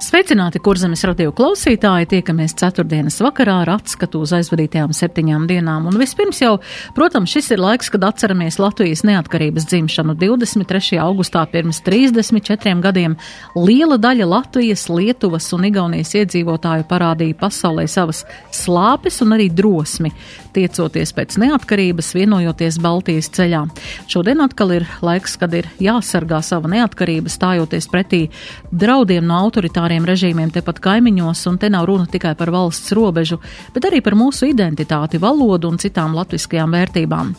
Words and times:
Sveicināti, 0.00 0.56
kurzemes 0.64 1.02
radio 1.04 1.28
klausītāji! 1.36 2.06
Tiekamies 2.08 2.54
ceturtdienas 2.56 3.18
vakarā 3.20 3.58
ar 3.66 3.70
atskatu 3.74 4.22
uz 4.24 4.30
aizvadītajām 4.32 4.94
septiņām 4.96 5.42
dienām. 5.50 5.90
Un 5.90 5.98
vispirms 6.00 6.38
jau, 6.40 6.54
protams, 6.96 7.28
šis 7.34 7.50
ir 7.52 7.60
laiks, 7.60 7.90
kad 7.92 8.06
atceramies 8.08 8.56
Latvijas 8.62 9.02
neatkarības 9.04 9.68
dzimšanu 9.68 10.14
23. 10.16 10.96
augustā 11.04 11.42
pirms 11.52 11.82
34 11.84 12.80
gadiem. 12.80 13.18
Liela 13.52 14.00
daļa 14.00 14.30
Latvijas, 14.30 14.86
Lietuvas 14.88 15.50
un 15.52 15.68
Igaunijas 15.68 16.14
iedzīvotāju 16.16 16.88
parādīja 16.88 17.36
pasaulē 17.44 17.84
savas 17.84 18.24
slāpes 18.56 19.20
un 19.20 19.36
arī 19.36 19.50
drosmi, 19.52 20.14
tiecoties 20.54 21.12
pēc 21.16 21.36
neatkarības, 21.42 22.12
vienojoties 22.16 22.78
Baltijas 22.82 23.30
ceļā. 23.36 23.62
Šodien 24.10 24.42
atkal 24.44 24.74
ir 24.78 24.86
laiks, 25.04 25.36
kad 25.40 25.54
ir 25.56 25.68
jāsargā 25.82 26.40
sava 26.44 26.70
neatkarība, 26.72 27.30
stājoties 27.32 27.88
pretī 27.92 28.22
draudiem 28.70 29.26
no 29.26 29.38
autoritāriem 29.44 30.06
režīmiem 30.08 30.52
tepat 30.54 30.80
kaimiņos, 30.84 31.44
un 31.50 31.58
te 31.60 31.70
nav 31.72 31.88
runa 31.90 32.08
tikai 32.10 32.34
par 32.38 32.52
valsts 32.54 32.94
robežu, 32.96 33.40
bet 33.74 33.88
arī 33.88 34.02
par 34.04 34.16
mūsu 34.18 34.48
identitāti, 34.50 35.20
valodu 35.22 35.70
un 35.70 35.80
citām 35.80 36.14
latviskajām 36.18 36.74
vērtībām. 36.76 37.34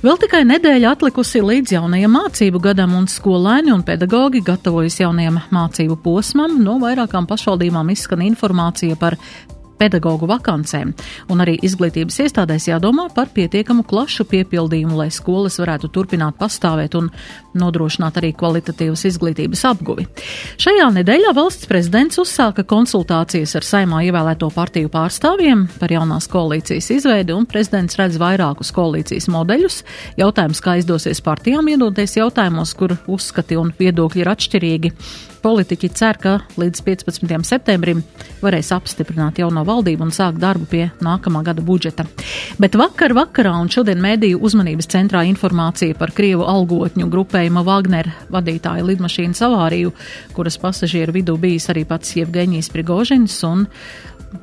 Vēl 0.00 0.20
tikai 0.22 0.42
nedēļa 0.48 0.94
atlikusi 0.94 1.42
līdz 1.44 1.76
jaunajam 1.76 2.16
mācību 2.16 2.62
gadam, 2.70 2.96
un 2.96 3.08
skolēni 3.10 3.74
un 3.74 3.84
pedagogi 3.86 4.42
gatavojas 4.44 5.00
jaunajam 5.02 5.40
mācību 5.52 5.98
posmam. 6.04 6.58
No 6.64 6.78
vairākām 6.82 7.28
pašvaldībām 7.30 7.92
izskan 7.92 8.24
informācija 8.26 8.98
par 9.00 9.18
pedagoģu 9.80 10.28
vakancēm, 10.30 10.92
un 11.32 11.44
arī 11.44 11.56
izglītības 11.66 12.20
iestādēs 12.26 12.68
jādomā 12.70 13.08
par 13.16 13.32
pietiekamu 13.34 13.86
klašu 13.88 14.26
piepildījumu, 14.30 14.98
lai 15.00 15.08
skolas 15.14 15.58
varētu 15.62 15.90
turpināt 15.94 16.38
pastāvēt 16.40 16.98
un 17.00 17.10
nodrošināt 17.58 18.20
arī 18.20 18.32
kvalitatīvas 18.36 19.04
izglītības 19.10 19.64
apguvi. 19.70 20.06
Šajā 20.60 20.88
nedēļā 20.98 21.32
valsts 21.36 21.68
prezidents 21.70 22.20
uzsāka 22.22 22.64
konsultācijas 22.68 23.56
ar 23.58 23.66
saimā 23.66 24.02
ievēlēto 24.08 24.50
partiju 24.54 24.92
pārstāvjiem 24.92 25.66
par 25.80 25.94
jaunās 25.94 26.28
koalīcijas 26.30 26.90
izveidi, 26.98 27.34
un 27.36 27.48
prezidents 27.50 27.98
redz 28.00 28.20
vairākus 28.20 28.74
koalīcijas 28.76 29.30
modeļus. 29.32 29.82
Jautājums, 30.20 30.62
kā 30.64 30.78
izdosies 30.80 31.22
partijām 31.24 31.72
iedoties 31.72 32.18
jautājumos, 32.20 32.76
kur 32.78 32.96
uzskati 33.10 33.58
un 33.60 33.74
viedokļi 33.78 34.24
ir 34.24 34.32
atšķirīgi. 34.34 34.94
Politiķi 35.40 35.88
cer, 35.96 36.18
ka 36.20 36.32
līdz 36.60 36.82
15. 36.84 37.30
septembrim 37.48 38.02
varēs 38.42 38.74
apstiprināt 38.76 39.38
jauno 39.40 39.62
valdību 39.64 40.04
un 40.04 40.12
sākt 40.12 40.36
darbu 40.40 40.66
pie 40.68 40.82
nākamā 41.00 41.40
gada 41.46 41.64
budžeta. 41.64 42.04
Bet 42.60 42.76
vakar 42.76 43.14
vakarā 43.16 43.54
un 43.56 43.70
šodien 43.72 44.02
mēdīju 44.04 44.40
uzmanības 44.44 44.90
centrā 44.92 45.22
informācija 45.30 45.96
par 45.96 46.12
Krievu 46.16 46.44
algotņu 46.44 47.08
grupējuma 47.40 47.62
Wagner 47.64 48.08
vadītāja 48.28 48.84
lidmašīnas 48.84 49.40
avāriju, 49.46 49.94
kuras 50.36 50.58
pasažieru 50.60 51.14
vidū 51.14 51.38
bijis 51.40 51.70
arī 51.72 51.86
pats 51.88 52.12
Jevgeņijs 52.18 52.68
Prigožins 52.72 53.42
un 53.48 53.66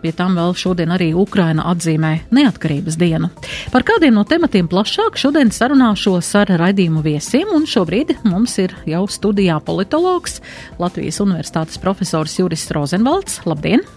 Pie 0.01 0.11
tam 0.11 0.33
vēl 0.35 0.51
šodien 0.51 0.91
arī 0.91 1.13
Ukraina 1.15 1.63
atzīmē 1.71 2.25
neatkarības 2.35 2.97
dienu. 2.99 3.29
Par 3.71 3.85
kādiem 3.87 4.17
no 4.17 4.25
tematiem 4.27 4.67
plašāk 4.67 5.15
šodien 5.15 5.47
sarunāšos 5.47 6.27
ar 6.41 6.51
raidījumu 6.59 7.05
viesiem, 7.05 7.53
un 7.55 7.63
šobrīd 7.63 8.17
mums 8.27 8.57
ir 8.59 8.75
jau 8.83 9.05
studijā 9.07 9.61
politologs, 9.63 10.41
Latvijas 10.75 11.21
Universitātes 11.23 11.79
profesors 11.79 12.35
Juris 12.35 12.67
Rozenvalds. 12.75 13.39
Labdien! 13.47 13.87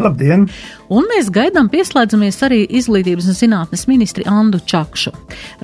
Labdien! 0.00 0.48
Un 0.94 1.06
mēs 1.10 1.30
gaidām 1.34 1.68
pieslēdzamies 1.72 2.40
arī 2.46 2.64
izglītības 2.80 3.28
un 3.30 3.38
zinātnes 3.38 3.86
ministri 3.90 4.26
Andu 4.30 4.58
Čakšu. 4.58 5.14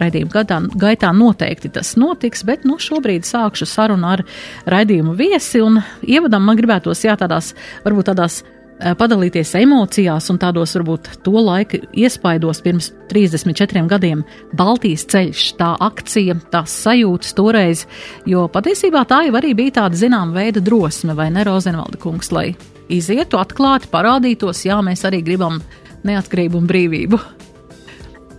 Raidījuma 0.01 0.35
gadā, 0.37 0.61
gaitā 0.81 1.11
noteikti 1.17 1.73
tas 1.75 1.97
notiks, 2.01 2.45
bet 2.47 2.65
nu 2.69 2.79
šobrīd 2.81 3.27
sākšu 3.27 3.69
sarunu 3.69 4.13
ar 4.15 4.25
raidījumu 4.71 5.17
viesi 5.19 5.63
un 5.65 5.83
ievadam 6.07 6.47
man 6.47 6.59
gribētos 6.61 7.05
jā 7.05 7.19
tādās, 7.21 7.55
varbūt 7.85 8.13
tādās 8.13 8.43
Eh, 8.81 8.95
padalīties 8.97 9.51
emocijās 9.61 10.31
un 10.33 10.39
tādos 10.41 10.73
varbūt 10.79 11.11
to 11.27 11.35
laika 11.37 11.83
iespaidos 11.93 12.63
pirms 12.65 12.89
34 13.11 13.85
gadiem 13.91 14.23
Baltijas 14.57 15.05
ceļš, 15.13 15.45
tā 15.61 15.75
akcija, 15.85 16.39
tās 16.55 16.79
sajūtas 16.87 17.37
toreiz, 17.37 17.85
jo 18.25 18.49
patiesībā 18.49 19.05
tā 19.11 19.27
jau 19.29 19.37
arī 19.37 19.53
bija 19.59 19.83
tāda 19.83 20.01
zināma 20.01 20.41
veida 20.41 20.65
drosme, 20.65 21.13
vai 21.19 21.29
ne, 21.35 21.45
Rozenvalda 21.45 22.01
kungs, 22.01 22.33
lai 22.33 22.55
izietu 22.97 23.41
atklāti, 23.41 23.91
parādītos, 23.93 24.65
jā, 24.67 24.81
mēs 24.85 25.05
arī 25.09 25.23
gribam 25.27 25.61
neatkarību 26.07 26.59
un 26.61 26.71
brīvību. 26.71 27.21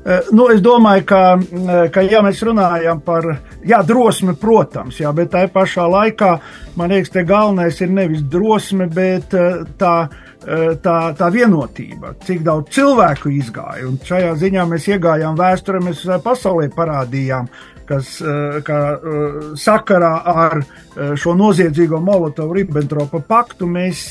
Eh, 0.01 0.31
nu, 0.34 0.47
es 0.50 0.63
domāju, 0.66 1.06
ka, 1.06 1.22
eh, 1.38 1.84
ka 1.94 2.01
ja 2.01 2.23
mēs 2.25 2.41
runājam 2.41 3.03
par 3.06 3.28
jā, 3.66 3.84
drosmi, 3.85 4.34
protams, 4.34 4.97
jā, 5.00 5.12
bet 5.13 5.29
tā 5.35 5.45
pašā 5.47 5.85
laikā 5.85 6.31
man 6.75 6.89
liekas, 6.89 7.13
ka 7.13 7.22
galvenais 7.22 7.81
ir 7.81 7.94
nevis 7.94 8.25
drosme, 8.25 8.89
bet 8.89 9.29
tā 9.78 9.95
Eh, 10.07 10.31
tā, 10.41 10.97
tā 11.18 11.28
vienotība, 11.34 12.16
cik 12.25 12.41
daudz 12.46 12.72
cilvēku 12.78 13.29
izgāja. 13.35 13.85
Un 13.90 14.00
šajā 14.06 14.34
ziņā 14.41 14.66
mēs 14.69 14.88
iegājām 14.90 15.38
vēsturē, 15.38 15.81
mēs 15.85 16.02
pasaulē 16.24 16.72
parādījām, 16.74 17.50
kas 17.91 18.22
eh, 18.22 18.62
eh, 18.62 19.51
sakarā 19.59 20.13
ar 20.25 20.62
šo 20.91 21.31
noziedzīgo 21.40 22.01
Molotovu-Ribbentropa 22.03 23.22
paktu 23.24 23.63
mēs, 23.63 24.01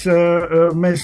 mēs 0.80 1.02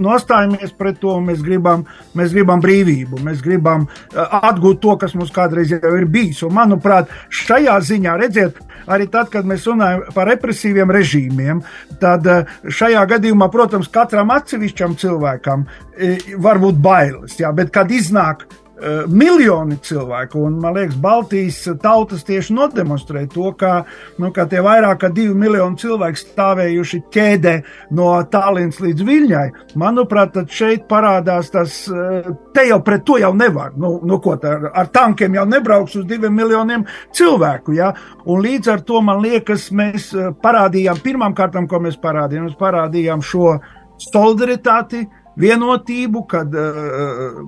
nostājamies 0.00 0.72
pret 0.78 0.96
to 1.02 1.18
mēs 1.20 1.42
gribam, 1.44 1.82
mēs 2.16 2.32
gribam 2.32 2.62
brīvību, 2.64 3.20
mēs 3.26 3.42
gribam 3.44 3.84
atgūt 4.16 4.80
to, 4.80 4.96
kas 5.02 5.12
mums 5.18 5.34
kādreiz 5.36 5.74
jau 5.74 5.92
ir 5.98 6.08
bijis. 6.08 6.40
Un, 6.48 6.56
manuprāt, 6.56 7.12
šajā 7.42 7.76
ziņā, 7.90 8.16
redziet, 8.22 8.56
arī 8.90 9.06
tad, 9.10 9.28
kad 9.32 9.46
mēs 9.48 9.66
runājam 9.68 10.04
par 10.14 10.28
represīviem 10.30 10.90
režīmiem, 10.94 11.62
tad 12.00 12.26
eh, 12.30 12.56
šajā 12.64 13.02
gadījumā, 13.14 13.50
protams, 13.52 13.90
katram 14.20 14.36
atsevišķam 14.36 14.96
cilvēkam 15.00 15.62
eh, 15.96 16.34
var 16.36 16.60
būt 16.60 16.80
bailes, 16.84 17.38
jā, 17.40 17.52
bet 17.56 17.72
kad 17.72 17.90
iznāk 17.90 18.44
Eh, 18.80 19.02
miljoni 19.08 19.76
cilvēku. 19.76 20.40
Un, 20.40 20.54
man 20.60 20.72
liekas, 20.72 20.96
Baltijas 20.96 21.58
tautas 21.82 22.22
tieši 22.24 22.54
nodemonstrē 22.56 23.26
to, 23.28 23.50
ka, 23.52 23.82
nu, 24.16 24.30
ka 24.32 24.46
tie 24.48 24.62
vairāk 24.64 25.02
kā 25.02 25.10
divi 25.12 25.34
miljoni 25.36 25.76
cilvēku 25.82 26.16
stāvējuši 26.16 27.00
ķēdē 27.12 27.52
no 27.98 28.06
Tallinas 28.32 28.78
līdz 28.80 29.04
Viļņai. 29.04 29.42
Manuprāt, 29.82 30.38
šeit 30.48 30.86
parādās 30.88 31.52
tas, 31.52 31.74
eh, 31.92 32.30
te 32.56 32.64
jau 32.70 32.78
pret 32.86 33.04
to 33.04 33.18
jau 33.20 33.34
nevar. 33.36 33.74
Nu, 33.76 33.98
nu, 34.00 34.16
ko, 34.16 34.38
tā, 34.40 34.54
ar 34.72 34.88
tankiem 34.88 35.36
jau 35.36 35.44
nebrauks 35.50 35.98
uz 36.00 36.06
diviem 36.08 36.32
miljoniem 36.40 36.86
cilvēku. 37.12 37.76
Ja? 37.76 37.92
Un 38.24 38.40
līdz 38.46 38.72
ar 38.78 38.80
to 38.88 39.02
man 39.04 39.20
liekas, 39.20 39.68
mēs 39.76 40.08
parādījām, 40.40 41.04
pirmām 41.04 41.36
kārtām, 41.36 41.68
ko 41.68 41.82
mēs 41.84 42.00
parādījām, 42.00 42.48
mēs 42.48 42.56
parādījām 42.56 43.20
šo 43.20 43.58
solidaritāti 44.00 45.04
vienotību, 45.40 46.24
kad 46.28 46.54
uh, 46.58 47.40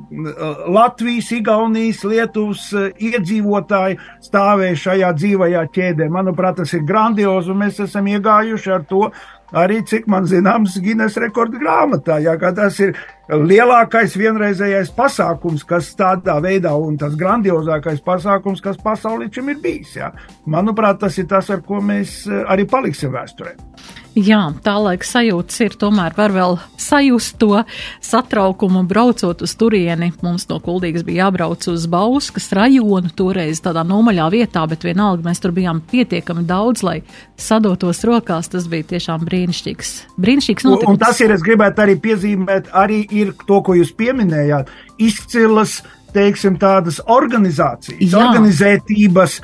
Latvijas, 0.72 1.32
Igaunijas, 1.34 2.02
Lietuvas 2.08 2.68
uh, 2.76 2.88
iedzīvotāji 2.96 3.98
stāvēja 4.24 4.80
šajā 4.86 5.12
dzīvajā 5.18 5.64
ķēdē. 5.74 6.08
Manuprāt, 6.12 6.60
tas 6.62 6.72
ir 6.76 6.86
grandiozi, 6.88 7.52
un 7.52 7.62
mēs 7.64 7.82
esam 7.84 8.08
iegājuši 8.12 8.74
ar 8.76 8.86
to 8.88 9.08
arī, 9.52 9.80
cik 9.86 10.08
man 10.10 10.26
zināms, 10.28 10.78
Guinness 10.82 11.20
rekordu 11.20 11.60
grāmatā. 11.62 12.18
Jā, 12.22 12.36
tas 12.56 12.78
ir 12.82 12.96
lielākais 13.32 14.16
vienreizējais 14.18 14.92
pasākums, 14.96 15.64
kas 15.68 15.92
tādā 15.98 16.38
veidā, 16.44 16.74
un 16.76 16.98
tas 17.00 17.16
grandiozākais 17.18 18.02
pasākums, 18.04 18.62
kas 18.64 18.80
pasaulē 18.82 19.30
šim 19.32 19.52
ir 19.54 19.62
bijis. 19.62 19.96
Jā. 20.00 20.12
Manuprāt, 20.46 21.00
tas 21.04 21.18
ir 21.18 21.28
tas, 21.30 21.50
ar 21.50 21.64
ko 21.66 21.80
mēs 21.84 22.22
arī 22.28 22.68
paliksim 22.68 23.14
vēsturē. 23.14 23.56
Jā, 24.12 24.50
tā 24.60 24.74
laika 24.76 25.06
sajūtas 25.08 25.56
ir 25.64 25.74
tomēr 25.80 26.12
var 26.12 26.34
vēl 26.34 26.58
sajust 26.76 27.38
to 27.40 27.62
satraukumu 28.04 28.82
braucot 28.84 29.40
uz 29.40 29.54
turieni. 29.56 30.10
Mums 30.20 30.44
no 30.50 30.58
Kuldīgas 30.60 31.06
bija 31.06 31.24
jābrauc 31.24 31.64
uz 31.72 31.86
Bauskas 31.88 32.50
rajonu, 32.52 33.08
toreiz 33.16 33.62
tādā 33.64 33.86
nomaļā 33.88 34.26
vietā, 34.34 34.66
bet 34.68 34.84
vienalga 34.84 35.24
mēs 35.24 35.40
tur 35.40 35.56
bijām 35.56 35.80
pietiekami 35.88 36.44
daudz, 36.44 36.84
lai 36.84 36.98
sadotos 37.40 38.04
rokās. 38.04 38.52
Tas 38.52 38.68
bija 38.68 38.90
tiešām 38.92 39.24
brīnišķīgs. 39.42 39.90
Brīnišķīgs. 40.22 40.66
Un, 40.68 40.78
un 40.92 41.00
tas 41.00 41.20
ir, 41.24 41.32
es 41.34 41.42
gribētu 41.44 41.82
arī 41.84 41.96
piezīmēt, 42.02 42.70
arī 42.72 43.02
ir 43.10 43.32
to, 43.46 43.60
ko 43.64 43.74
jūs 43.78 43.92
pieminējāt, 43.98 44.70
izcilas, 45.02 45.80
teiksim, 46.14 46.58
tādas 46.60 47.00
organizācijas, 47.10 48.12
Jā. 48.12 48.20
organizētības, 48.20 49.40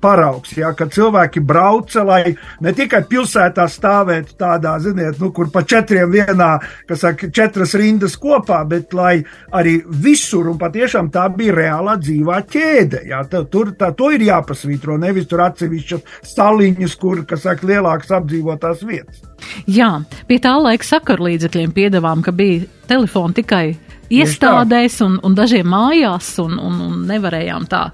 paraugs. 0.00 0.54
Ja, 0.56 0.72
kad 0.76 0.92
cilvēki 0.94 1.42
brauca, 1.44 2.04
lai 2.06 2.34
ne 2.64 2.72
tikai 2.76 3.02
pilsētā 3.08 3.66
stāvētu 3.70 4.36
tādā, 4.40 4.76
ziniet, 4.82 5.20
nu, 5.20 5.30
kur 5.36 5.50
pa 5.52 5.62
četriem 5.68 6.10
vienā, 6.12 6.50
kas 6.88 7.04
saka, 7.04 7.30
četras 7.34 7.74
rindas 7.78 8.16
kopā, 8.20 8.62
bet 8.68 8.94
lai 8.96 9.18
arī 9.56 9.78
visur, 9.86 10.50
un 10.52 10.58
patiešām 10.60 11.10
tā 11.14 11.26
bija 11.36 11.56
reālā 11.56 11.96
dzīvā 12.00 12.40
ķēde. 12.52 13.04
Ja, 13.10 13.22
tā, 13.30 13.44
tur 13.50 13.74
tā, 13.78 13.92
to 13.96 14.10
ir 14.14 14.24
jāpasvītro, 14.28 14.98
nevis 15.02 15.28
tur 15.30 15.44
atsevišķas 15.46 16.22
staliņas, 16.32 16.98
kur, 17.00 17.24
kas 17.28 17.44
saka, 17.46 17.68
lielākas 17.68 18.14
apdzīvotās 18.20 18.84
vietas. 18.86 19.24
Jā, 19.68 19.90
pie 20.28 20.38
tā 20.42 20.54
laika 20.60 20.86
sakarlīdzekļiem 20.86 21.74
piedāvām, 21.76 22.24
ka 22.24 22.32
bija 22.34 22.64
telefoni 22.88 23.42
tikai 23.42 23.66
iestādēs 24.12 25.00
un, 25.06 25.18
un 25.26 25.34
dažiem 25.36 25.68
mājās, 25.70 26.34
un, 26.42 26.58
un, 26.58 26.78
un 26.88 27.00
nevarējām 27.08 27.66
tā, 27.70 27.86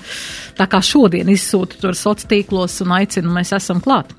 tā 0.58 0.68
kā 0.70 0.82
šodien 0.84 1.30
izsūtīt 1.32 1.80
tur 1.82 1.96
sociālos 1.96 2.28
tīklos 2.28 2.80
un 2.84 2.92
aicinu, 2.98 3.32
mēs 3.32 3.54
esam 3.56 3.80
klāt. 3.82 4.12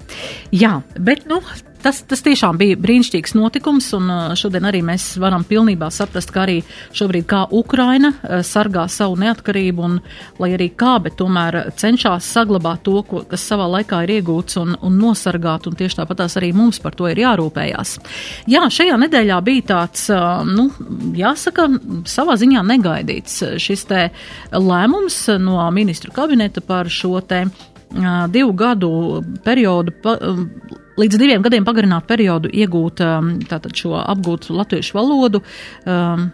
Jā, 0.54 0.80
bet, 1.00 1.28
nu, 1.30 1.42
tas, 1.84 2.02
tas 2.08 2.24
tiešām 2.26 2.58
bija 2.60 2.78
brīnišķīgs 2.80 3.36
notikums, 3.38 3.90
un 3.98 4.10
uh, 4.12 4.34
šodien 4.40 4.66
arī 4.70 4.82
mēs 4.86 5.14
varam 5.22 5.44
pilnībā 5.48 5.90
saprast, 5.94 6.32
ka 6.34 6.44
arī 6.46 6.60
šobrīd 6.96 7.28
kā 7.30 7.44
Ukraina 7.54 8.14
uh, 8.14 8.42
sargā 8.46 8.86
savu 8.92 9.18
neatkarību, 9.22 9.84
un 9.88 9.98
lai 10.42 10.54
arī 10.56 10.70
kā, 10.80 10.96
bet 11.04 11.18
tomēr 11.20 11.60
cenšas 11.80 12.30
saglabāt 12.36 12.84
to, 12.88 13.02
ko, 13.08 13.24
kas 13.30 13.46
savā 13.50 13.68
laikā 13.78 14.04
ir 14.06 14.16
iegūts 14.18 14.60
un, 14.62 14.78
un 14.82 15.00
nosargāt, 15.00 15.68
un 15.70 15.78
tieši 15.80 16.00
tāpat 16.02 16.24
tās 16.24 16.38
arī 16.40 16.54
mums 16.56 16.80
par 16.84 16.96
to 16.98 17.10
ir 17.12 17.24
jārūpējās. 17.24 17.98
Jā, 18.52 18.64
šajā 18.74 19.00
nedēļā 19.06 19.42
bija 19.46 19.68
tāds, 19.74 20.08
uh, 20.14 20.42
nu, 20.48 20.70
jāsaka, 21.18 21.68
savā 22.10 22.38
ziņā 22.40 22.64
negaidīts 22.74 23.42
šis 23.62 23.88
te 23.90 24.08
lēmums 24.54 25.20
no 25.42 25.60
ministru 25.76 26.14
kabineta 26.16 26.64
par 26.66 26.90
šo 26.92 27.20
te 27.28 27.46
divu 28.34 28.54
gadu 28.58 29.22
periodu 29.44 29.94
līdz 31.00 31.20
diviem 31.20 31.44
gadiem 31.46 31.66
pagarināt 31.68 32.08
periodu 32.10 32.52
iegūt 32.54 33.04
um, 33.06 33.34
tātad 33.50 33.76
šo 33.78 33.96
apgūtu 34.02 34.56
latviešu 34.58 34.98
valodu. 34.98 35.44
Um, 35.86 36.30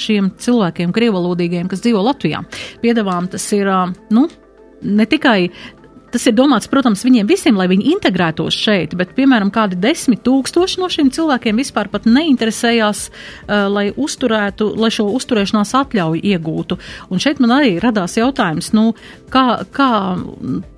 šiem 0.00 0.30
cilvēkiem, 0.40 0.94
krievalodīgiem, 0.96 1.66
kas 1.68 1.82
dzīvo 1.84 2.00
Latvijā. 2.06 2.40
Piedāvām 2.80 3.28
tas 3.28 3.44
ir, 3.52 3.68
um, 3.68 3.92
nu, 4.16 4.28
ne 4.80 5.04
tikai 5.04 5.50
Tas 6.10 6.24
ir 6.26 6.34
domāts, 6.34 6.66
protams, 6.66 7.04
viņiem 7.06 7.28
visiem, 7.30 7.54
lai 7.58 7.68
viņi 7.70 7.92
integrētos 7.92 8.56
šeit, 8.58 8.96
bet, 8.98 9.12
piemēram, 9.14 9.52
kādi 9.54 9.78
desmit 9.78 10.24
tūkstoši 10.26 10.80
no 10.82 10.88
šiem 10.90 11.10
cilvēkiem 11.14 11.60
vispār 11.62 11.86
pat 11.92 12.08
neinteresējās, 12.10 13.04
uh, 13.06 13.68
lai 13.70 13.84
uzturētu, 13.94 14.72
lai 14.80 14.90
šo 14.94 15.06
uzturēšanās 15.14 15.70
atļauju 15.84 16.24
iegūtu. 16.32 16.80
Un 17.14 17.22
šeit 17.22 17.38
man 17.42 17.54
arī 17.60 17.76
radās 17.82 18.18
jautājums, 18.18 18.72
nu, 18.74 18.88
kā, 19.30 19.62
kā 19.70 19.92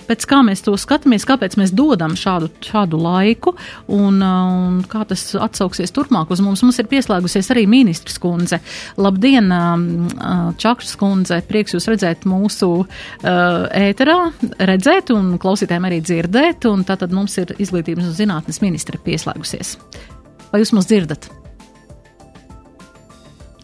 pēc 0.09 0.27
kā 0.29 0.41
mēs 0.47 0.65
to 0.67 0.75
skatāmies, 0.81 1.27
kāpēc 1.29 1.57
mēs 1.61 1.75
dodam 1.77 2.17
šādu, 2.19 2.51
šādu 2.65 3.01
laiku 3.03 3.55
un, 3.93 4.21
un 4.23 4.81
kā 4.91 5.05
tas 5.09 5.25
atsauksies 5.35 5.95
turpmāk 5.95 6.33
uz 6.33 6.43
mums. 6.45 6.65
Mums 6.65 6.81
ir 6.83 6.91
pieslēgusies 6.91 7.53
arī 7.55 7.67
ministrs 7.71 8.21
kundze. 8.23 8.61
Labdien, 9.01 9.51
um, 9.53 9.87
uh, 10.13 10.49
Čakšas 10.61 10.97
kundze, 11.01 11.43
prieks 11.49 11.77
jūs 11.77 11.89
redzēt 11.91 12.27
mūsu 12.29 12.71
uh, 12.83 12.89
ēterā, 13.69 14.19
redzēt 14.63 15.13
un 15.15 15.37
klausītājiem 15.43 15.91
arī 15.91 16.03
dzirdēt, 16.05 16.69
un 16.71 16.87
tātad 16.89 17.15
mums 17.15 17.39
ir 17.43 17.55
izglītības 17.59 18.11
un 18.11 18.19
zinātnes 18.19 18.63
ministra 18.65 19.01
pieslēgusies. 19.03 19.77
Vai 20.53 20.61
jūs 20.63 20.75
mūs 20.77 20.91
dzirdat? 20.91 21.42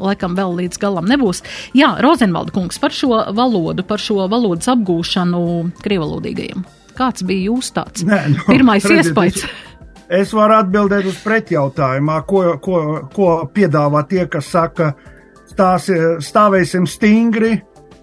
Laikam 0.02 0.36
vēl 0.38 0.56
līdz 0.62 0.80
galam 0.82 1.08
nebūs. 1.10 1.42
Jā, 1.76 1.94
Rozenvalda 2.04 2.54
kungs 2.54 2.80
par 2.82 2.94
šo 2.94 3.22
valodu, 3.36 3.84
par 3.86 4.02
šo 4.02 4.26
valodas 4.30 4.70
apgūšanu 4.72 5.42
krievalodīgajiem. 5.84 6.66
Kāds 6.98 7.22
bija 7.26 7.52
jūs 7.52 7.70
tāds 7.76 8.02
Nē, 8.06 8.22
no, 8.32 8.46
pirmais 8.48 8.82
redziet, 8.82 9.12
iespējas? 9.12 9.44
Es, 9.44 10.24
es 10.24 10.34
varu 10.34 10.58
atbildēt 10.58 11.06
uz 11.06 11.20
pretjautājumā, 11.22 12.22
ko, 12.26 12.42
ko, 12.62 12.82
ko 13.14 13.30
piedāvā 13.54 14.02
tie, 14.10 14.24
kas 14.30 14.50
saka, 14.54 14.92
stās, 15.52 15.90
stāvēsim 16.26 16.88
stingri. 16.90 17.58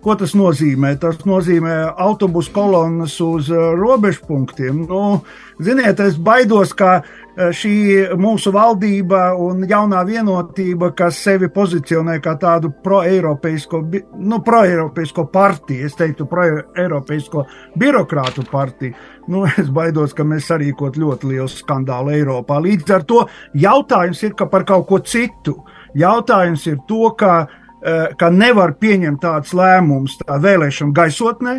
Ko 0.05 0.13
tas 0.13 0.35
nozīmē? 0.37 0.91
Tas 1.01 1.23
nozīmē 1.25 1.75
autobusu 1.97 2.51
kolonas 2.53 3.17
uz 3.25 3.49
robežu 3.49 4.27
punktiem. 4.27 4.83
Nu, 4.85 5.23
ziniet, 5.57 5.99
es 6.05 6.19
baidos, 6.21 6.75
ka 6.77 6.99
Eh, 7.35 7.49
šī 7.51 7.71
mūsu 8.15 8.51
valdība 8.55 9.33
un 9.43 9.65
jaunā 9.67 10.05
vienotība, 10.07 10.93
kas 10.95 11.17
sevi 11.19 11.49
pozicionē 11.51 12.13
kā 12.23 12.37
tādu 12.39 12.69
pro-eiropeisko, 12.83 13.81
nu, 14.23 14.39
pro-eiropeisko 14.45 15.25
partiju, 15.33 15.89
es 15.89 15.97
teiktu, 15.99 16.29
pro-eiropeisko 16.31 17.43
birokrātu 17.75 18.45
partiju, 18.47 18.95
nu, 19.27 19.43
es 19.59 19.67
baidos, 19.67 20.15
ka 20.15 20.23
mēs 20.23 20.47
sarīkot 20.47 20.95
ļoti 21.01 21.33
lielu 21.33 21.51
skandālu 21.51 22.15
Eiropā. 22.15 22.61
Līdz 22.63 22.95
ar 22.95 23.03
to 23.03 23.25
jautājums 23.51 24.23
ir 24.23 24.39
par 24.39 24.63
kaut 24.63 24.87
ko 24.87 25.03
citu. 25.03 25.57
Jautājums 25.91 26.63
ir 26.71 26.79
to, 26.87 27.11
ka, 27.19 27.35
eh, 27.43 27.64
ka 28.17 28.29
nevar 28.33 28.75
pieņemt 28.81 29.21
tādus 29.21 29.53
lēmumus 29.57 30.17
tā 30.23 30.39
vēlēšana 30.41 30.95
gaisotnē, 30.95 31.55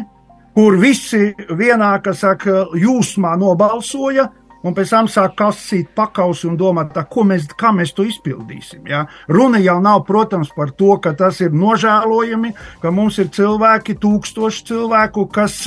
kur 0.57 0.79
visi 0.81 1.31
vienā, 1.59 1.93
kas 2.03 2.25
saka, 2.25 2.65
jūsmā 2.75 3.37
nobalsoja, 3.39 4.31
un 4.67 4.75
pēc 4.75 4.93
tam 4.93 5.09
sāk 5.11 5.37
kasīt 5.39 5.93
pakausi 5.97 6.49
un 6.51 6.57
domāt, 6.59 6.93
tā, 6.95 7.05
mēs, 7.27 7.47
kā 7.59 7.73
mēs 7.75 7.95
to 7.97 8.07
izpildīsim. 8.07 8.87
Ja? 8.91 9.05
Runa 9.33 9.61
jau 9.63 9.79
nav, 9.83 10.03
protams, 10.09 10.51
par 10.57 10.73
to, 10.77 10.97
ka 11.03 11.15
tas 11.19 11.41
ir 11.45 11.55
nožēlojami, 11.57 12.53
ka 12.83 12.93
mums 12.95 13.19
ir 13.23 13.31
cilvēki, 13.35 13.99
tūkstoši 14.03 14.65
cilvēku, 14.71 15.27
kas, 15.33 15.59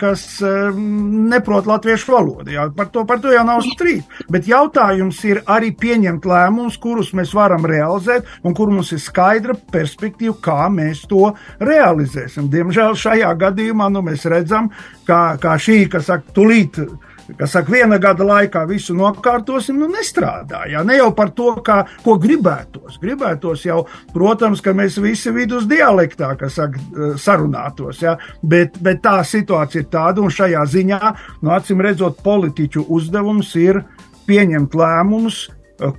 kas 0.00 0.26
neprot 0.44 1.68
latviešu 1.70 2.14
valodu. 2.14 2.54
Ja? 2.54 2.68
Par, 2.74 2.90
to, 2.94 3.04
par 3.08 3.22
to 3.22 3.32
jau 3.34 3.44
nav 3.46 3.64
strīd. 3.66 4.04
Bet 4.32 4.48
jautājums 4.50 5.20
ir 5.28 5.42
arī 5.50 5.72
pieņemt 5.76 6.28
lēmumus, 6.28 6.80
kurus 6.80 7.12
mēs 7.16 7.34
varam 7.36 7.66
realizēt 7.68 8.28
un 8.44 8.56
kur 8.56 8.72
mums 8.72 8.92
ir 8.94 9.02
skaidra 9.02 9.56
perspektīva, 9.72 10.36
kā 10.44 10.60
mēs 10.72 11.04
to 11.10 11.32
realizēsim. 11.62 12.48
Diemžēl 12.52 12.96
šajā 12.98 13.32
gadījumā 13.40 13.90
nu, 13.92 14.04
mēs 14.06 14.26
redzam, 14.30 14.70
kā, 15.08 15.36
kā 15.40 15.56
šī, 15.60 15.84
kas 15.92 16.08
saka, 16.10 16.34
tulīt 16.36 16.80
kas 17.38 17.54
saka, 17.56 17.72
viena 17.72 17.98
gada 18.02 18.26
laikā 18.26 18.64
visu 18.68 18.94
nokārtosim, 18.96 19.78
nu 19.80 19.88
nestrādā. 19.92 20.64
Jā. 20.70 20.84
Ne 20.86 20.98
jau 20.98 21.10
par 21.16 21.32
to, 21.36 21.54
kā, 21.64 21.80
ko 22.04 22.16
gribētos. 22.20 22.98
Gribētos 23.02 23.64
jau, 23.66 23.82
protams, 24.14 24.62
ka 24.64 24.74
mēs 24.76 24.98
visi 25.02 25.32
vidus 25.34 25.68
dialektā, 25.70 26.34
saka, 26.48 26.78
eh, 26.78 27.16
sarunātos, 27.20 28.02
jā. 28.02 28.16
bet, 28.42 28.78
bet 28.82 29.02
tā 29.02 29.18
situācija 29.24 29.84
ir 29.84 29.90
tāda, 29.90 30.20
un 30.20 30.30
šajā 30.30 30.64
ziņā, 30.76 31.02
nu, 31.42 31.50
acīm 31.50 31.80
redzot, 31.80 32.22
politiķu 32.24 32.86
uzdevums 32.88 33.54
ir 33.56 33.84
pieņemt 34.28 34.74
lēmumus, 34.74 35.48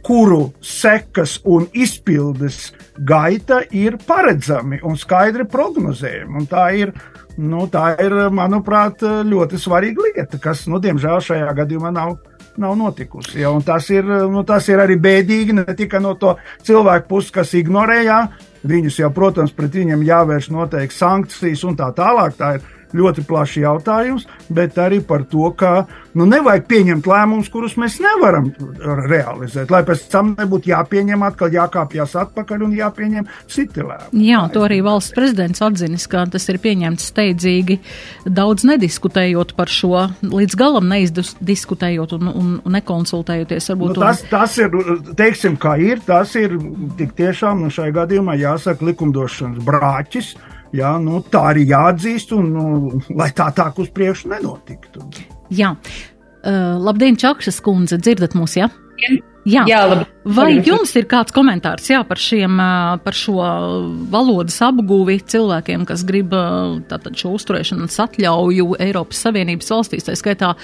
kuru 0.05 0.53
sekas 0.63 1.39
un 1.43 1.67
izpildes 1.73 2.69
gaita 2.95 3.61
ir 3.75 3.97
paredzami 4.07 4.79
un 4.83 4.95
skaidri 4.99 5.47
prognozējami. 5.51 6.39
Un 6.39 6.49
tā 6.49 6.69
ir 6.79 6.95
Nu, 7.35 7.65
tā 7.67 7.89
ir, 7.99 8.13
manuprāt, 8.31 9.01
ļoti 9.03 9.57
svarīga 9.59 10.05
lieta, 10.05 10.39
kas, 10.39 10.65
nu, 10.71 10.79
diemžēl, 10.79 11.19
šajā 11.19 11.49
gadījumā 11.57 11.91
nav, 11.91 12.13
nav 12.61 12.77
notikusi. 12.79 13.41
Ja, 13.41 13.51
tas, 13.65 13.89
ir, 13.91 14.07
nu, 14.31 14.45
tas 14.47 14.69
ir 14.71 14.79
arī 14.79 14.95
bēdīgi 15.03 15.57
ne 15.57 15.65
tikai 15.67 15.99
no 16.03 16.13
to 16.19 16.37
cilvēku 16.63 17.09
puses, 17.09 17.33
kas 17.35 17.51
ignorēja. 17.59 18.21
Viņus 18.65 19.01
jau, 19.01 19.11
protams, 19.13 19.51
pret 19.53 19.75
viņiem 19.75 20.05
jāvērš 20.07 20.47
noteikti 20.55 20.95
sankcijas 20.95 21.65
un 21.67 21.75
tā 21.77 21.91
tālāk. 21.97 22.39
Tā 22.39 22.55
ir 22.55 22.71
ļoti 22.95 23.25
plašs 23.27 23.57
jautājums, 23.63 24.25
bet 24.53 24.77
arī 24.81 25.01
par 25.05 25.25
to, 25.29 25.49
ka 25.57 25.85
nu, 26.15 26.27
nevajag 26.29 26.67
pieņemt 26.69 27.07
lēmumus, 27.09 27.49
kurus 27.53 27.75
mēs 27.81 27.97
nevaram 28.03 28.51
realizēt, 29.09 29.71
lai 29.73 29.81
pēc 29.87 30.05
tam 30.11 30.33
nebūtu 30.37 30.71
jāpieņem 30.71 31.25
atkal, 31.27 31.53
jākāpjas 31.55 32.15
atpakaļ 32.25 32.65
un 32.67 32.75
jāpieņem 32.77 33.29
citi 33.51 33.83
lēmumi. 33.83 34.23
Jā, 34.27 34.45
to 34.53 34.65
arī 34.67 34.81
valsts 34.85 35.15
prezidents 35.15 35.63
atzinis, 35.65 36.07
ka 36.11 36.25
tas 36.31 36.47
ir 36.51 36.59
pieņemts 36.63 37.09
steidzīgi, 37.11 37.79
daudz 38.25 38.67
nediskutējot 38.67 39.55
par 39.57 39.71
šo, 39.71 40.07
līdz 40.25 40.59
galam 40.59 40.89
neizdiskutējot 40.91 42.17
un, 42.19 42.31
un, 42.31 42.55
un 42.63 42.77
nekonsultējoties. 42.77 43.71
Varbūt, 43.73 43.95
nu, 43.95 44.03
tas, 44.05 44.23
tas 44.29 44.57
ir, 44.61 44.75
teiksim, 45.17 45.59
kā 45.61 45.75
ir, 45.81 46.03
tas 46.05 46.35
ir 46.39 46.57
tik 46.99 47.15
tiešām 47.17 47.65
nu, 47.65 47.71
šai 47.73 47.91
gadījumā 47.95 48.37
jāsaka 48.39 48.85
likumdošanas 48.91 49.63
brāķis. 49.65 50.35
Jā, 50.75 50.95
nu, 51.01 51.21
tā 51.31 51.45
arī 51.53 51.67
jāatzīst, 51.69 52.33
un 52.35 52.49
nu, 52.55 53.03
lai 53.15 53.29
tā 53.35 53.51
tā 53.55 53.69
uz 53.81 53.91
priekšu 53.95 54.31
nenotiktu. 54.33 55.05
Jā, 55.53 55.75
uh, 55.75 56.75
labdien, 56.81 57.19
Čakšas 57.19 57.61
kundze, 57.63 58.01
dzirdat 58.01 58.35
mūs, 58.37 58.57
jā? 58.59 58.71
Jā, 59.45 59.61
jā 59.69 59.79
labi. 59.85 60.05
Vai 60.33 60.47
jums 60.65 60.89
ir 60.97 61.05
kāds 61.09 61.33
komentārs 61.35 61.85
jā, 61.91 61.99
par, 62.07 62.17
šiem, 62.17 62.57
par 63.05 63.17
šo 63.17 63.35
valodas 64.09 64.57
apgūvi 64.65 65.19
cilvēkiem, 65.21 65.83
kas 65.85 66.01
grib 66.07 66.33
tātad 66.89 67.13
šo 67.19 67.35
uzturēšanas 67.37 67.99
atļauju 68.07 68.79
Eiropas 68.81 69.21
Savienības 69.27 69.69
valstīs, 69.75 70.07
tā 70.07 70.17
skaitā 70.17 70.55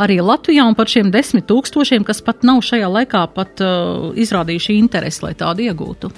arī 0.00 0.22
Latvijā, 0.24 0.64
un 0.64 0.78
par 0.78 0.88
šiem 0.88 1.12
desmit 1.12 1.50
tūkstošiem, 1.50 2.06
kas 2.08 2.24
pat 2.24 2.46
nav 2.48 2.64
šajā 2.64 2.88
laikā 2.96 3.26
pat 3.36 3.60
uh, 3.66 4.08
izrādījuši 4.16 4.80
interesi, 4.80 5.26
lai 5.26 5.36
tādu 5.36 5.68
iegūtu? 5.68 6.14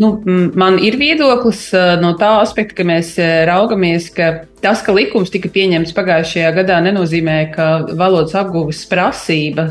Nu, 0.00 0.14
man 0.56 0.78
ir 0.80 0.96
viedoklis 0.96 1.66
no 2.00 2.14
tā 2.16 2.38
aspekta, 2.40 2.78
ka 2.78 2.86
mēs 2.88 3.12
raugamies, 3.48 4.06
ka 4.16 4.30
tas, 4.62 4.80
ka 4.84 4.94
likums 4.94 5.28
tika 5.32 5.50
pieņemts 5.52 5.92
pagājušajā 5.96 6.52
gadā, 6.56 6.78
nenozīmē, 6.86 7.36
ka 7.52 7.66
valodas 7.98 8.32
apgūves 8.38 8.80
prasība 8.88 9.66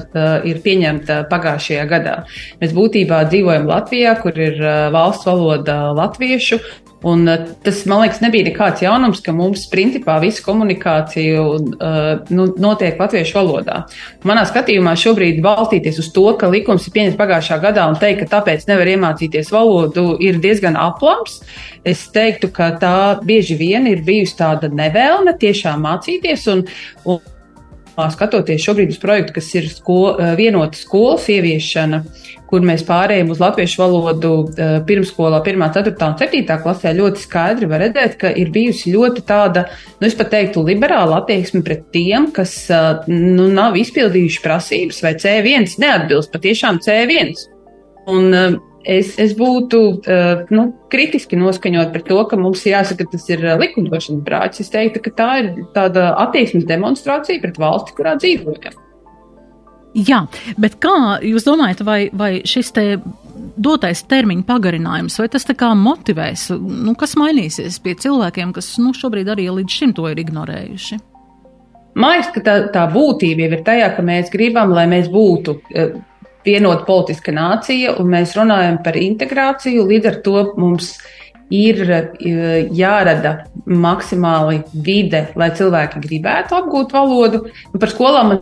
ir 0.46 0.60
pieņemta 0.62 1.24
pagājušajā 1.32 1.86
gadā. 1.90 2.16
Mēs 2.62 2.76
būtībā 2.78 3.24
dzīvojam 3.32 3.66
Latvijā, 3.72 4.14
kur 4.22 4.38
ir 4.38 4.62
valsts 4.94 5.26
valoda 5.26 5.78
latviešu, 5.98 6.60
Un 7.04 7.28
eh, 7.28 7.46
tas, 7.64 7.82
man 7.90 8.04
liekas, 8.04 8.20
nebija 8.22 8.46
nekāds 8.46 8.84
jaunums, 8.84 9.24
ka 9.26 9.34
mums 9.34 9.64
principā 9.72 10.20
visa 10.22 10.44
komunikācija 10.46 11.42
uh, 11.42 12.30
nu, 12.30 12.46
notiek 12.62 13.00
latviešu 13.02 13.40
valodā. 13.40 13.80
Manā 14.28 14.44
skatījumā 14.50 14.94
šobrīd 15.02 15.42
balstīties 15.42 15.98
uz 16.04 16.12
to, 16.14 16.28
ka 16.38 16.52
likums 16.52 16.86
ir 16.86 16.96
pieņemts 16.98 17.18
pagājušā 17.18 17.58
gadā 17.64 17.88
un 17.90 17.98
teikt, 18.02 18.22
ka 18.22 18.38
tāpēc 18.38 18.68
nevar 18.70 18.94
iemācīties 18.94 19.50
valodu, 19.54 20.12
ir 20.22 20.38
diezgan 20.44 20.78
aplams. 20.78 21.42
Es 21.88 22.06
teiktu, 22.14 22.52
ka 22.54 22.70
tā 22.82 22.96
bieži 23.26 23.58
vien 23.58 23.90
ir 23.90 24.06
bijusi 24.06 24.38
tāda 24.38 24.70
nevēlme 24.70 25.34
tiešām 25.42 25.82
mācīties 25.88 26.46
un, 26.54 26.68
un 27.10 27.22
skatoties 28.12 28.64
šobrīd 28.64 28.94
uz 28.94 29.00
projektu, 29.02 29.36
kas 29.36 29.50
ir 29.58 29.68
sko, 29.72 30.16
vienota 30.38 30.80
skolas 30.80 31.28
ieviešana, 31.32 32.02
kur 32.52 32.64
mēs 32.68 32.84
pārējām 32.88 33.32
uz 33.32 33.40
latviešu 33.40 33.80
valodu 33.80 34.32
pirmsskolā, 34.88 35.40
1, 35.48 35.64
4 35.78 35.94
un 36.08 36.16
7 36.20 36.58
klasē, 36.64 36.94
ļoti 36.98 37.24
skaidri 37.24 37.70
var 37.72 37.84
redzēt, 37.86 38.18
ka 38.20 38.32
ir 38.36 38.52
bijusi 38.52 38.92
ļoti 38.96 39.24
tāda, 39.28 39.68
nu, 40.00 40.08
es 40.08 40.18
pat 40.20 40.34
teiktu, 40.34 40.66
liberāla 40.68 41.22
attieksme 41.22 41.64
pret 41.68 41.88
tiem, 41.96 42.28
kas 42.36 42.58
nu, 43.08 43.48
nav 43.52 43.80
izpildījuši 43.80 44.44
prasības 44.44 45.00
vai 45.06 45.16
C1 45.22 45.80
neatbilst 45.84 46.34
patiešām 46.36 46.82
C1. 46.84 47.34
Un, 48.12 48.34
es, 48.84 49.16
es 49.22 49.34
būtu 49.38 49.80
uh, 49.96 50.44
nu, 50.54 50.68
kritiski 50.92 51.40
noskaņot 51.40 51.92
par 51.94 52.06
to, 52.08 52.20
ka 52.30 52.40
mums 52.40 52.64
jāsaka, 52.68 53.06
ka 53.06 53.18
tas 53.18 53.28
ir 53.32 53.44
eh, 53.46 53.58
likumdošanas 53.62 54.24
brāķis. 54.26 54.64
Es 54.66 54.72
teiktu, 54.74 55.04
ka 55.06 55.14
tā 55.18 55.32
ir 55.42 55.52
tāda 55.76 56.12
attieksmes 56.26 56.68
demonstrācija 56.70 57.42
pret 57.44 57.60
valsti, 57.62 57.96
kurā 57.98 58.16
dzīvojam. 58.22 58.80
Jā, 59.92 60.22
bet 60.62 60.78
kā 60.80 61.20
jūs 61.28 61.44
domājat, 61.44 61.82
vai, 61.84 62.00
vai 62.16 62.32
šis 62.48 62.70
te 62.72 62.86
dotais 63.60 64.06
termiņa 64.08 64.46
pagarinājums, 64.48 65.18
vai 65.20 65.28
tas 65.32 65.44
tā 65.48 65.56
kā 65.60 65.74
motivēs, 65.76 66.48
nu, 66.56 66.94
kas 67.00 67.18
mainīsies 67.20 67.82
pie 67.84 67.98
cilvēkiem, 68.00 68.54
kas 68.56 68.78
nu, 68.80 68.94
šobrīd 68.96 69.32
arī 69.34 69.50
līdz 69.52 69.80
šim 69.82 69.96
to 69.98 70.08
ir 70.08 70.22
ignorējuši? 70.24 71.00
Man 72.00 72.16
liekas, 72.16 72.30
ka 72.32 72.44
tā, 72.46 72.56
tā 72.72 72.86
būtība 72.94 73.44
jau 73.44 73.52
ir 73.58 73.66
tajā, 73.68 73.90
ka 73.98 74.06
mēs 74.06 74.32
gribam, 74.32 74.72
lai 74.72 74.86
mēs 74.88 75.12
būtu 75.12 75.58
vienota 76.46 76.86
politiska 76.88 77.34
nācija, 77.36 77.96
un 78.02 78.12
mēs 78.14 78.36
runājam 78.38 78.82
par 78.86 78.98
integrāciju. 79.00 79.88
Līdz 79.90 80.12
ar 80.12 80.22
to 80.26 80.46
mums 80.60 80.94
ir 81.52 81.82
e, 81.92 82.02
jārada 82.76 83.34
maksimāli 83.68 84.62
vide, 84.86 85.26
lai 85.36 85.52
cilvēki 85.58 86.02
gribētu 86.06 86.58
apgūt 86.58 86.96
valodu. 86.96 87.44
Un 87.74 87.84
par 87.84 87.92
skolām 87.92 88.32
man 88.32 88.42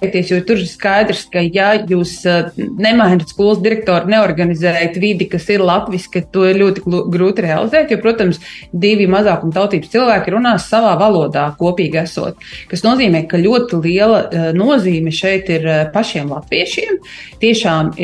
jo 0.00 0.40
tur 0.46 0.60
ir 0.60 0.68
skaidrs, 0.68 1.24
ka 1.32 1.42
ja 1.42 1.70
jūs 1.88 2.20
nemainat 2.56 3.28
skolas 3.32 3.62
direktoru, 3.64 4.10
neorganizējat 4.12 4.98
vidi, 5.02 5.28
kas 5.30 5.48
ir 5.52 5.64
latviski, 5.64 6.24
to 6.32 6.46
ir 6.48 6.60
ļoti 6.62 6.84
grūti 6.86 7.46
realizēt, 7.46 7.92
jo, 7.92 8.00
protams, 8.02 8.40
divi 8.72 9.08
mazākuma 9.10 9.54
tautības 9.56 9.92
cilvēki 9.94 10.34
runās 10.34 10.68
savā 10.70 10.94
valodā 11.00 11.48
kopīgi 11.58 12.02
esot, 12.04 12.38
kas 12.70 12.84
nozīmē, 12.86 13.24
ka 13.30 13.40
ļoti 13.40 13.82
liela 13.84 14.52
nozīme 14.56 15.14
šeit 15.14 15.50
ir 15.52 15.66
pašiem 15.94 16.30
latviešiem 16.34 17.02
tiešām 17.42 17.96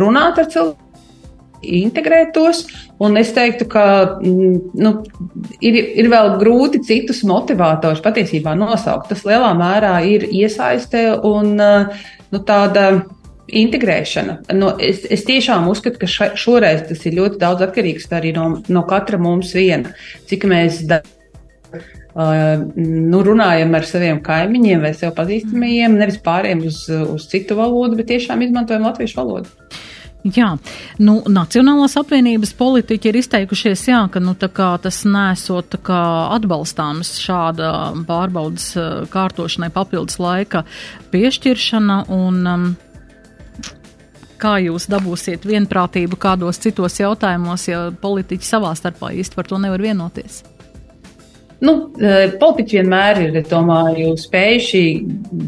runāt 0.00 0.40
ar 0.40 0.54
cilvēkiem 0.54 0.88
integrēt 1.62 2.32
tos. 2.36 2.64
Un 3.00 3.16
es 3.20 3.32
teiktu, 3.36 3.66
ka 3.70 3.84
mm, 4.20 4.58
nu, 4.80 4.94
ir, 5.60 5.78
ir 6.02 6.10
vēl 6.12 6.34
grūti 6.40 6.82
citus 6.86 7.22
motivatorus 7.28 8.02
patiesībā 8.04 8.56
nosaukt. 8.58 9.08
Tas 9.12 9.24
lielā 9.28 9.52
mērā 9.58 9.94
ir 10.08 10.26
iesaiste 10.28 11.06
un 11.26 11.56
nu, 11.60 12.42
tāda 12.46 12.90
integrēšana. 13.50 14.36
Nu, 14.54 14.72
es, 14.82 15.02
es 15.10 15.24
tiešām 15.26 15.68
uzskatu, 15.70 16.00
ka 16.02 16.08
ša, 16.10 16.32
šoreiz 16.38 16.84
tas 16.88 17.06
ir 17.08 17.16
ļoti 17.18 17.40
daudz 17.40 17.64
atkarīgs 17.66 18.10
arī 18.14 18.34
no, 18.36 18.50
no 18.70 18.84
katra 18.88 19.18
mums 19.20 19.54
viena. 19.56 19.94
Cik 20.30 20.46
mēs 20.50 20.82
da, 20.90 21.00
uh, 21.74 22.62
nu, 22.76 23.22
runājam 23.26 23.74
ar 23.76 23.88
saviem 23.88 24.20
kaimiņiem 24.26 24.86
vai 24.86 24.92
sev 24.96 25.14
pazīstamajiem, 25.18 25.98
nevis 25.98 26.20
pārējiem 26.24 26.66
uz, 26.70 26.84
uz 26.88 27.26
citu 27.32 27.58
valodu, 27.58 27.98
bet 27.98 28.12
tiešām 28.12 28.46
izmantojam 28.46 28.86
latviešu 28.88 29.20
valodu. 29.20 29.50
Jā, 30.20 30.50
nu, 31.00 31.14
Nacionālās 31.32 31.94
apvienības 31.96 32.52
politiķi 32.58 33.08
ir 33.08 33.18
izteikušies, 33.22 33.86
jā, 33.88 34.02
ka 34.12 34.20
nu, 34.20 34.34
tas 34.36 34.98
nesot 35.08 35.78
atbalstāms 35.80 37.14
šāda 37.22 37.70
pārbaudas 38.08 38.66
eh, 38.76 38.90
kārtošanai 39.08 39.70
papildus 39.72 40.20
laika 40.20 40.66
piešķiršana 41.14 42.02
un 42.12 42.52
um, 42.52 42.68
kā 44.40 44.58
jūs 44.60 44.90
dabūsiet 44.92 45.48
vienprātību 45.48 46.20
kādos 46.20 46.60
citos 46.60 47.00
jautājumos, 47.00 47.68
ja 47.72 47.86
politiķi 47.88 48.44
savā 48.44 48.74
starpā 48.76 49.14
īsti 49.16 49.40
par 49.40 49.48
to 49.48 49.60
nevar 49.62 49.80
vienoties? 49.80 50.42
Nu, 51.60 51.74
e, 52.00 52.30
politiķi 52.40 52.78
vienmēr 52.78 53.18
ir, 53.26 53.34
domāju, 53.48 54.14
spējuši 54.20 54.84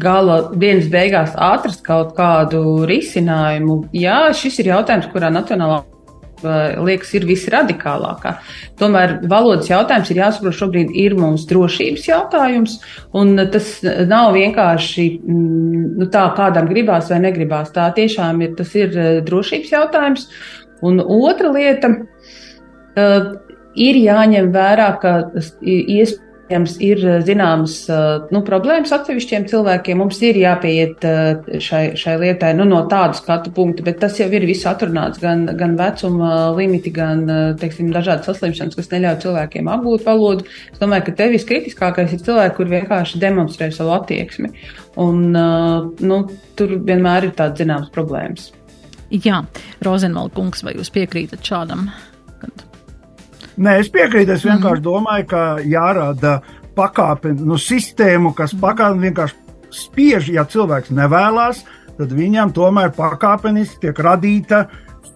gala 0.01 0.43
dienas 0.51 0.85
beigās 0.93 1.33
atrast 1.33 1.81
kaut 1.85 2.13
kādu 2.17 2.83
risinājumu. 2.89 3.79
Jā, 3.97 4.27
šis 4.37 4.61
ir 4.61 4.69
jautājums, 4.75 5.09
kurā 5.09 5.31
nacionālā 5.33 5.79
e, 5.81 6.53
liekas, 6.85 7.15
ir 7.17 7.25
visradikālākā. 7.25 8.35
Tomēr 8.77 9.15
valodas 9.31 9.71
jautājums 9.71 10.13
ir 10.13 10.21
jāsaprot 10.21 10.59
šobrīd 10.59 10.93
ir 11.01 11.17
mums 11.17 11.47
drošības 11.49 12.05
jautājums, 12.11 12.77
un 13.17 13.33
tas 13.55 13.73
nav 14.05 14.35
vienkārši 14.37 15.07
mm, 15.17 15.85
nu, 15.97 16.09
tā, 16.13 16.27
kādam 16.37 16.69
gribās 16.69 17.09
vai 17.09 17.23
negribās. 17.25 17.73
Tā 17.73 17.89
tiešām 17.97 18.45
ir, 18.45 18.53
tas 18.59 18.75
ir 18.77 18.93
e, 18.93 19.13
drošības 19.25 19.73
jautājums. 19.79 20.29
Un 20.83 20.99
otra 21.01 21.49
lieta, 21.55 21.89
ir 23.75 23.97
jāņem 23.99 24.51
vērā, 24.53 24.91
ka 25.01 25.13
iespējams 25.63 26.75
ir 26.83 27.01
zināmas 27.25 27.75
nu, 28.33 28.41
problēmas 28.45 28.93
atsevišķiem 28.93 29.47
cilvēkiem. 29.49 29.99
Mums 30.01 30.21
ir 30.25 30.37
jāpieiet 30.41 31.05
šai, 31.63 31.81
šai 31.99 32.15
lietai 32.21 32.53
nu, 32.57 32.67
no 32.69 32.83
tādu 32.91 33.17
skatu 33.17 33.53
punktu, 33.55 33.85
bet 33.87 33.99
tas 34.03 34.19
jau 34.19 34.29
ir 34.29 34.45
viss 34.49 34.67
atrunāts 34.69 35.21
gan, 35.23 35.45
gan 35.59 35.75
vecuma 35.79 36.51
limiti, 36.57 36.93
gan 36.93 37.25
teiksim, 37.59 37.91
dažādas 37.95 38.29
saslimšanas, 38.29 38.77
kas 38.77 38.91
neļauj 38.93 39.21
cilvēkiem 39.25 39.69
apgūt 39.75 40.07
valodu. 40.07 40.49
Es 40.71 40.81
domāju, 40.81 41.09
ka 41.09 41.17
te 41.21 41.29
viskritiskākais 41.33 42.13
ir 42.13 42.25
cilvēki, 42.25 42.57
kur 42.59 42.73
vienkārši 42.77 43.21
demonstrē 43.23 43.71
savu 43.73 43.95
attieksmi. 43.97 44.53
Un, 45.01 45.31
nu, 45.33 46.25
tur 46.59 46.75
vienmēr 46.85 47.31
ir 47.31 47.37
tādas 47.37 47.63
zināmas 47.63 47.89
problēmas. 47.95 48.51
Jā, 49.13 49.43
Rozenvalda 49.85 50.33
kungs, 50.33 50.63
vai 50.65 50.73
jūs 50.73 50.89
piekrītat 50.93 51.45
šādam? 51.45 51.87
Nē, 53.57 53.77
es 53.83 53.89
piekrītu. 53.93 54.33
Es 54.33 54.45
vienkārši 54.47 54.81
mm. 54.81 54.85
domāju, 54.85 55.27
ka 55.29 55.43
jārada 55.69 56.39
pakāpe, 56.77 57.35
nu, 57.37 57.59
sistēmu, 57.61 58.33
kas 58.37 58.55
mhm. 58.55 58.61
pakāpeniski 58.63 59.07
vienkārši 59.09 59.41
spiež, 59.73 60.29
ja 60.33 60.45
cilvēks 60.49 60.93
nevēlas, 60.93 61.63
tad 61.97 62.13
viņam 62.13 62.53
tomēr 62.53 62.93
pakāpeniski 62.97 63.87
tiek 63.87 63.99
radīta 64.05 64.65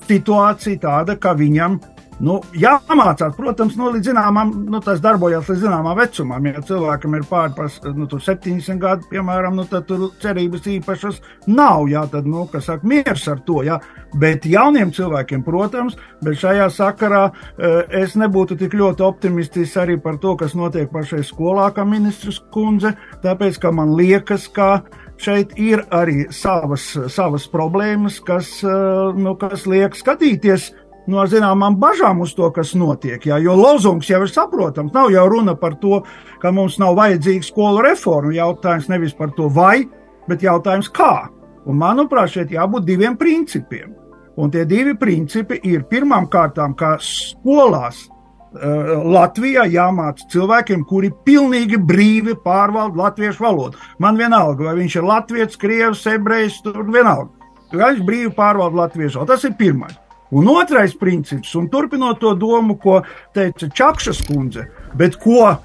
situācija 0.07 0.81
tāda, 0.81 1.17
ka 1.19 1.33
viņam 1.37 1.79
Nu, 2.17 2.39
jāmācās, 2.57 3.35
protams, 3.37 3.75
nu, 3.77 3.91
līdz 3.93 4.09
zināmam, 4.09 4.49
nu, 4.71 4.79
tas 4.81 4.97
darbojas 5.03 5.51
līdz 5.51 5.67
zināmam 5.67 5.93
vecumam. 5.99 6.47
Ja 6.49 6.63
cilvēkam 6.65 7.13
ir 7.13 7.25
pārpas 7.29 7.75
nu, 7.93 8.07
70 8.09 8.81
gadi, 8.81 9.05
piemēram, 9.11 9.53
nu, 9.59 9.67
tad 9.69 9.85
tur 9.89 10.07
cerības 10.23 10.65
īpašas 10.79 11.21
nav. 11.45 11.85
Jā, 11.91 12.07
tad, 12.09 12.25
nu, 12.25 12.47
kas 12.49 12.71
saka, 12.71 12.89
miers 12.89 13.27
ar 13.29 13.43
to. 13.45 13.61
Jā. 13.67 13.77
Bet 14.17 14.47
jauniem 14.49 14.89
cilvēkiem, 14.95 15.43
protams, 15.45 15.97
bet 16.25 16.39
šajā 16.41 16.71
sakarā 16.73 17.27
eh, 17.29 17.83
es 18.01 18.17
nebūtu 18.17 18.57
tik 18.57 18.73
ļoti 18.79 19.05
optimistisks 19.05 19.77
arī 19.77 19.99
par 20.01 20.17
to, 20.23 20.33
kas 20.39 20.57
notiek 20.57 20.89
pašai 20.89 21.21
skolā, 21.27 21.69
kā 21.75 21.85
ministrs 21.85 22.41
kundze, 22.53 22.95
tāpēc, 23.21 23.61
ka 23.61 23.73
man 23.75 23.93
liekas, 23.99 24.49
ka 24.49 24.79
šeit 25.21 25.53
ir 25.61 25.83
arī 25.93 26.27
savas, 26.33 26.89
savas 27.13 27.45
problēmas, 27.53 28.17
kas, 28.25 28.55
eh, 28.65 29.21
nu, 29.21 29.37
kas 29.37 29.69
liek 29.69 29.93
skatīties 29.93 30.71
no 31.11 31.23
zināmām 31.29 31.77
bažām 31.79 32.21
uz 32.23 32.33
to, 32.37 32.49
kas 32.55 32.73
notiek. 32.77 33.23
Jā, 33.25 33.39
jo 33.43 33.55
lozungs 33.57 34.09
jau 34.09 34.21
ir 34.23 34.31
saprotams. 34.31 34.93
Nav 34.95 35.11
jau 35.13 35.27
runa 35.31 35.55
par 35.59 35.77
to, 35.81 36.01
ka 36.41 36.51
mums 36.55 36.77
nav 36.81 36.97
vajadzīga 36.99 37.47
skolu 37.47 37.85
reforma. 37.85 38.35
Jautājums 38.35 38.89
nevis 38.91 39.15
par 39.17 39.31
to, 39.37 39.49
vai, 39.53 39.85
bet 40.27 40.45
jautājums 40.45 40.91
kā. 40.93 41.29
Un, 41.67 41.79
manuprāt, 41.79 42.31
šeit 42.35 42.53
jābūt 42.55 42.85
diviem 42.87 43.17
principiem. 43.19 43.95
Un 44.37 44.51
tie 44.53 44.67
divi 44.69 44.93
principi 44.99 45.57
ir 45.65 45.87
pirmām 45.89 46.27
kārtām, 46.29 46.75
ka 46.77 46.93
skolās 47.01 48.03
uh, 48.05 48.93
Latvijā 49.01 49.65
jāmāca 49.73 50.27
cilvēkiem, 50.31 50.85
kuri 50.87 51.09
pilnīgi 51.25 51.79
brīvi 51.81 52.37
pārvalda 52.43 53.01
latviešu 53.01 53.43
valodu. 53.43 53.81
Man 53.99 54.19
vienalga, 54.19 54.69
vai 54.69 54.75
viņš 54.83 54.99
ir 54.99 55.07
latviečs, 55.09 55.59
krievs, 55.59 56.05
ebrejs, 56.13 56.61
tur 56.63 56.85
vienalga. 56.85 57.33
Viņš 57.73 58.03
brīvi 58.07 58.35
pārvalda 58.37 58.85
latviešu 58.85 59.19
valodu. 59.19 59.33
Tas 59.33 59.49
ir 59.49 59.57
pirmais. 59.57 59.97
Un 60.31 60.47
otrais 60.51 60.93
princips, 60.99 61.53
un 61.55 61.69
turpinot 61.71 62.19
to 62.19 62.33
domu, 62.35 62.75
ko 62.75 62.99
teica 63.35 63.69
Čakšas 63.71 64.21
kundze, 64.27 64.67
bet 64.99 65.15
ko 65.23 65.43
uh, 65.47 65.59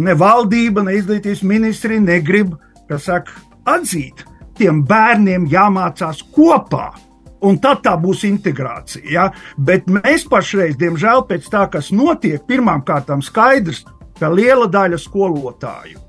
ne 0.00 0.14
valdība, 0.16 0.84
ne 0.86 0.96
izglītības 0.96 1.42
ministri 1.44 2.00
negrib, 2.00 2.54
saka, 2.98 3.32
atzīt, 3.68 4.24
tiem 4.56 4.82
bērniem 4.88 5.48
jāmācās 5.52 6.22
kopā. 6.34 6.92
Un 7.42 7.56
tad 7.58 7.80
tā 7.82 7.96
būs 7.98 8.22
integrācija. 8.28 9.02
Ja? 9.10 9.24
Bet 9.58 9.88
mēs 9.90 10.28
pašreiz, 10.30 10.76
diemžēl, 10.78 11.24
pēc 11.26 11.48
tā, 11.50 11.66
kas 11.72 11.90
notiek, 11.90 12.44
pirmām 12.46 12.84
kārtām 12.86 13.24
skaidrs, 13.24 13.82
ka 14.20 14.30
liela 14.30 14.68
daļa 14.70 15.00
skolotāju 15.02 16.01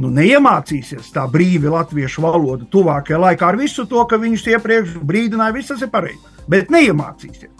nu, 0.00 0.10
neiemācīsies 0.14 1.12
tā 1.14 1.26
brīvi 1.30 1.70
latviešu 1.70 2.24
valodu 2.24 2.66
tuvākajā 2.70 3.20
laikā 3.26 3.50
ar 3.52 3.58
visu 3.60 3.86
to, 3.90 4.02
ka 4.10 4.18
viņus 4.20 4.48
iepriekš 4.54 4.96
brīdināja, 5.02 5.54
viss 5.56 5.72
tas 5.72 5.84
ir 5.84 5.92
pareizi. 5.92 6.20
Bet 6.50 6.72
neiemācīsies. 6.74 7.52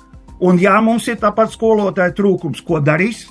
Un, 0.45 0.59
ja 0.61 0.81
mums 0.83 1.07
ir 1.09 1.21
tāpat 1.23 1.55
skolotāja 1.55 2.15
trūkums, 2.17 2.61
ko 2.67 2.81
darīs, 2.83 3.25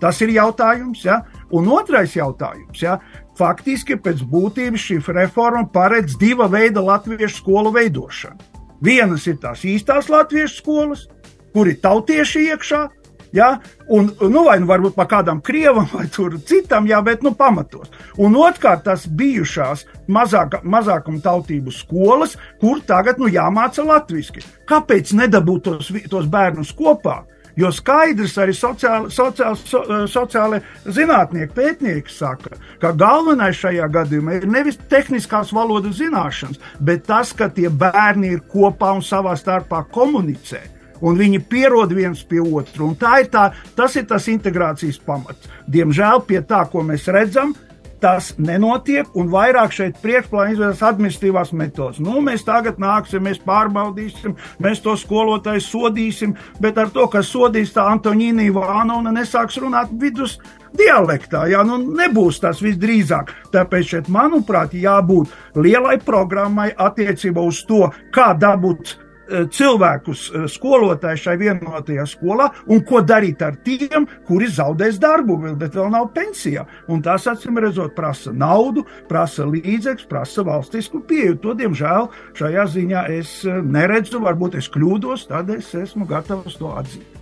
tas 0.00 0.20
ir 0.20 0.34
jautājums. 0.36 1.04
Ja? 1.06 1.22
Un 1.56 1.68
otrais 1.72 2.14
jautājums, 2.16 2.82
ja? 2.82 2.98
faktiski 3.40 3.96
pēc 3.96 4.22
būtības 4.28 4.82
šī 4.84 4.98
reforma 5.16 5.64
paredz 5.72 6.18
diva 6.20 6.48
veida 6.52 6.82
latviešu 6.84 7.40
skolu 7.40 7.72
veidošanu. 7.72 8.48
Vienas 8.84 9.26
ir 9.28 9.40
tās 9.40 9.64
īstās 9.68 10.08
latviešu 10.12 10.60
skolas, 10.60 11.06
kur 11.52 11.68
ir 11.68 11.80
tautieši 11.82 12.46
iekšā, 12.52 12.82
Ja? 13.32 13.60
Un, 13.86 14.10
nu, 14.20 14.44
vai 14.46 14.58
nu 14.60 14.68
varbūt 14.70 14.94
pa 14.98 15.06
kādam 15.10 15.40
krievam 15.42 15.88
vai 15.92 16.06
citam, 16.46 16.86
jā, 16.86 17.00
bet 17.02 17.22
nu, 17.22 17.34
pamatos. 17.34 17.90
Un 18.18 18.36
otrkārt, 18.38 18.84
tas 18.86 19.06
bijušās 19.06 19.86
mazāk, 20.08 20.60
mazākuma 20.62 21.22
tautību 21.22 21.74
skolas, 21.74 22.36
kur 22.60 22.82
tagad 22.86 23.18
nu, 23.18 23.30
jāmāca 23.30 23.86
latviešu. 23.86 24.42
Kāpēc 24.68 25.14
nedabūt 25.14 25.66
tos, 25.66 25.92
tos 26.10 26.30
bērnus 26.30 26.72
kopā? 26.76 27.22
Jo 27.58 27.72
skaidrs 27.74 28.36
arī 28.38 28.54
sociāli, 28.54 29.10
sociāli, 29.12 29.58
so, 29.66 29.80
sociāli 30.08 30.60
zinātnieki, 30.86 31.50
pētnieki 31.56 32.12
saka, 32.14 32.54
ka 32.80 32.92
galvenais 32.96 33.58
šajā 33.58 33.88
gadījumā 33.90 34.38
ir 34.38 34.46
nevis 34.48 34.78
tehniskās 34.88 35.50
valodas 35.52 35.98
zināšanas, 35.98 36.62
bet 36.78 37.08
tas, 37.10 37.34
ka 37.36 37.50
tie 37.52 37.68
bērni 37.68 38.36
ir 38.36 38.44
kopā 38.52 38.94
un 38.96 39.02
savā 39.04 39.34
starpā 39.36 39.82
komunicē 39.92 40.62
un 41.00 41.18
viņi 41.18 41.42
pierod 41.50 41.92
viens 41.96 42.22
pie 42.26 42.42
otra. 42.42 42.92
Tā 43.00 43.16
ir 43.24 43.32
tā, 43.32 43.48
tas 43.76 43.96
ir 43.96 44.06
tas 44.10 44.28
integrācijas 44.30 45.00
pamats. 45.04 45.50
Diemžēl 45.70 46.24
pie 46.28 46.42
tā, 46.46 46.64
ko 46.70 46.84
mēs 46.86 47.08
redzam, 47.12 47.54
tas 48.00 48.30
nenotiek, 48.40 49.08
un 49.18 49.28
vairāk 49.32 49.74
šeit 49.76 49.98
priekšplānā 50.00 50.54
izvēlas 50.54 50.82
administratīvās 50.88 51.52
metodas. 51.56 52.00
Nu, 52.02 52.18
mēs 52.24 52.46
tagad 52.46 52.80
nāksim, 52.80 53.26
mēs 53.26 53.42
pārbaudīsim, 53.44 54.36
mēs 54.64 54.80
to 54.84 54.96
skolotāju 54.98 55.62
sodīsim, 55.64 56.32
bet 56.62 56.80
ar 56.80 56.88
to, 56.94 57.06
ka 57.12 57.22
sodīs 57.26 57.74
tā 57.76 57.84
Antonīna 57.92 58.46
Ivānova, 58.48 59.12
nesāks 59.12 59.60
runāt 59.60 59.92
vidus 60.00 60.38
dialektā. 60.76 61.44
Jā, 61.52 61.62
nu, 61.66 61.76
nebūs 62.00 62.40
tas 62.42 62.62
visdrīzāk. 62.64 63.34
Tāpēc 63.52 63.94
šeit, 63.94 64.10
manuprāt, 64.12 64.74
jābūt 64.74 65.60
lielai 65.60 65.98
programmai 66.04 66.70
attiecībā 66.72 67.44
uz 67.44 67.64
to, 67.68 67.84
kā 68.14 68.32
dabūt 68.38 68.96
cilvēkus, 69.30 70.24
eh, 70.34 70.46
skolotāju 70.50 71.20
šai 71.24 71.36
vienotajā 71.40 72.06
skolā, 72.08 72.50
un 72.68 72.82
ko 72.86 73.00
darīt 73.02 73.42
ar 73.42 73.56
tiem, 73.64 74.06
kuri 74.26 74.46
zaudēs 74.46 74.98
darbu, 74.98 75.38
bet 75.58 75.76
vēl 75.78 75.90
nav 75.90 76.10
pensijā. 76.14 76.66
Un 76.88 77.02
tas, 77.02 77.26
acīm 77.30 77.58
redzot, 77.62 77.94
prasa 77.96 78.32
naudu, 78.32 78.84
prasa 79.08 79.46
līdzekļus, 79.46 80.08
prasa 80.08 80.44
valstisku 80.46 81.00
pieeju. 81.06 81.40
To, 81.40 81.54
diemžēl, 81.54 82.10
šajā 82.34 82.66
ziņā 82.76 83.06
es 83.18 83.44
eh, 83.44 83.60
neredzu, 83.62 84.20
varbūt 84.20 84.58
es 84.60 84.68
kļūdos, 84.68 85.28
tādēļ 85.30 85.58
es 85.58 85.74
esmu 85.74 86.06
gatavs 86.06 86.58
to 86.60 86.74
atzīt. 86.76 87.18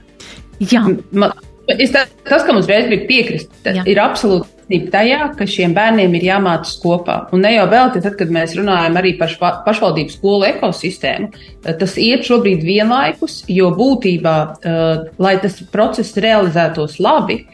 Jā. 0.58 0.82
Man, 1.12 1.32
es 1.68 1.92
tā, 1.94 2.06
tas, 2.26 2.42
ka 2.44 2.52
mums 2.52 2.66
reiz 2.66 2.88
bija 2.90 3.06
piekrist, 3.06 3.52
ir 3.86 4.00
absolūti 4.02 4.57
taisnība 4.68 4.90
tajā, 4.92 5.37
ka 5.37 5.46
šiem 5.46 5.75
bērniem 5.75 6.14
ir 6.14 6.25
jāmācās 6.28 6.78
kopā. 6.82 7.28
Un 7.32 7.40
ne 7.40 7.54
jau 7.54 7.66
vēl 7.68 7.92
tad, 7.94 8.16
kad 8.16 8.28
mēs 8.30 8.56
runājam 8.56 8.96
arī 8.96 9.18
par 9.18 9.28
pašvaldību 9.64 10.10
skolu 10.10 10.44
ekosistēmu, 10.46 11.32
eh, 11.64 11.75
tas 11.75 11.96
iet 11.96 12.25
šobrīd 12.25 12.62
vienlaikus, 12.62 13.44
jo 13.48 13.70
būtībā, 13.70 14.58
eh, 14.64 15.10
lai 15.18 15.38
tas 15.38 15.60
process 15.72 16.14
realizētos 16.14 16.98
labi, 16.98 17.46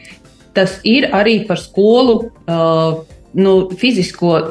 tas 0.53 0.79
ir 0.83 1.09
arī 1.11 1.47
par 1.47 1.57
skolu 1.57 2.31
eh, 2.47 3.03
nu, 3.33 3.69
fizisko 3.69 4.49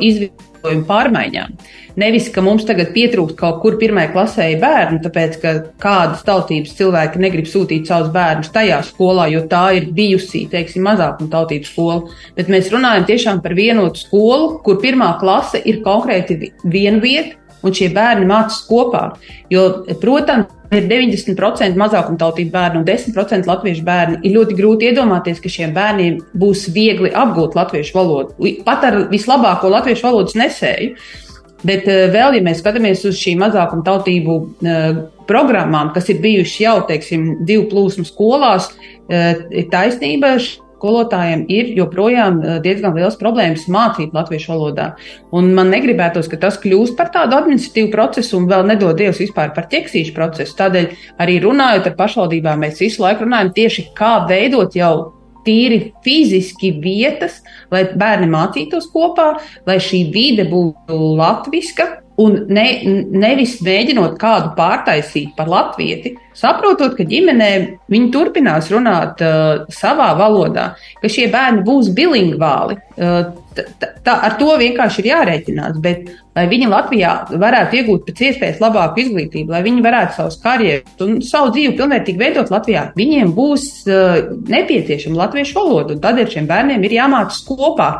izvietojumu 0.64 0.86
pārmaiņām. 0.88 1.56
Nevis, 2.00 2.30
ka 2.32 2.42
mums 2.42 2.64
tagad 2.66 2.92
pietrūkst 2.94 3.36
kaut 3.38 3.60
kur 3.62 3.76
pirmajā 3.78 4.10
klasē 4.12 4.46
bērnu, 4.60 5.00
tāpēc 5.04 5.36
ka 5.42 5.52
kādas 5.82 6.24
tautības 6.24 6.74
cilvēki 6.78 7.20
negrib 7.22 7.46
sūtīt 7.46 7.86
savus 7.86 8.10
bērnus 8.14 8.50
tajā 8.54 8.80
skolā, 8.88 9.28
jo 9.30 9.44
tā 9.50 9.76
ir 9.78 9.92
bijusi, 9.94 10.46
teiksim, 10.50 10.84
mazākuma 10.88 11.30
tautību 11.30 11.68
skola. 11.68 12.00
Bet 12.36 12.50
mēs 12.50 12.72
runājam 12.72 13.06
tiešām 13.06 13.42
par 13.44 13.54
vienotu 13.54 14.02
skolu, 14.02 14.58
kur 14.64 14.80
pirmā 14.82 15.14
klase 15.20 15.60
ir 15.62 15.82
konkrēti 15.84 16.54
viena 16.64 17.00
vieta, 17.02 17.38
un 17.64 17.72
šie 17.72 17.88
bērni 17.94 18.26
mācās 18.28 18.64
kopā. 18.68 19.06
Jo, 19.52 19.84
protams, 20.02 20.50
ir 20.78 20.86
90% 20.90 21.78
mazākumtautību 21.80 22.52
bērnu 22.54 22.80
un 22.82 22.86
10% 22.88 23.50
latviešu 23.50 23.84
bērni. 23.86 24.20
Ir 24.22 24.36
ļoti 24.38 24.56
grūti 24.58 24.90
iedomāties, 24.90 25.42
ka 25.42 25.52
šiem 25.52 25.74
bērniem 25.76 26.20
būs 26.40 26.68
viegli 26.74 27.12
apgūt 27.14 27.56
latviešu 27.58 27.98
valodu. 27.98 28.54
Pat 28.66 28.86
ar 28.88 28.98
vislabāko 29.12 29.72
latviešu 29.72 30.08
valodas 30.08 30.38
nesēju. 30.38 30.94
Bet 31.64 31.88
eh, 31.88 32.06
vēl, 32.12 32.38
ja 32.38 32.44
mēs 32.44 32.60
skatāmies 32.60 33.06
uz 33.08 33.16
šīm 33.16 33.40
mazākuma 33.40 33.84
tautību 33.86 34.34
eh, 34.68 34.98
programmām, 35.28 35.94
kas 35.94 36.10
ir 36.12 36.20
bijušas 36.24 36.58
jau, 36.60 36.74
teiksim, 36.90 37.30
divu 37.48 37.64
plūsmu 37.70 38.04
skolās, 38.08 38.68
eh, 39.08 39.46
ir 39.48 39.70
taisnība. 39.72 40.36
Skolotājiem 40.84 41.46
ir 41.48 41.70
joprojām 41.78 42.42
diezgan 42.60 42.92
liels 42.92 43.14
problēmas 43.16 43.62
mācīt 43.72 44.12
latviešu 44.12 44.50
valodā. 44.52 44.90
Un 45.32 45.48
man 45.56 45.70
negribētos, 45.72 46.28
ka 46.28 46.36
tas 46.42 46.58
kļūst 46.60 46.92
par 46.98 47.08
tādu 47.14 47.38
administratīvu 47.38 47.88
procesu 47.94 48.36
un 48.36 48.50
vēl 48.50 48.66
nedod 48.68 48.98
Dievs 48.98 49.22
vispār 49.22 49.54
par 49.56 49.70
ķeksīšu 49.72 50.12
procesu. 50.12 50.52
Tādēļ 50.58 50.90
arī 51.24 51.38
runājot 51.40 51.88
ar 51.88 51.94
pašvaldībām, 51.96 52.60
mēs 52.66 52.84
visu 52.84 53.00
laiku 53.00 53.24
runājam 53.24 53.54
tieši 53.56 53.86
kā 53.96 54.12
veidot 54.28 54.76
jau 54.76 54.92
tīri 55.48 55.78
fiziski 56.04 56.74
vietas, 56.84 57.40
lai 57.72 57.86
bērni 57.96 58.28
mācītos 58.36 58.90
kopā, 58.92 59.38
lai 59.64 59.78
šī 59.80 60.04
vide 60.12 60.44
būtu 60.52 61.00
latviska. 61.16 61.94
Un 62.20 62.44
ne, 62.52 62.68
nevis 63.24 63.56
mēģinot 63.64 64.20
kādu 64.20 64.52
pārtaisīt 64.54 65.32
par 65.34 65.48
latvieti, 65.50 66.12
saprotot, 66.38 66.96
ka 66.98 67.06
ģimenē 67.08 67.50
viņi 67.92 68.10
turpinās 68.14 68.70
runāt 68.72 69.22
uh, 69.24 69.64
savā 69.72 70.10
valodā, 70.18 70.72
ka 71.00 71.10
šie 71.10 71.28
bērni 71.32 71.64
būs 71.66 71.92
bilingvāli. 71.96 72.78
Uh, 72.94 73.32
tā, 73.54 74.14
ar 74.14 74.36
to 74.40 74.54
vienkārši 74.58 75.02
ir 75.02 75.10
jārēķinās. 75.12 75.78
Bet, 75.84 76.10
lai 76.34 76.46
viņi 76.50 76.70
Latvijā 76.72 77.14
varētu 77.30 77.80
iegūt 77.80 78.06
pēc 78.08 78.22
iespējas 78.28 78.60
labāku 78.62 79.04
izglītību, 79.04 79.54
lai 79.54 79.62
viņi 79.66 79.84
varētu 79.84 80.18
savus 80.18 80.38
karjerus 80.42 81.06
un 81.06 81.16
savu 81.24 81.54
dzīvi 81.54 81.76
pilnvērtīgi 81.78 82.20
veidot 82.20 82.52
Latvijā, 82.54 82.88
viņiem 82.98 83.34
būs 83.36 83.66
uh, 83.88 84.20
nepieciešama 84.50 85.24
latviešu 85.24 85.58
valoda. 85.60 85.98
Tādēļ 86.02 86.30
šiem 86.36 86.50
bērniem 86.50 86.86
ir 86.86 86.98
jāmācās 86.98 87.42
kopā. 87.46 87.90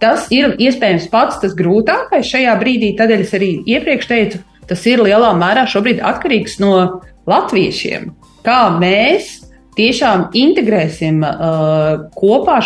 Tas 0.00 0.30
ir 0.32 0.54
iespējams 0.56 1.10
pats 1.12 1.42
tas 1.42 1.52
grūtākais 1.56 2.28
šajā 2.28 2.54
brīdī, 2.60 2.94
tādēļ 2.96 3.24
es 3.26 3.34
arī 3.36 3.50
iepriekš 3.68 4.08
teicu, 4.08 4.40
tas 4.70 4.84
ir 4.88 5.02
lielā 5.04 5.34
mērā 5.36 5.66
atkarīgs 5.68 6.56
no 6.62 7.02
latviešiem. 7.28 8.10
Kā 8.46 8.60
mēs 8.80 9.40
tiešām 9.78 10.30
integrēsim 10.36 11.22
uh, 11.24 12.08
kopā 12.16 12.60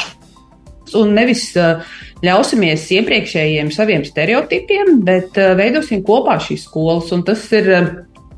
un 1.01 1.15
nevis 1.17 1.49
uh, 1.59 1.85
ļausimies 2.25 2.87
iepriekšējiem 2.99 3.71
saviem 3.75 4.05
stereotipiem, 4.07 4.99
bet 5.07 5.39
uh, 5.41 5.55
veidosim 5.59 6.05
kopā 6.07 6.39
šīs 6.43 6.69
skolas. 6.69 7.13
Un 7.15 7.27
tas 7.27 7.47
ir. 7.53 7.71
Uh, 7.71 7.95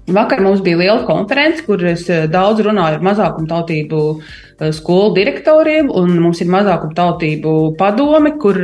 vakar 0.06 0.38
mums 0.38 0.60
bija 0.62 0.78
liela 0.78 1.00
konference, 1.02 1.64
kur 1.66 1.80
es 1.82 2.04
daudz 2.30 2.60
runāju 2.62 3.00
ar 3.00 3.02
mazākumtautību 3.02 4.02
skolu 4.76 5.08
direktoriem, 5.16 5.90
un 5.90 6.12
mums 6.22 6.38
ir 6.44 6.50
mazākumtautību 6.54 7.54
padome, 7.80 8.36
kur 8.38 8.60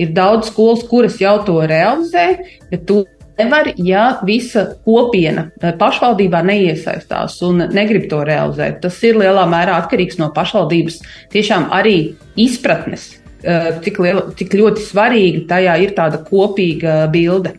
ir 0.00 0.14
daudz 0.16 0.48
skolas, 0.48 0.86
kuras 0.88 1.20
jau 1.20 1.36
to 1.44 1.58
realizē, 1.68 2.26
bet 2.70 2.86
to 2.88 3.02
nevar, 3.38 3.72
ja 3.76 4.08
visa 4.26 4.66
kopiena 4.84 5.48
pašvaldībā 5.80 6.42
neiesaistās 6.46 7.38
un 7.46 7.64
negrib 7.74 8.08
to 8.10 8.24
realizēt. 8.26 8.82
Tas 8.82 8.98
ir 9.06 9.20
lielā 9.20 9.46
mērā 9.50 9.78
atkarīgs 9.84 10.18
no 10.20 10.32
pašvaldības 10.34 11.00
tiešām 11.34 11.70
arī 11.74 11.96
izpratnes 12.38 13.08
Eh, 13.42 13.68
cik, 13.84 14.00
liela, 14.02 14.24
cik 14.34 14.54
ļoti 14.58 14.82
svarīga 14.82 15.44
tajā 15.52 15.76
ir 15.84 15.94
tāda 15.94 16.18
kopīga 16.26 17.04
bilde. 17.12 17.54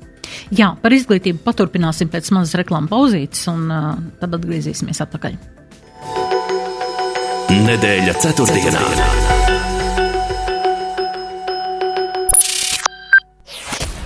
Jā, 0.54 0.74
par 0.82 0.94
izglītību 0.94 1.40
paturpināsim 1.46 2.12
pēc 2.12 2.30
mazas 2.36 2.60
reklāmas 2.60 2.92
pauzītes, 2.92 3.48
un 3.50 3.72
uh, 3.72 3.90
tad 4.20 4.36
atgriezīsimies 4.38 5.02
atpakaļ. 5.08 5.40
Nedēļa 7.50 8.18
ceturtdienā. 8.20 8.76
ceturtdienā. 8.76 9.39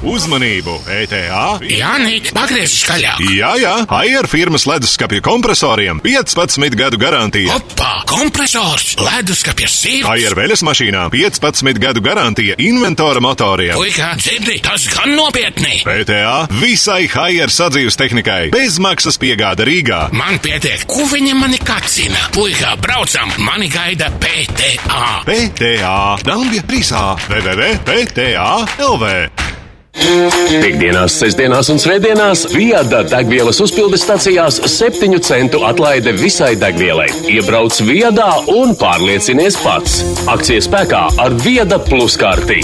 Uzmanību! 0.03 0.73
ETA! 0.91 1.59
Jānīt, 1.63 2.33
pagriez 2.35 2.73
skaļāk! 2.81 3.21
Jā, 3.37 3.53
jā! 3.61 3.71
Haier 3.87 4.27
firmas 4.27 4.65
leduskapju 4.67 5.23
kompresoriem 5.23 6.01
15 6.03 6.75
gadu 6.75 6.99
garantija! 6.99 7.55
Opa! 7.55 8.01
Kompresors! 8.09 8.97
Leduskapja 8.99 9.69
sirds! 9.71 10.03
Haier 10.09 10.35
veļas 10.35 10.65
mašīnām 10.67 11.13
15 11.13 11.79
gadu 11.79 12.03
garantija 12.03 12.57
inventora 12.59 13.23
motoriem! 13.23 13.77
Puikā, 13.79 14.09
dzirdi, 14.19 14.57
tas 14.65 14.89
gan 14.91 15.15
nopietni! 15.15 15.79
ETA 15.87 16.49
visai 16.59 17.07
Haier 17.13 17.53
sadzīves 17.53 17.95
tehnikai! 17.99 18.51
Bezmaksas 18.51 19.15
piegāda 19.23 19.63
Rīgā! 19.69 20.09
Man 20.19 20.41
pietiek, 20.43 20.83
ko 20.89 21.07
viņa 21.13 21.39
mani 21.39 21.61
kacina! 21.63 22.27
Puikā, 22.35 22.75
braucam! 22.83 23.31
Mani 23.47 23.71
gaida 23.71 24.11
PTA! 24.19 25.23
PTA 25.31 25.97
Dabija 26.27 26.67
3A 26.67 27.07
www.pta 27.31 28.53
LV 28.83 29.62
Piektdienās, 29.93 31.15
sestdienās 31.21 31.69
un 31.73 31.79
svētdienās 31.81 32.47
Viada 32.53 33.03
degvielas 33.05 33.61
uzpildes 33.63 34.03
stacijās 34.05 34.59
7 34.73 35.19
centu 35.23 35.63
atlaide 35.67 36.15
visai 36.17 36.53
degvielai. 36.59 37.07
Iebrauc 37.35 37.77
Viadā 37.85 38.31
un 38.53 38.75
pārliecinies 38.79 39.59
pats. 39.63 40.01
Akcijas 40.33 40.69
spēkā 40.69 41.05
ar 41.23 41.39
Viada 41.45 41.81
plus 41.81 42.17
karti. 42.19 42.61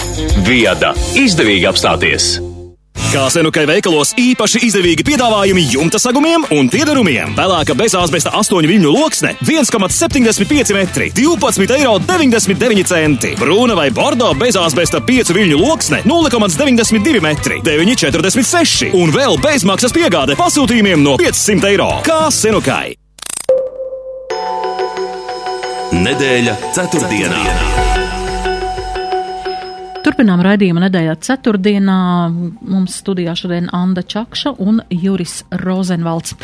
Viada 0.48 0.96
izdevīgi 1.18 1.70
apstāties! 1.70 2.49
Kā 3.10 3.24
senukai 3.34 3.64
veikalos 3.66 4.12
īpaši 4.20 4.60
izdevīgi 4.68 5.06
piedāvājumi 5.08 5.64
jumta 5.72 5.98
sagumiem 6.02 6.44
un 6.54 6.70
piedarumiem. 6.70 7.32
Pelēka 7.38 7.74
bezāzbesta 7.80 8.34
8 8.38 8.68
viļņu 8.70 8.92
loksne 8.94 9.34
1,75 9.48 10.76
metri, 10.78 11.10
12,99 11.18 12.94
eiro. 13.00 13.34
Brūna 13.40 13.80
vai 13.80 13.90
bordo 13.96 14.30
bezāzbesta 14.38 15.02
5 15.08 15.34
viļņu 15.40 15.58
loksne 15.64 16.04
0,92 16.06 17.24
metri, 17.26 17.62
9,46 17.66 18.94
un 19.00 19.16
vēl 19.16 19.40
bezmaksas 19.42 19.96
piegāde 19.96 20.38
pasūtījumiem 20.38 21.02
no 21.02 21.18
500 21.18 21.72
eiro. 21.74 21.92
Kā 22.06 22.28
senukai? 22.34 22.94
Nedēļa 25.90 26.60
ceturtdienā. 26.78 27.89
Turpinām 30.20 30.42
raidījuma 30.44 30.82
nedēļā 30.84 31.14
ceturtdienā. 31.24 31.98
Mums 32.68 32.98
studijā 33.00 33.38
šodien 33.40 33.70
Anda 33.72 34.02
Čakša 34.04 34.52
un 34.60 34.82
Juris 34.92 35.46
Rozenvalds. 35.62 36.36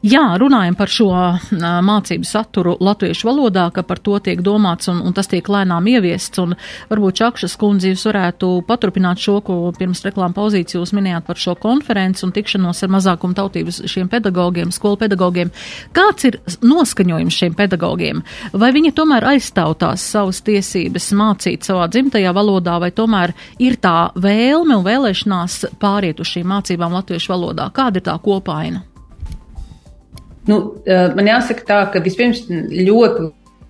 Jā, 0.00 0.22
runājam 0.40 0.76
par 0.78 0.88
šo 0.88 1.10
mācību 1.50 2.24
saturu 2.24 2.76
latviešu 2.80 3.26
valodā, 3.28 3.66
ka 3.74 3.82
par 3.84 3.98
to 4.00 4.14
tiek 4.24 4.40
domāts 4.46 4.88
un, 4.88 5.02
un 5.04 5.12
tas 5.12 5.28
tiek 5.28 5.44
lēnām 5.44 5.90
ieviests. 5.92 6.40
Un 6.40 6.54
varbūt 6.88 7.18
Čakšas 7.20 7.58
kundze 7.60 7.90
jūs 7.90 8.06
varētu 8.08 8.48
paturpināt 8.64 9.20
šo, 9.20 9.42
ko 9.44 9.58
pirms 9.76 10.00
reklāma 10.06 10.32
pauzītes 10.32 10.78
jūs 10.78 10.94
minējāt 10.96 11.28
par 11.28 11.42
šo 11.42 11.56
konferenci 11.60 12.24
un 12.24 12.32
tikšanos 12.32 12.80
ar 12.86 12.94
mazākumu 12.96 13.36
tautības 13.36 13.82
šiem 13.92 14.08
pedagogiem, 14.08 14.72
skolu 14.72 15.02
pedagogiem. 15.02 15.52
Kāds 15.92 16.30
ir 16.30 16.40
noskaņojums 16.64 17.42
šiem 17.42 17.58
pedagogiem? 17.60 18.24
Vai 18.56 18.72
viņi 18.72 18.94
tomēr 18.96 19.28
aizstāv 19.34 19.76
tās 19.82 20.06
savas 20.14 20.40
tiesības 20.46 21.10
mācīt 21.18 21.68
savā 21.68 21.90
dzimtajā 21.92 22.32
valodā, 22.38 22.78
vai 22.80 22.94
tomēr 22.94 23.17
ir 23.58 23.78
tā 23.82 24.10
vēlme 24.16 24.78
un 24.78 24.84
vēlēšanās 24.86 25.64
pāriet 25.82 26.20
uz 26.20 26.34
šīm 26.34 26.48
mācībām 26.52 26.94
latviešu 26.98 27.34
valodā? 27.34 27.70
Kāda 27.74 28.00
ir 28.00 28.06
tā 28.08 28.14
kopaina? 28.22 28.84
Nu, 30.48 30.60
man 30.86 31.28
jāsaka 31.28 31.66
tā, 31.68 31.80
ka 31.92 32.00
vispirms 32.00 32.46
ļoti 32.48 33.28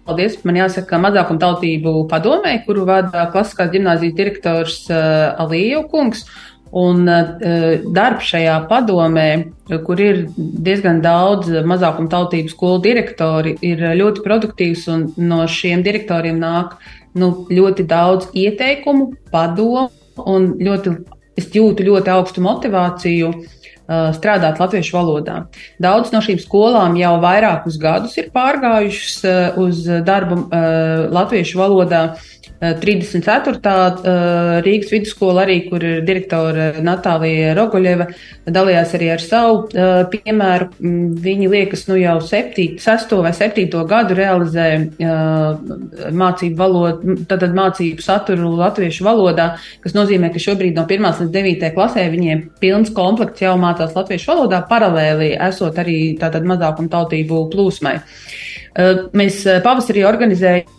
paldies. 0.08 0.38
Man 0.46 0.58
jāsaka 0.60 1.00
mazākumtautību 1.02 2.04
padomē, 2.10 2.58
kuru 2.66 2.86
vada 2.88 3.26
klasiskās 3.32 3.72
gimnāzijas 3.74 4.14
direktors 4.18 4.84
Alīju 4.90 5.88
kungs. 5.92 6.24
Un 6.78 7.06
uh, 7.08 7.30
darbs 7.96 8.26
šajā 8.28 8.58
padomē, 8.68 9.28
kur 9.86 10.00
ir 10.04 10.26
diezgan 10.36 10.98
daudz 11.00 11.48
mazākumtautību 11.64 12.52
skolu 12.52 12.82
direktori, 12.84 13.54
ir 13.64 13.80
ļoti 13.96 14.24
produktīvs 14.26 14.84
un 14.92 15.06
no 15.30 15.46
šiem 15.48 15.80
direktoriem 15.86 16.36
nāk 16.42 16.76
nu, 17.18 17.30
ļoti 17.50 17.86
daudz 17.88 18.30
ieteikumu, 18.36 19.12
padomu 19.32 19.88
un 20.28 20.52
ļoti, 20.62 20.96
es 21.38 21.50
jūtu 21.54 21.86
ļoti 21.86 22.12
augstu 22.14 22.42
motivāciju 22.42 23.30
uh, 23.30 23.58
Uh, 23.88 24.10
strādāt 24.12 24.58
latviešu 24.60 24.92
valodā. 24.92 25.34
Daudz 25.80 26.10
no 26.12 26.20
šīm 26.20 26.36
skolām 26.42 26.98
jau 27.00 27.14
vairākus 27.22 27.78
gadus 27.80 28.18
ir 28.20 28.26
pārgājušas 28.34 29.14
uh, 29.24 29.56
uz 29.62 29.78
darbu 30.04 30.36
uh, 30.42 31.06
latviešu 31.08 31.56
valodā. 31.56 32.02
34. 32.58 33.60
Rīgas 34.64 34.90
vidusskola 34.90 35.44
arī, 35.44 35.60
kur 35.68 35.84
ir 35.84 36.00
direktore 36.06 36.80
Natālija 36.82 37.52
Rogoļeva, 37.54 38.08
dalījās 38.50 38.94
arī 38.98 39.10
ar 39.14 39.22
savu 39.22 39.60
piemēru. 40.10 40.66
Mm, 40.82 41.12
viņi 41.22 41.50
liekas, 41.52 41.84
nu 41.90 41.98
jau 42.00 42.16
7, 42.24 42.80
6 42.82 43.14
vai 43.22 43.32
7 43.36 43.84
gadu 43.92 44.16
realizē 44.18 44.66
mācību 44.98 46.58
valodu, 46.58 47.18
tātad 47.30 47.54
mācību 47.54 48.02
saturu 48.02 48.50
latviešu 48.58 49.06
valodā, 49.06 49.52
kas 49.84 49.94
nozīmē, 49.94 50.32
ka 50.34 50.42
šobrīd 50.42 50.78
no 50.78 50.86
1 50.88 51.22
līdz 51.22 51.30
9 51.34 51.70
klasē 51.76 52.08
viņiem 52.10 52.42
pilns 52.58 52.90
komplekts 52.96 53.44
jau 53.46 53.54
mācās 53.60 53.94
latviešu 53.94 54.32
valodā, 54.32 54.64
paralēli 54.66 55.30
esot 55.48 55.78
arī 55.78 56.16
tātad 56.18 56.48
mazākuma 56.48 56.90
tautību 56.90 57.44
plūsmai. 57.54 58.00
Mēs 59.18 59.40
pavasarī 59.62 60.04
organizējam 60.06 60.74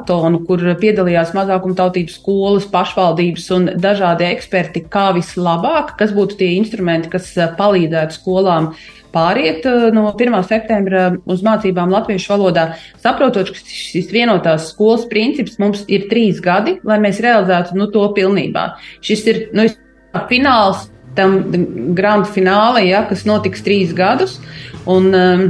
maratonu, 0.00 0.44
kur 0.46 0.60
piedalījās 0.80 1.34
mazākumtautības 1.34 2.16
skolas, 2.18 2.66
pašvaldības 2.70 3.50
un 3.56 3.68
dažādi 3.80 4.24
eksperti, 4.30 4.86
kā 4.88 5.12
vislabāk, 5.14 5.96
kas 5.98 6.12
būtu 6.12 6.38
tie 6.38 6.56
instrumenti, 6.56 7.10
kas 7.10 7.36
eh, 7.36 7.50
palīdzētu 7.56 8.16
skolām 8.16 8.74
pāriet 9.12 9.66
eh, 9.66 9.90
no 9.92 10.14
1. 10.16 10.42
septembra 10.48 11.16
uz 11.26 11.42
mācībām 11.42 11.90
latviešu 11.90 12.32
valodā, 12.32 12.76
saprotot, 13.02 13.50
ka 13.50 13.58
šis 13.60 14.10
vienotās 14.10 14.70
skolas 14.72 15.06
princips 15.10 15.58
mums 15.58 15.84
ir 15.88 16.08
trīs 16.10 16.40
gadi, 16.40 16.78
lai 16.84 17.00
mēs 17.00 17.20
realizētu 17.20 17.76
nu, 17.76 17.90
to 17.90 18.06
pilnībā. 18.16 18.76
Šis 19.02 19.26
ir 19.26 19.44
nu, 19.52 19.68
fināls 20.30 20.88
tam 21.16 21.40
grand 21.94 22.28
finālai, 22.30 22.86
ja, 22.92 23.02
kas 23.08 23.26
notiks 23.26 23.64
trīs 23.66 23.90
gadus. 23.96 24.38
Un, 24.88 25.10
um, 25.10 25.48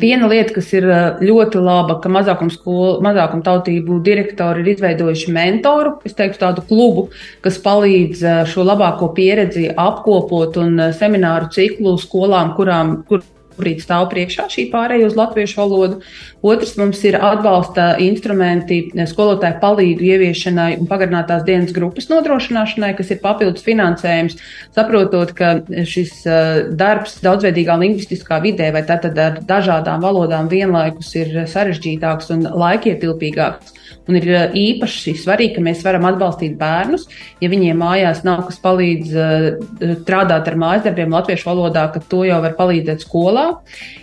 Viena 0.00 0.28
lieta, 0.30 0.54
kas 0.56 0.70
ir 0.74 0.86
ļoti 1.22 1.60
laba, 1.62 1.98
ka 2.02 2.10
mazākuma 2.12 3.42
tautību 3.46 3.98
direktori 4.04 4.64
ir 4.64 4.72
izveidojuši 4.74 5.34
mentoru, 5.34 5.96
es 6.08 6.16
teiktu, 6.18 6.40
tādu 6.42 6.64
klubu, 6.68 7.08
kas 7.44 7.60
palīdz 7.62 8.24
šo 8.52 8.66
labāko 8.66 9.12
pieredzi 9.16 9.68
apkopot 9.72 10.58
un 10.62 10.88
semināru 10.96 11.50
ciklu 11.54 11.96
skolām, 12.02 12.54
kurām, 12.58 12.98
kur, 13.08 13.22
šobrīd 13.52 13.82
stāv 13.82 14.08
priekšā 14.10 14.48
šī 14.50 14.70
pārēja 14.72 15.08
uz 15.08 15.16
latviešu 15.16 15.60
valodu. 15.60 16.00
Otrs 16.42 16.76
mums 16.76 17.02
ir 17.04 17.18
atbalsta 17.20 17.96
instrumenti 18.02 18.90
skolotāju 19.06 19.60
palīgu 19.62 20.02
ieviešanai 20.02 20.78
un 20.80 20.88
pagarinātās 20.90 21.44
dienas 21.44 21.72
grupas 21.72 22.08
nodrošināšanai, 22.10 22.96
kas 22.96 23.12
ir 23.12 23.20
papildus 23.22 23.62
finansējums, 23.62 24.38
saprotot, 24.74 25.34
ka 25.38 25.60
šis 25.86 26.24
uh, 26.26 26.72
darbs 26.74 27.20
daudzveidīgā 27.22 27.76
lingvistiskā 27.78 28.40
vidē 28.42 28.72
vai 28.74 28.82
tātad 28.88 29.18
ar 29.18 29.38
dažādām 29.46 30.02
valodām 30.02 30.50
vienlaikus 30.50 31.14
ir 31.20 31.44
sarežģītāks 31.46 32.32
un 32.34 32.48
laikietilpīgāks. 32.48 33.78
Un 34.10 34.18
ir 34.18 34.26
uh, 34.32 34.48
īpaši 34.56 35.14
svarīgi, 35.20 35.56
ka 35.58 35.62
mēs 35.62 35.84
varam 35.86 36.08
atbalstīt 36.10 36.56
bērnus, 36.58 37.06
ja 37.42 37.50
viņiem 37.52 37.78
mājās 37.78 38.24
nav 38.26 38.48
kas 38.48 38.58
palīdz 38.64 39.14
uh, 39.14 39.94
strādāt 40.02 40.50
ar 40.50 40.58
mājas 40.58 40.88
darbiem 40.88 41.14
latviešu 41.14 41.52
valodā, 41.52 41.86
ka 41.94 42.02
to 42.10 42.24
jau 42.26 42.42
var 42.42 42.58
palīdzēt 42.58 43.06
skolā 43.06 43.41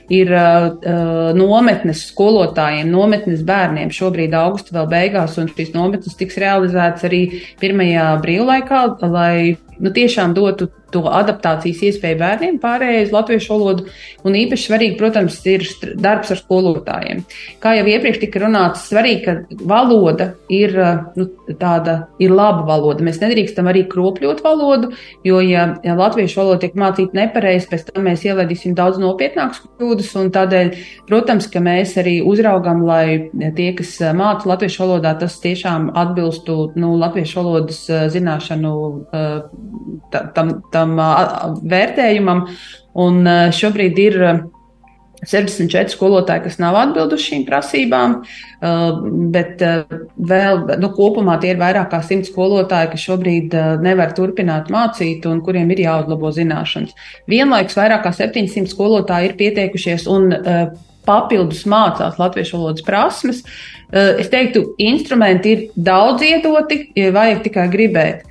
ir 0.09 0.31
uh, 0.33 1.29
nometnes 1.37 2.05
skolotājiem, 2.09 2.89
nometnes 2.89 3.43
bērniem. 3.45 3.93
Šobrīd 3.93 4.33
augusta 4.37 4.75
vēl 4.79 4.89
beigās, 4.91 5.37
un 5.41 5.51
šīs 5.51 5.73
nometnes 5.75 6.17
tiks 6.19 6.39
realizētas 6.41 7.05
arī 7.09 7.21
pirmajā 7.61 8.09
brīvlaikā, 8.23 8.83
lai 9.05 9.57
nu, 9.79 9.93
tiešām 9.95 10.33
dotu 10.37 10.69
to 10.93 11.03
adaptācijas 11.09 11.81
iespēju 11.89 12.19
bērniem 12.19 12.59
pārējai 12.61 13.05
uz 13.07 13.13
latviešu 13.15 13.53
valodu. 13.53 13.87
Un 14.27 14.35
īpaši 14.35 14.67
svarīgi, 14.67 14.97
protams, 14.99 15.37
ir 15.47 15.63
darbs 15.99 16.33
ar 16.33 16.41
skolotājiem. 16.41 17.23
Kā 17.63 17.75
jau 17.77 17.85
iepriekš 17.87 18.19
tika 18.23 18.43
runāts, 18.43 18.87
svarīgi, 18.91 19.21
ka 19.25 19.63
valoda 19.69 20.33
ir 20.51 20.75
nu, 21.15 21.27
tāda 21.59 21.95
ir 22.21 22.33
laba 22.35 22.65
valoda. 22.67 23.05
Mēs 23.05 23.21
nedrīkstam 23.23 23.69
arī 23.71 23.85
kropļot 23.89 24.43
valodu, 24.45 24.91
jo, 25.27 25.39
ja, 25.45 25.65
ja 25.85 25.95
latviešu 25.99 26.41
valoda 26.41 26.63
tiek 26.65 26.75
mācīta 26.79 27.17
nepareizi, 27.17 27.69
pēc 27.71 27.87
tam 27.89 28.07
mēs 28.09 28.25
ielaidīsim 28.27 28.75
daudz 28.77 28.99
nopietnākas 29.01 29.63
kļūdas. 29.79 30.11
Tādēļ, 30.35 30.73
protams, 31.09 31.47
ka 31.51 31.61
mēs 31.63 31.95
arī 32.01 32.19
uzraugam, 32.25 32.83
lai 32.87 33.29
tie, 33.55 33.71
kas 33.77 33.95
māca 34.17 34.49
latviešu 34.51 34.83
valodā, 34.83 35.15
tas 35.19 35.39
tiešām 35.41 35.89
atbilstu 35.97 36.57
nu, 36.79 36.93
latviešu 36.99 37.39
valodas 37.39 37.81
zināšanu 38.13 38.73
tam, 40.11 40.53
tam 40.73 40.78
vērtējumam. 40.87 42.47
Un 42.99 43.27
šobrīd 43.55 43.99
ir 44.01 44.17
64 45.19 45.91
skolotāji, 45.91 46.45
kas 46.45 46.57
nav 46.61 46.77
atbilduši 46.79 47.33
šīm 47.33 47.41
prasībām, 47.47 48.13
bet 49.35 49.59
vēl 50.31 50.61
nu, 50.79 50.89
kopumā 50.95 51.35
tie 51.41 51.51
ir 51.53 51.59
vairāk 51.59 51.89
kā 51.91 51.99
100 52.05 52.29
skolotāji, 52.31 52.91
kas 52.93 53.03
šobrīd 53.03 53.55
nevar 53.83 54.13
turpināt 54.15 54.71
mācīt 54.71 55.27
un 55.27 55.41
kuriem 55.43 55.71
ir 55.75 55.83
jāuzlabo 55.83 56.31
zināšanas. 56.35 56.95
Vienlaikus 57.29 57.75
vairāk 57.79 58.05
kā 58.07 58.13
700 58.15 58.71
skolotāji 58.71 59.31
ir 59.31 59.35
pieteikušies 59.39 60.07
un 60.11 60.31
papildus 61.09 61.65
mācās 61.67 62.19
latviešu 62.21 62.59
valodas 62.59 62.85
prasmes. 62.85 63.43
Es 63.91 64.29
teiktu, 64.31 64.69
instrumenti 64.79 65.51
ir 65.55 65.67
daudz 65.75 66.23
iedoti, 66.23 66.83
vajag 66.95 67.43
tikai 67.47 67.67
gribēt. 67.73 68.23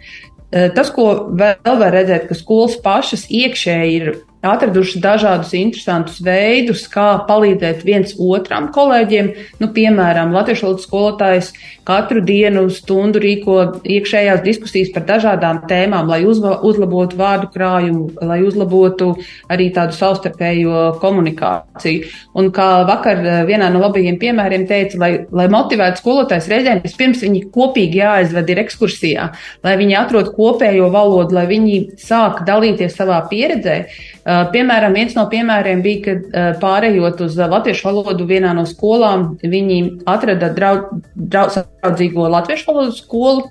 Tas, 0.51 0.89
ko 0.95 1.09
vēl 1.37 1.77
var 1.81 1.93
redzēt, 1.93 2.29
ka 2.31 2.37
skolas 2.39 2.79
pašas 2.81 3.27
iekšēji 3.29 3.97
ir 3.99 4.07
atraduši 4.45 5.01
dažādus 5.03 5.53
interesantus 5.59 6.21
veidus, 6.23 6.85
kā 6.91 7.09
palīdzēt 7.29 7.83
viens 7.87 8.15
otram 8.19 8.69
kolēģiem. 8.75 9.33
Nu, 9.59 9.71
piemēram, 9.75 10.35
Latvijas 10.35 10.63
valodas 10.63 10.87
skolotājs 10.87 11.51
katru 11.89 12.23
dienu 12.25 12.67
stundu 12.71 13.21
rīko 13.23 13.57
iekšējās 13.83 14.43
diskusijas 14.45 14.93
par 14.95 15.07
dažādām 15.09 15.63
tēmām, 15.71 16.11
lai 16.11 16.21
uzlabotu 16.27 17.19
vārdu 17.19 17.51
krājumu, 17.55 18.11
lai 18.23 18.39
uzlabotu 18.47 19.15
arī 19.51 19.71
tādu 19.75 19.97
savstarpējo 19.97 20.85
komunikāciju. 21.03 22.13
Un 22.39 22.53
kā 22.55 22.69
vakar 22.89 23.23
eh, 23.25 23.41
vienā 23.49 23.73
no 23.73 23.83
labajiem 23.83 24.21
piemēriem 24.21 24.69
teica, 24.71 25.01
lai, 25.03 25.11
lai 25.35 25.49
motivētu 25.51 26.03
skolotājs 26.03 26.51
reizēm, 26.53 26.85
vispirms 26.85 27.25
viņi 27.27 27.47
kopīgi 27.55 28.03
jāaizved 28.03 28.53
ir 28.53 28.63
ekskursijā, 28.63 29.31
lai 29.67 29.75
viņi 29.81 29.99
atrod 29.99 30.31
kopējo 30.37 30.93
valodu, 30.95 31.35
lai 31.41 31.49
viņi 31.51 31.81
sāk 31.99 32.45
dalīties 32.47 32.95
savā 33.01 33.19
pieredzē. 33.31 33.81
Uh, 34.29 34.43
piemēram, 34.53 34.93
viens 34.93 35.15
no 35.17 35.23
piemēriem 35.33 35.81
bija, 35.81 36.01
kad 36.05 36.25
uh, 36.27 36.49
pārējot 36.61 37.23
uz 37.25 37.39
latviešu 37.41 37.87
valodu 37.87 38.27
vienā 38.29 38.51
no 38.53 38.67
skolām, 38.69 39.31
viņi 39.41 39.79
atrada 40.05 40.51
draudzīgo 40.53 42.27
latviešu 42.35 42.69
valodu 42.69 42.97
skolu 42.99 43.47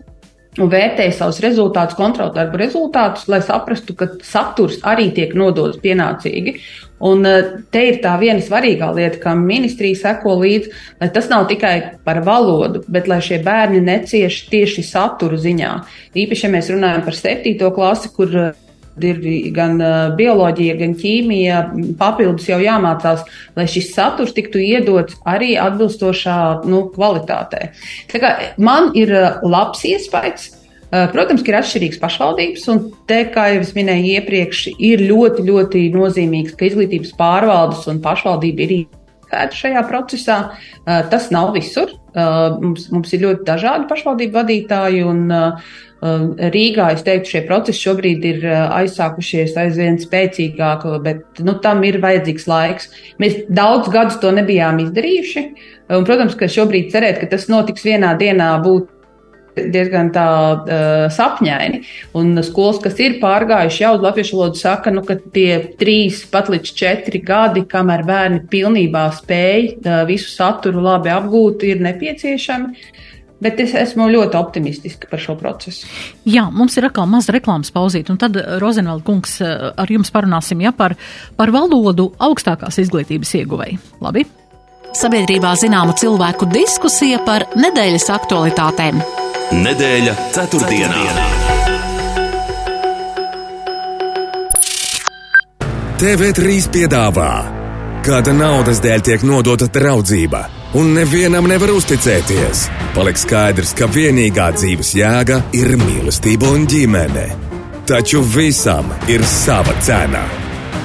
un 0.62 0.70
vērtēja 0.70 1.16
savus 1.18 1.40
rezultātus, 1.42 1.98
kontroldarbu 1.98 2.60
rezultātus, 2.62 3.26
lai 3.30 3.40
saprastu, 3.46 3.96
ka 3.98 4.10
saturs 4.26 4.78
arī 4.86 5.10
tiek 5.16 5.34
nodots 5.38 5.82
pienācīgi. 5.82 6.58
Un 7.08 7.26
te 7.74 7.84
ir 7.90 8.00
tā 8.02 8.16
viena 8.22 8.42
svarīgā 8.42 8.88
lieta, 8.98 9.20
ka 9.22 9.36
ministrija 9.38 10.00
seko 10.00 10.34
līdzi, 10.42 10.72
lai 11.02 11.10
tas 11.14 11.30
nav 11.30 11.46
tikai 11.50 11.76
par 12.06 12.24
valodu, 12.26 12.82
bet 12.90 13.10
lai 13.10 13.20
šie 13.22 13.38
bērni 13.46 13.84
necieš 13.86 14.44
tieši 14.50 14.86
saturu 14.86 15.38
ziņā. 15.42 15.74
Īpaši, 16.18 16.48
ja 16.48 16.54
mēs 16.54 16.72
runājam 16.74 17.06
par 17.06 17.18
septīto 17.18 17.70
klasi, 17.76 18.14
kur 18.18 18.34
ir 19.06 19.22
gan 19.56 19.78
bioloģija, 20.18 20.78
gan 20.80 20.96
ķīmija, 20.98 21.62
papildus 22.00 22.50
jau 22.50 22.60
jāmācās, 22.64 23.26
lai 23.58 23.68
šis 23.70 23.92
saturs 23.96 24.36
tiktu 24.38 24.62
iedots 24.64 25.18
arī 25.28 25.56
atbilstošā 25.62 26.38
nu, 26.70 26.86
kvalitātē. 26.96 27.72
Tā 28.12 28.24
kā 28.24 28.36
man 28.58 28.94
ir 28.98 29.14
labs 29.46 29.86
iespējas. 29.88 30.54
Protams, 30.88 31.42
ka 31.44 31.52
ir 31.52 31.58
atšķirīgas 31.58 32.00
pašvaldības, 32.00 32.62
un 32.72 32.78
te, 33.12 33.26
kā 33.34 33.50
jau 33.52 33.64
es 33.66 33.74
minēju 33.76 34.14
iepriekš, 34.22 34.62
ir 34.80 35.04
ļoti, 35.10 35.44
ļoti 35.50 35.82
nozīmīgs, 35.92 36.56
ka 36.56 36.70
izglītības 36.70 37.12
pārvaldes 37.20 37.90
un 37.92 38.00
pašvaldība 38.06 38.64
ir 38.64 38.74
iesaistīta 38.78 39.52
šajā 39.52 39.84
procesā. 39.88 40.38
Tas 40.86 41.30
nav 41.32 41.54
visur. 41.56 41.92
Mums, 42.16 42.88
mums 42.90 43.12
ir 43.14 43.22
ļoti 43.22 43.44
dažādi 43.46 43.88
pašvaldību 43.92 44.34
vadītāji, 44.34 45.04
un 45.06 45.28
uh, 45.30 45.60
Rīgā, 45.98 46.92
es 46.94 47.02
teiktu, 47.02 47.32
šie 47.32 47.40
procesi 47.48 47.82
šobrīd 47.88 48.26
ir 48.30 48.44
uh, 48.46 48.68
aizsākušies 48.78 49.56
aizvien 49.58 49.98
spēcīgāk, 49.98 50.86
bet 51.02 51.42
nu, 51.42 51.56
tam 51.64 51.82
ir 51.88 51.98
vajadzīgs 52.04 52.46
laiks. 52.50 52.92
Mēs 53.18 53.40
daudz 53.50 53.90
gadus 53.90 54.20
to 54.22 54.30
nebijām 54.36 54.78
izdarījuši. 54.84 55.44
Un, 55.98 56.06
protams, 56.06 56.36
ka 56.38 56.52
šobrīd 56.52 56.92
cerēt, 56.94 57.18
ka 57.22 57.32
tas 57.32 57.48
notiks 57.50 57.86
vienā 57.88 58.14
dienā, 58.20 58.52
būtu 58.62 58.94
diezgan 59.74 60.12
tā 60.14 60.28
uh, 60.30 61.08
sapņaini. 61.14 61.82
Un 62.20 62.38
skolas, 62.46 62.78
kas 62.84 63.00
ir 63.02 63.18
pārgājuši 63.24 63.84
jau 63.84 63.96
uz 63.98 64.06
latviešu 64.06 64.38
valodu, 64.38 64.62
saka, 64.62 64.94
nu, 64.94 65.02
ka 65.08 65.18
tie 65.34 65.58
trīs 65.80 66.22
pat 66.30 66.52
līdz 66.54 66.74
četri 66.78 67.24
gadi, 67.26 67.66
kamēr 67.70 68.06
bērni 68.08 68.44
pilnībā 68.52 69.08
spēj 69.18 69.68
uh, 69.80 70.04
visu 70.10 70.30
saturu 70.34 70.84
labi 70.86 71.14
apgūt, 71.14 71.66
ir 71.68 71.82
nepieciešami. 71.88 72.94
Bet 73.44 73.60
es 73.62 73.76
esmu 73.78 74.08
ļoti 74.10 74.38
optimistiska 74.40 75.10
par 75.12 75.22
šo 75.22 75.36
procesu. 75.38 75.86
Jā, 76.26 76.48
mums 76.54 76.78
ir 76.80 76.88
atkal 76.90 77.06
maza 77.10 77.36
reklāmas 77.36 77.70
pauzīt, 77.74 78.10
un 78.10 78.18
tad, 78.18 78.38
eh, 78.38 78.58
Rozenvēl 78.62 79.04
kungs, 79.06 79.42
eh, 79.42 79.72
ar 79.78 79.88
jums 79.88 80.12
parunāsim 80.12 80.62
ja, 80.62 80.72
par, 80.72 80.96
par 81.38 81.54
valodu 81.54 82.12
augstākās 82.18 82.82
izglītības 82.82 83.36
ieguvēju. 83.44 83.78
Labi? 84.02 84.26
Sabiedrībā 84.98 85.54
zināma 85.54 85.94
cilvēku 85.94 86.50
diskusija 86.50 87.20
par 87.26 87.46
nedēļas 87.54 88.10
aktualitātēm. 88.18 89.04
Nedēļa 89.52 90.16
ceturtdienā. 90.34 91.04
ceturtdienā. 91.06 91.68
TV3 95.98 96.68
piedāvā, 96.70 97.32
kāda 98.06 98.30
naudas 98.30 98.78
dēļ 98.84 99.02
tiek 99.02 99.24
nodota 99.26 99.66
draudzība 99.66 100.44
un 100.78 100.94
nevienam 100.94 101.48
nevar 101.50 101.72
uzticēties. 101.74 102.68
Paliks 102.96 103.26
skaidrs, 103.26 103.74
ka 103.78 103.90
vienīgā 103.90 104.52
dzīves 104.58 104.94
jēga 104.98 105.42
ir 105.58 105.74
mīlestība 105.82 106.52
un 106.54 106.68
ģimene. 106.70 107.28
Taču 107.88 108.22
visam 108.22 108.92
ir 109.10 109.24
sava 109.26 109.74
cena. 109.82 110.26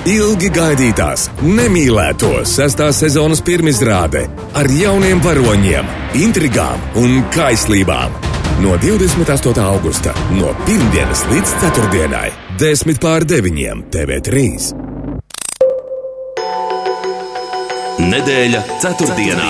Ilgi 0.09 0.49
gaidītās, 0.51 1.29
nemīlēto 1.45 2.41
sestās 2.49 2.99
sezonas 3.05 3.43
pirmizrāde 3.47 4.25
ar 4.59 4.71
jauniem 4.75 5.23
varoņiem, 5.23 5.91
intrigām 6.25 6.83
un 6.99 7.21
kaislībām. 7.35 8.17
No 8.63 8.77
28. 8.83 9.63
augusta, 9.63 10.15
no 10.35 10.55
pirmdienas 10.67 11.27
līdz 11.31 11.59
ceturtdienai, 11.63 12.31
10 12.63 13.03
pār 13.03 13.27
9. 13.31 13.85
TV3. 13.95 14.82
Nedēļa 18.03 18.61
ceturtdienā. 18.83 19.45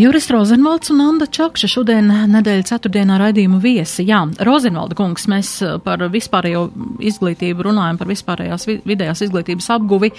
Juris 0.00 0.28
Rozenvalds 0.32 0.88
un 0.94 1.02
Anna 1.04 1.26
Čakša 1.28 1.68
šodien 1.68 2.08
nedēļas 2.32 2.70
ceturtdienā 2.70 3.18
raidījumu 3.20 3.60
viesi. 3.60 4.06
Jā, 4.08 4.22
Rozenvalda 4.48 4.96
kungs, 4.96 5.26
mēs 5.28 5.50
eh, 5.66 5.74
par 5.84 6.06
vispārējo 6.14 6.64
izglītību 7.10 7.68
runājam, 7.68 8.00
par 8.00 8.08
vispārējās 8.08 8.64
vidējās 8.88 9.26
izglītības 9.28 9.68
apguvi, 9.76 10.12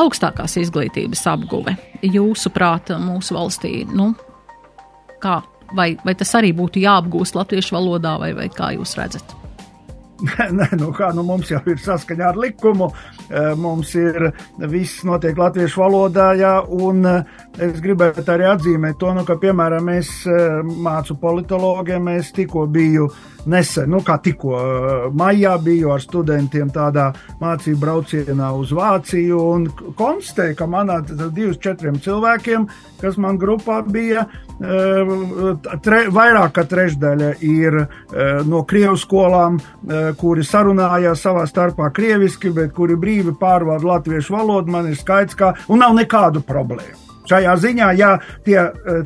augstākās 0.00 0.56
izglītības 0.62 1.26
apguve. 1.34 1.76
Jūsuprāt, 2.00 2.94
mūsu 3.02 3.36
valstī, 3.36 3.74
nu, 3.92 4.14
kā, 5.20 5.42
vai, 5.76 5.90
vai 6.06 6.16
tas 6.16 6.32
arī 6.40 6.54
būtu 6.56 6.80
jāapgūst 6.86 7.36
latviešu 7.36 7.76
valodā, 7.76 8.16
vai, 8.22 8.32
vai 8.38 8.48
kā 8.48 8.72
jūs 8.78 8.96
redzat? 8.96 9.36
Nē, 10.58 10.70
nu 10.80 10.92
kā, 10.96 11.10
nu 11.12 11.24
mums 11.26 11.50
jau 11.52 11.60
ir 11.68 11.80
saskaņā 11.82 12.32
ar 12.32 12.40
likumu, 12.40 12.88
mums 13.56 13.94
ir 13.98 14.30
viss 14.70 15.04
notiek 15.06 15.38
latviešu 15.38 15.82
valodā, 15.82 16.30
jā, 16.38 16.54
un 16.62 17.06
eh, 17.10 17.22
es 17.68 17.80
gribētu 17.82 18.26
arī 18.32 18.50
atzīmēt 18.52 18.98
to, 19.00 19.12
nu, 19.16 19.24
ka, 19.26 19.38
piemēram, 19.42 19.90
es 19.96 20.10
eh, 20.30 20.60
mācu 20.62 21.18
politologiem, 21.20 22.12
es 22.16 22.32
tikko 22.36 22.66
biju 22.70 23.08
nesen, 23.46 23.90
nu 23.92 24.00
kā 24.02 24.16
tikko 24.22 24.58
maijā 25.14 25.52
biju 25.62 25.92
ar 25.94 26.02
studentiem 26.02 26.70
tādā 26.74 27.12
mācību 27.38 27.78
braucienā 27.78 28.48
uz 28.58 28.72
Vāciju 28.74 29.42
un 29.52 29.68
konstatēju, 29.98 30.56
ka 30.58 30.66
manā 30.70 30.98
divus 31.06 31.60
četriem 31.62 32.00
cilvēkiem, 32.02 32.66
kas 32.98 33.18
man 33.22 33.38
grupā 33.38 33.84
bija, 33.86 34.26
tre, 35.84 36.00
vairāk 36.10 36.56
kā 36.56 36.64
trešdaļa 36.66 37.30
ir 37.46 37.78
no 38.48 38.64
Krievu 38.66 38.98
skolām, 38.98 39.60
kuri 40.18 40.42
sarunājās 40.42 41.22
savā 41.22 41.44
starpā 41.46 41.92
krieviski, 41.94 42.50
bet 42.56 42.72
kuri 42.74 42.96
brīvi 43.16 43.36
pārvalda 43.40 43.86
latviešu 43.86 44.34
valodu, 44.34 44.70
man 44.70 44.88
ir 44.90 44.96
skaidrs, 44.96 45.36
ka 45.36 45.54
nav 45.68 45.94
nekādu 45.96 46.42
problēmu. 46.42 47.04
Šajā 47.26 47.56
ziņā, 47.58 47.92
ja 47.98 48.18
tie, 48.44 48.58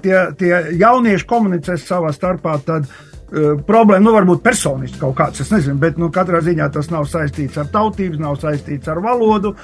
tie, 0.02 0.16
tie 0.36 0.54
jaunieši 0.76 1.26
komunicē 1.26 1.78
savā 1.80 2.12
starpā, 2.12 2.58
tad 2.64 2.84
uh, 2.84 3.54
problēma, 3.64 4.04
nu, 4.04 4.12
varbūt 4.12 4.42
personiski 4.44 5.00
kaut 5.00 5.16
kāds, 5.16 5.40
es 5.40 5.50
nezinu, 5.50 5.78
bet, 5.80 5.96
nu, 5.96 6.10
katrā 6.12 6.42
ziņā 6.44 6.68
tas 6.72 6.90
nav 6.90 7.06
saistīts 7.08 7.56
ar 7.56 7.70
tautības, 7.72 8.20
nav 8.20 8.36
saistīts 8.42 8.88
ar 8.88 9.00
valodu. 9.00 9.54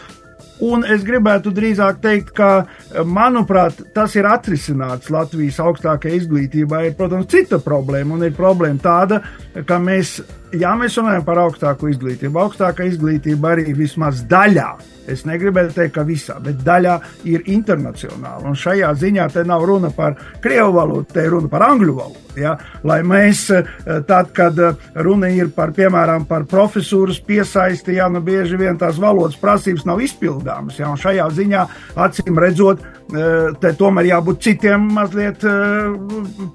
Un 0.64 0.86
es 0.88 1.02
gribētu 1.04 1.50
drīzāk 1.52 1.98
teikt, 2.00 2.30
ka, 2.32 2.64
manuprāt, 3.04 3.82
tas 3.92 4.14
ir 4.16 4.24
atrisināts 4.24 5.10
Latvijas 5.12 5.58
augstākajā 5.60 6.16
izglītībā. 6.16 6.80
Ir, 6.86 6.94
protams, 6.96 7.28
cita 7.28 7.58
problēma, 7.60 8.16
un 8.16 8.24
ir 8.24 8.32
problēma 8.36 8.80
tāda, 8.80 9.20
ka 9.68 9.76
mēs 9.76 10.14
ja 10.54 10.74
mēs 10.78 10.98
runājam 11.00 11.24
par 11.26 11.40
augstāku 11.46 11.90
izglītību, 11.92 12.42
augstākā 12.46 12.86
izglītība 12.90 13.56
arī 13.56 13.72
vismaz 13.76 14.22
daļā 14.30 14.74
Es 15.06 15.22
negribēju 15.26 15.70
teikt, 15.74 15.94
ka 15.94 16.04
visā, 16.06 16.36
bet 16.42 16.62
daļā 16.66 16.96
ir 17.30 17.46
internacionāla. 17.50 18.42
Un 18.48 18.58
šajā 18.58 18.90
ziņā 18.98 19.28
te 19.34 19.44
nav 19.46 19.64
runa 19.68 19.92
par 19.94 20.16
krievu 20.42 20.74
valodu, 20.76 21.06
te 21.12 21.26
ir 21.26 21.34
runa 21.36 21.50
par 21.50 21.66
angļu 21.68 21.94
valodu. 21.94 22.22
Ja? 22.36 22.56
Lai 22.84 22.98
mēs, 23.06 23.46
eh, 23.54 23.70
tad, 24.08 24.32
kad 24.36 24.58
eh, 24.58 24.74
runa 25.06 25.30
ir 25.32 25.52
par, 25.54 25.72
piemēram, 25.76 26.26
par 26.28 26.44
profesūras 26.50 27.20
piesaisti, 27.22 27.96
ja 28.00 28.10
nu 28.12 28.20
bieži 28.20 28.58
vien 28.58 28.78
tās 28.78 28.98
valodas 29.00 29.38
prasības 29.40 29.86
nav 29.86 30.02
izpildāmas, 30.04 30.80
ja? 30.82 30.90
un 30.90 31.00
šajā 31.00 31.30
ziņā, 31.38 31.66
acīm 31.96 32.42
redzot, 32.42 32.82
te 33.06 33.70
tomēr 33.78 34.08
jābūt 34.10 34.40
citiem 34.42 34.88
mazliet 34.96 35.44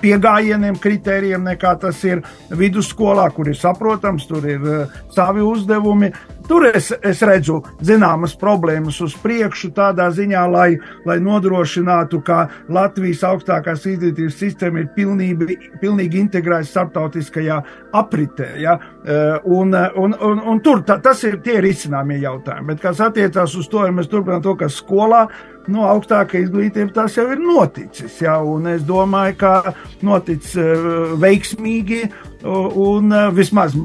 piegājieniem, 0.02 0.76
kritērijiem, 0.84 1.46
nekā 1.48 1.78
tas 1.80 2.04
ir 2.04 2.24
vidusskolā, 2.60 3.30
kur 3.36 3.48
ir 3.48 3.56
saprotams, 3.60 4.28
tur 4.28 4.48
ir 4.50 4.68
savi 5.16 5.46
uzdevumi. 5.46 6.12
Tur 6.52 6.66
es, 6.68 6.90
es 7.06 7.22
redzu 7.24 7.62
zināmas 7.86 8.34
problēmas 8.36 8.98
uz 9.06 9.14
priekšu, 9.24 9.70
tādā 9.78 10.10
ziņā, 10.12 10.42
lai, 10.52 10.74
lai 11.08 11.16
nodrošinātu, 11.24 12.20
ka 12.28 12.42
Latvijas 12.68 13.22
augstākās 13.30 13.86
izglītības 13.88 14.40
sistēma 14.42 14.82
ir 14.82 14.90
pilnīgi, 14.96 15.56
pilnīgi 15.80 16.20
integrēta 16.20 16.68
starptautiskajā 16.68 17.62
apritē. 18.02 18.50
Ja? 18.60 18.76
Eh, 19.06 19.40
un, 19.46 19.72
un, 20.04 20.18
un, 20.18 20.44
un 20.52 20.62
tur 20.66 20.84
ta, 20.88 20.98
tas 21.00 21.24
ir 21.30 21.40
tie 21.46 21.62
risināmie 21.64 22.20
jautājumi. 22.26 22.74
Bet 22.74 22.84
kas 22.84 23.00
attiecās 23.06 23.56
uz 23.56 23.72
to, 23.72 23.86
ja 23.88 23.96
mēs 23.96 24.12
turpinām 24.12 24.44
to, 24.44 24.58
kas 24.60 24.82
skolā, 24.82 25.28
nu, 25.69 25.84
augstākā 25.86 26.41
izglītība 26.41 26.93
tas 26.95 27.17
jau 27.17 27.28
ir 27.34 27.41
noticis. 27.41 28.17
Un 28.26 28.69
es 28.71 28.86
domāju, 28.88 29.38
ka 29.41 29.76
noticis 30.06 30.58
eh, 30.58 31.15
veiksmīgi 31.21 32.04
un 32.45 33.13
eh, 33.13 33.30
vismaz 33.36 33.78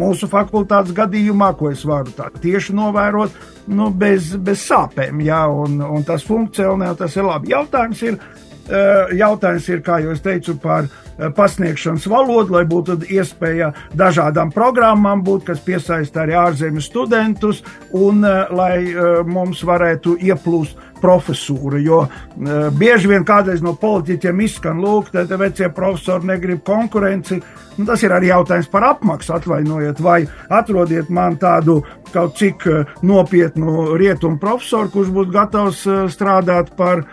mūsu 0.00 0.28
fakultātes 0.30 0.94
gadījumā, 0.96 1.52
ko 1.58 1.70
es 1.72 1.84
varu 1.88 2.12
tā 2.16 2.30
tieši 2.42 2.74
novērot, 2.76 3.34
nu, 3.72 3.90
bez, 3.94 4.32
bez 4.42 4.64
sāpēm, 4.68 5.20
jā, 5.26 5.42
un, 5.48 5.80
un 5.84 6.06
tas 6.06 6.24
funkcionē, 6.26 6.92
tas 6.98 7.16
ir 7.16 7.28
labi. 7.28 7.52
Jautājums 7.52 8.02
ir, 8.06 8.18
eh, 8.68 9.14
jautājums 9.20 9.68
ir, 9.72 9.82
kā 9.84 10.00
jau 10.04 10.16
teicu, 10.24 10.56
par 10.62 10.88
eh, 10.88 11.01
pasniegšanas 11.36 12.06
valodu, 12.10 12.56
lai 12.56 12.64
būtu 12.68 12.98
iespēja 13.12 13.72
dažādām 13.98 14.52
programmām 14.54 15.24
būt, 15.24 15.46
kas 15.50 15.62
piesaista 15.64 16.24
arī 16.24 16.36
ārzemju 16.40 16.84
studentus, 16.84 17.62
un 17.92 18.24
eh, 18.24 18.46
lai 18.52 18.78
mums 19.26 19.62
varētu 19.66 20.18
ieplūst 20.22 20.91
profesūra. 21.02 21.80
Jo 21.82 22.04
uh, 22.06 22.68
bieži 22.78 23.10
vien 23.10 23.26
kādreiz 23.26 23.64
no 23.64 23.74
politiķiem 23.78 24.44
izskan, 24.46 24.82
lūk, 24.82 25.12
te, 25.12 25.26
vecie 25.40 25.70
profesori 25.74 26.30
negrib 26.32 26.62
konkurenci. 26.66 27.40
Nu, 27.78 27.86
tas 27.88 28.02
ir 28.04 28.12
arī 28.12 28.28
jautājums 28.28 28.68
par 28.68 28.84
apmaksu, 28.84 29.32
atvainojiet, 29.32 30.00
vai 30.04 30.22
atrodiet 30.52 31.08
man 31.08 31.38
tādu 31.40 31.80
kaut 32.12 32.36
cik 32.36 32.66
nopietnu 33.00 33.94
rietumu 33.96 34.36
profesoru, 34.40 34.90
kurš 34.92 35.12
būtu 35.14 35.32
gatavs 35.32 35.80
strādāt 36.12 36.74
par, 36.76 37.06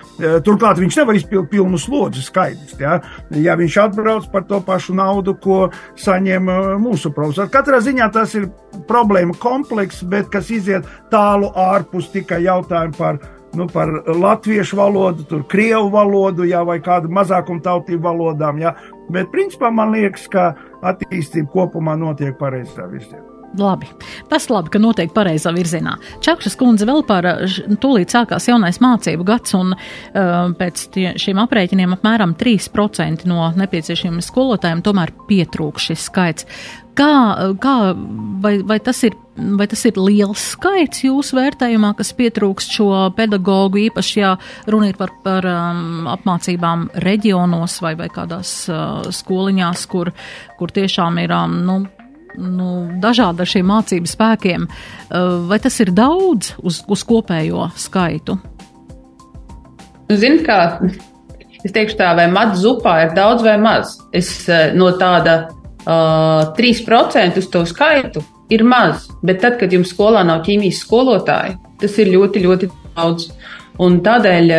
turklāt 0.44 0.82
viņš 0.82 0.98
nevar 1.00 1.16
izpildīt 1.16 1.54
pilnu 1.54 1.80
slodzi 1.80 2.26
skaidrs, 2.26 2.76
ja? 2.82 3.00
ja 3.40 3.56
viņš 3.60 3.78
atbrauc 3.86 4.28
par 4.34 4.44
to 4.50 4.60
pašu 4.68 4.98
naudu, 5.00 5.38
ko 5.40 5.70
saņem 5.96 6.52
mūsu 6.84 7.14
profesori. 7.16 7.54
Katrā 7.54 7.80
ziņā 7.86 8.12
tas 8.14 8.36
ir 8.36 8.50
problēma 8.90 9.38
komplekss, 9.40 10.04
bet 10.04 10.30
kas 10.34 10.52
iziet 10.54 10.88
tālu 11.14 11.54
ārpus 11.56 12.12
tikai 12.14 12.44
jautājumu 12.46 13.00
par 13.00 13.24
nu, 13.58 13.68
par 13.74 13.92
latviešu 14.08 14.78
valodu, 14.78 15.26
tur 15.30 15.44
krievu 15.50 15.90
valodu, 15.94 16.46
jā, 16.50 16.62
vai 16.68 16.80
kādu 16.84 17.12
mazākumtautību 17.14 18.04
valodām. 18.06 18.62
Jā. 18.62 18.76
Bet, 19.10 19.32
principā, 19.34 19.72
man 19.74 19.96
liekas, 19.96 20.28
ka 20.32 20.52
attīstība 20.86 21.52
kopumā 21.54 21.98
notiek 22.00 22.38
pareizā 22.40 22.88
virzienā. 22.92 23.26
Labi. 23.58 23.88
Tas 24.30 24.46
labi, 24.50 24.70
ka 24.70 24.80
notiek 24.82 25.10
pareizā 25.14 25.50
virzienā. 25.56 25.96
Čakšas 26.22 26.54
kundze 26.60 26.86
vēl 26.86 27.02
par 27.08 27.26
tūlīt 27.82 28.14
sākās 28.14 28.46
jaunais 28.46 28.78
mācību 28.84 29.26
gads, 29.26 29.56
un 29.58 29.74
uh, 29.74 30.52
pēc 30.60 30.84
tie, 30.94 31.08
šiem 31.18 31.42
aprēķiniem 31.42 31.96
apmēram 31.98 32.36
3% 32.38 33.26
no 33.30 33.50
nepieciešamiem 33.58 34.22
skolotājiem 34.26 34.86
tomēr 34.86 35.16
pietrūk 35.30 35.82
šis 35.82 36.06
skaits. 36.12 36.46
Kā, 37.00 37.12
kā 37.64 37.74
vai, 38.44 38.58
vai, 38.68 38.76
tas 38.84 38.98
ir, 39.08 39.14
vai 39.56 39.70
tas 39.72 39.86
ir 39.88 39.96
liels 39.96 40.42
skaits 40.56 41.06
jūsu 41.06 41.38
vērtējumā, 41.38 41.94
kas 41.96 42.12
pietrūkst 42.18 42.74
šo 42.76 42.90
pedagoģu, 43.16 43.80
īpaši, 43.86 44.18
ja 44.20 44.34
runa 44.68 44.90
ir 44.90 44.98
par, 45.00 45.14
par 45.24 45.48
um, 45.48 46.10
apmācībām 46.12 46.90
reģionos 47.06 47.78
vai, 47.86 47.94
vai 48.00 48.10
kādās 48.12 48.52
uh, 48.68 49.08
skoliņās, 49.16 49.86
kur, 49.92 50.12
kur 50.60 50.74
tiešām 50.76 51.22
ir 51.24 51.32
um, 51.38 51.54
nu, 51.70 51.78
nu, 52.36 52.72
dažādi 53.00 53.46
ar 53.46 53.52
šiem 53.54 53.72
mācību 53.72 54.12
spēkiem. 54.12 54.66
Uh, 54.68 55.46
vai 55.48 55.62
tas 55.64 55.80
ir 55.80 55.94
daudz 55.96 56.58
uz, 56.60 56.82
uz 56.84 57.06
kopējo 57.08 57.70
skaitu? 57.80 58.36
Ziniet, 60.10 60.44
kā 60.44 60.60
es 61.64 61.72
teikšu 61.72 61.96
tā, 62.02 62.12
vai 62.20 62.28
maz 62.34 62.60
zupā 62.60 62.98
ir 63.06 63.16
daudz 63.16 63.48
vai 63.48 63.56
maz. 63.62 63.96
Es 64.12 64.34
uh, 64.50 64.74
no 64.76 64.92
tāda 65.00 65.46
uh, 65.86 66.50
3% 66.58 67.40
uz 67.40 67.50
to 67.54 67.64
skaitu 67.70 68.26
ir 68.50 68.66
maz, 68.66 69.08
bet 69.26 69.42
tad, 69.44 69.60
kad 69.62 69.74
jums 69.74 69.94
skolā 69.94 70.26
nav 70.28 70.44
ķīmijas 70.48 70.84
skolotāji, 70.84 71.58
tas 71.80 71.98
ir 72.02 72.14
ļoti, 72.16 72.46
ļoti 72.46 72.70
daudz. 72.98 73.32
Un 73.80 74.02
tādēļ, 74.04 74.50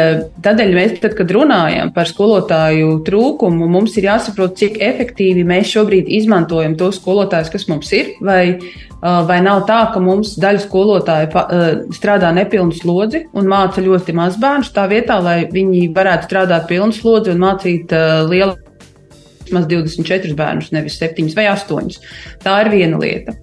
tādēļ 0.41 0.71
mēs, 0.73 0.95
tad, 1.03 1.13
kad 1.19 1.33
runājam 1.37 1.91
par 1.93 2.09
skolotāju 2.09 3.03
trūkumu, 3.05 3.67
mums 3.69 3.99
ir 4.01 4.07
jāsaprot, 4.07 4.55
cik 4.57 4.79
efektīvi 4.81 5.43
mēs 5.45 5.75
šobrīd 5.75 6.09
izmantojam 6.09 6.73
tos 6.81 6.97
skolotājus, 7.03 7.51
kas 7.53 7.69
mums 7.69 7.93
ir. 7.93 8.15
Vai, 8.25 8.57
vai 9.03 9.39
nav 9.45 9.67
tā, 9.69 9.83
ka 9.93 10.01
mums 10.01 10.39
daļa 10.41 10.65
skolotāju 10.65 11.93
strādā 11.99 12.33
nepilnu 12.33 12.73
slodzi 12.79 13.27
un 13.37 13.53
māca 13.53 13.85
ļoti 13.85 14.17
maz 14.17 14.41
bērnu, 14.41 14.73
tā 14.73 14.89
vietā, 14.89 15.21
lai 15.21 15.43
viņi 15.53 15.91
varētu 15.93 16.31
strādāt 16.31 16.71
pilnu 16.73 16.97
slodzi 16.97 17.35
un 17.35 17.45
mācīt 17.45 17.93
lielu 18.33 18.57
vismaz 19.51 19.67
24 19.67 20.35
bērnus, 20.39 20.71
nevis 20.73 20.99
7 21.01 21.35
vai 21.35 21.49
8. 21.51 21.99
Tā 22.45 22.57
ir 22.63 22.71
viena 22.71 22.99
lieta. 23.01 23.35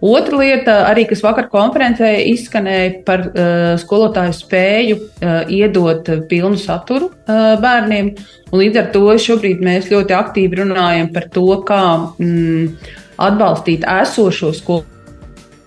Otra 0.00 0.38
lieta, 0.38 0.74
arī 0.86 1.06
kas 1.10 1.22
vakar 1.24 1.48
konferencē 1.50 2.12
izskanēja 2.30 3.02
par 3.06 3.26
uh, 3.26 3.74
skolotāju 3.80 4.36
spēju 4.36 4.98
uh, 5.00 5.38
iedot 5.50 6.08
pilnu 6.30 6.58
saturu 6.60 7.10
uh, 7.10 7.56
bērniem. 7.62 8.14
Līdz 8.54 8.82
ar 8.82 8.90
to 8.94 9.06
šobrīd 9.18 9.64
mēs 9.64 9.90
ļoti 9.90 10.14
aktīvi 10.14 10.62
runājam 10.62 11.10
par 11.14 11.26
to, 11.34 11.48
kā 11.66 11.82
mm, 12.20 12.92
atbalstīt 13.26 13.88
esošo 13.88 14.52
skolu 14.54 14.95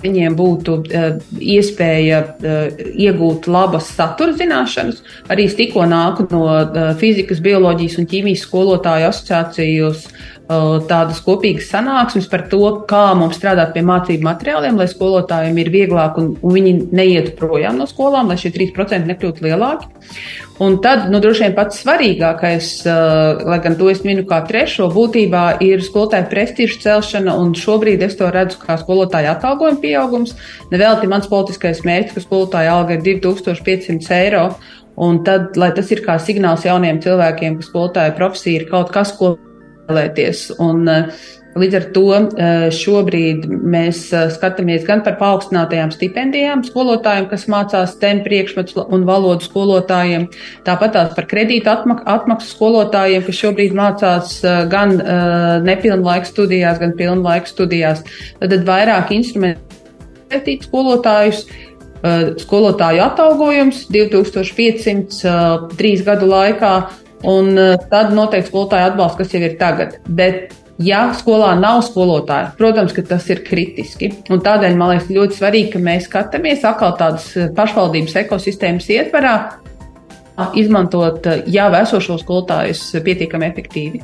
viņiem 0.04 0.36
būtu 0.40 0.76
uh, 0.80 1.20
iespēja 1.40 2.22
uh, 2.24 2.82
iegūt 2.94 3.50
labas 3.52 3.92
satura 3.96 4.36
zināšanas. 4.40 5.04
Arī 5.32 5.48
es 5.50 5.58
tikko 5.60 5.86
nāku 5.90 6.28
no 6.32 6.46
uh, 6.50 6.92
fizikas, 7.00 7.44
bioloģijas 7.44 8.00
un 8.00 8.10
ķīmijas 8.10 8.46
skolotāju 8.48 9.10
asociācijas 9.12 10.08
tādas 10.50 11.20
kopīgas 11.22 11.68
sanāksmes 11.70 12.26
par 12.30 12.48
to, 12.50 12.62
kā 12.90 13.12
mums 13.18 13.38
strādāt 13.38 13.76
pie 13.76 13.84
mācību 13.86 14.26
materiāliem, 14.26 14.80
lai 14.82 14.88
skolotājiem 14.90 15.58
ir 15.62 15.70
vieglāk 15.70 16.18
un, 16.18 16.32
un 16.42 16.56
viņi 16.56 16.74
neietu 16.90 17.36
projām 17.38 17.78
no 17.78 17.86
skolām, 17.90 18.32
lai 18.32 18.38
šie 18.42 18.50
3% 18.56 19.06
nekļūtu 19.12 19.46
lielāki. 19.46 19.92
Un 20.60 20.80
tad, 20.84 21.06
nu, 21.14 21.22
droši 21.24 21.46
vien 21.46 21.54
pats 21.56 21.78
svarīgākais, 21.84 22.70
lai 23.48 23.60
gan 23.64 23.78
to 23.80 23.92
es 23.94 24.02
minu 24.04 24.26
kā 24.28 24.42
trešo, 24.48 24.90
būtībā 24.92 25.44
ir 25.64 25.86
skolotāju 25.86 26.28
prestižu 26.34 26.82
celšana, 26.84 27.36
un 27.40 27.54
šobrīd 27.56 28.02
es 28.04 28.18
to 28.20 28.28
redzu 28.34 28.58
kā 28.64 28.76
skolotāju 28.82 29.30
atalgojuma 29.36 29.80
pieaugums. 29.84 30.34
Nevelti 30.74 31.08
mans 31.12 31.30
politiskais 31.32 31.86
mērķis, 31.86 32.18
ka 32.18 32.26
skolotāja 32.26 32.74
alga 32.76 32.98
ir 32.98 33.06
2500 33.06 34.18
eiro. 34.18 34.50
Un 35.00 35.22
tad, 35.24 35.54
lai 35.56 35.70
tas 35.72 35.88
ir 35.94 36.02
kā 36.04 36.18
signāls 36.20 36.66
jauniem 36.68 37.00
cilvēkiem, 37.00 37.62
ka 37.62 37.70
skolotāja 37.70 38.18
profesija 38.18 38.60
ir 38.60 38.68
kaut 38.68 38.92
kas, 38.92 39.14
ko 39.16 39.38
vēlēties. 39.90 40.48
Un, 40.60 40.88
eh, 40.88 41.12
Līdz 41.60 41.76
ar 41.76 41.86
to 41.96 42.02
eh, 42.14 42.68
šobrīd 42.70 43.48
mēs 43.50 44.04
eh, 44.14 44.28
skatāmies 44.30 44.84
gan 44.86 45.02
par 45.04 45.16
paaugstinātajām 45.18 45.90
stipendijām 45.92 46.62
skolotājiem, 46.64 47.26
kas 47.32 47.48
mācās 47.50 47.96
STEM 47.96 48.22
priekšmetus 48.24 48.78
un 48.86 49.08
valodu 49.08 49.48
skolotājiem, 49.48 50.28
tāpat 50.68 50.94
tās 50.94 51.16
par 51.18 51.26
kredītu 51.32 51.72
atmak 51.74 52.06
atmaksu 52.06 52.54
skolotājiem, 52.54 53.26
kas 53.26 53.42
šobrīd 53.42 53.74
mācās 53.76 54.38
gan 54.70 54.94
nepilnlaika 55.66 56.30
studijās, 56.30 56.78
gan 56.80 56.94
pilnlaika 56.96 57.50
studijās. 57.50 58.06
Tad 58.40 58.70
vairāk 58.70 59.12
instrumentu 59.18 60.62
skolotājus. 60.70 61.48
Skolotāju 62.40 63.02
atalgojums 63.04 63.88
2500 63.92 65.74
trīs 65.76 66.06
gadu 66.06 66.30
laikā 66.30 66.76
Un 67.28 67.52
uh, 67.58 67.76
tad 67.92 68.14
noteikti 68.16 68.48
skolotāja 68.52 68.94
atbalsts, 68.94 69.20
kas 69.20 69.34
jau 69.36 69.42
ir 69.44 69.56
tagad. 69.60 69.98
Bet, 70.08 70.54
ja 70.84 71.10
skolā 71.18 71.52
nav 71.60 71.82
skolotāja, 71.88 72.54
protams, 72.60 72.96
tas 73.10 73.26
ir 73.32 73.44
kritiski. 73.48 74.14
Un 74.32 74.44
tādēļ 74.46 74.78
man 74.80 74.94
liekas 74.94 75.10
ļoti 75.12 75.40
svarīgi, 75.40 75.74
ka 75.74 75.84
mēs 75.84 76.08
skatāmies 76.08 76.64
atkal 76.68 76.96
tādas 77.00 77.28
uh, 77.36 77.50
pašvaldības 77.56 78.16
ekosistēmas 78.24 78.88
ietvarā, 78.96 79.36
izmantot 80.60 81.28
uh, 81.28 81.44
jau 81.52 81.68
esošos 81.82 82.24
skolotājus 82.24 82.86
pietiekami 83.04 83.52
efektīvi. 83.52 84.04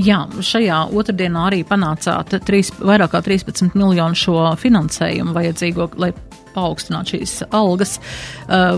Jā, 0.00 0.22
šajā 0.44 0.82
otrdienā 0.96 1.46
arī 1.48 1.62
panācāt 1.66 2.36
trīs, 2.46 2.70
vairāk 2.78 3.14
kā 3.14 3.22
13 3.24 3.72
miljonu 3.78 4.16
šo 4.18 4.50
finansējumu 4.60 5.34
vajadzīgo, 5.36 5.90
lai 6.00 6.12
paaugstināt 6.54 7.14
šīs 7.14 7.36
algas, 7.50 7.96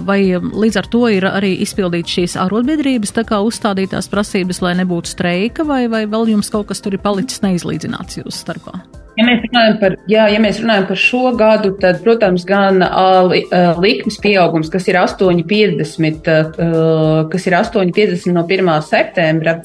vai 0.07 0.21
līdz 0.37 0.81
ar 0.81 0.89
to 0.93 1.05
ir 1.13 1.27
arī 1.31 1.55
izpildīt 1.65 2.11
šīs 2.17 2.39
arotbiedrības 2.41 3.15
tā 3.17 3.27
kā 3.29 3.43
uzstādītās 3.45 4.11
prasības, 4.13 4.63
lai 4.65 4.75
nebūtu 4.83 5.15
streika, 5.15 5.67
vai, 5.69 5.85
vai 5.93 6.05
vēl 6.11 6.35
jums 6.37 6.53
kaut 6.53 6.71
kas 6.73 6.83
tur 6.85 6.97
ir 6.97 7.05
palicis 7.05 7.45
neizlīdzināts 7.45 8.21
jūsu 8.23 8.37
starpā? 8.39 8.83
Ja 9.13 9.27
mēs, 9.29 9.43
par, 9.81 9.95
jā, 10.09 10.25
ja 10.33 10.39
mēs 10.41 10.63
runājam 10.63 10.87
par 10.89 11.01
šo 11.01 11.33
gadu, 11.37 11.75
tad, 11.81 11.99
protams, 12.05 12.47
gan 12.49 12.81
uh, 12.81 13.35
likmes 13.83 14.17
pieaugums, 14.23 14.71
kas 14.73 14.89
ir 14.89 14.97
8,50, 15.03 16.31
uh, 16.33 17.19
kas 17.33 17.49
ir 17.49 17.59
8,50 17.59 18.33
no 18.33 18.47
1. 18.49 18.73
septembra, 18.89 19.59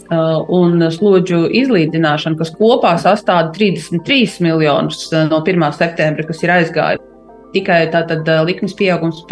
un 0.52 0.90
slodžu 0.92 1.46
izlīdzināšana, 1.62 2.40
kas 2.40 2.52
kopā 2.60 2.98
sastāv 3.00 3.54
33 3.56 4.42
miljonus 4.44 5.08
no 5.32 5.40
1. 5.40 5.70
septembra, 5.80 6.28
kas 6.28 6.44
ir 6.44 6.58
aizgājuši 6.60 7.17
tikai 7.54 7.80
tātad 7.94 8.28
likmes 8.48 8.76
pieaugums 8.78 9.24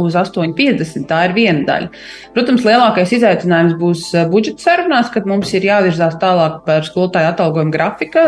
uz 0.00 0.16
8,50. 0.18 1.06
Tā 1.08 1.20
ir 1.28 1.34
viena 1.36 1.64
daļa. 1.68 1.90
Protams, 2.34 2.66
lielākais 2.66 3.14
izaicinājums 3.18 3.78
būs 3.80 4.04
budžeta 4.32 4.66
sarunās, 4.66 5.10
kad 5.14 5.28
mums 5.30 5.52
ir 5.56 5.66
jāvirzās 5.68 6.18
tālāk 6.22 6.62
par 6.66 6.86
skolotāju 6.88 7.32
atalgojumu 7.32 7.74
grafika 7.74 8.26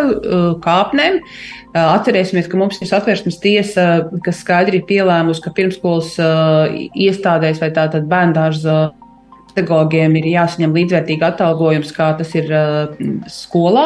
kāpnēm. 0.64 1.20
Atcerēsimies, 1.74 2.46
ka 2.50 2.58
mums 2.60 2.78
ir 2.78 2.90
satversmes 2.90 3.40
tiesa, 3.42 3.86
kas 4.24 4.44
skaidri 4.44 4.78
ir 4.80 4.88
pielēmusi, 4.90 5.42
ka 5.42 5.54
pirmskolas 5.56 6.14
iestādēs 6.94 7.58
vai 7.62 7.72
tātad 7.74 8.06
bērndārza 8.10 8.92
pedagogiem 9.54 10.16
ir 10.18 10.28
jāsaņem 10.32 10.74
līdzvērtīgi 10.74 11.26
atalgojums, 11.26 11.92
kā 11.94 12.10
tas 12.18 12.32
ir 12.38 12.50
uh, 12.54 12.94
skolā. 13.30 13.84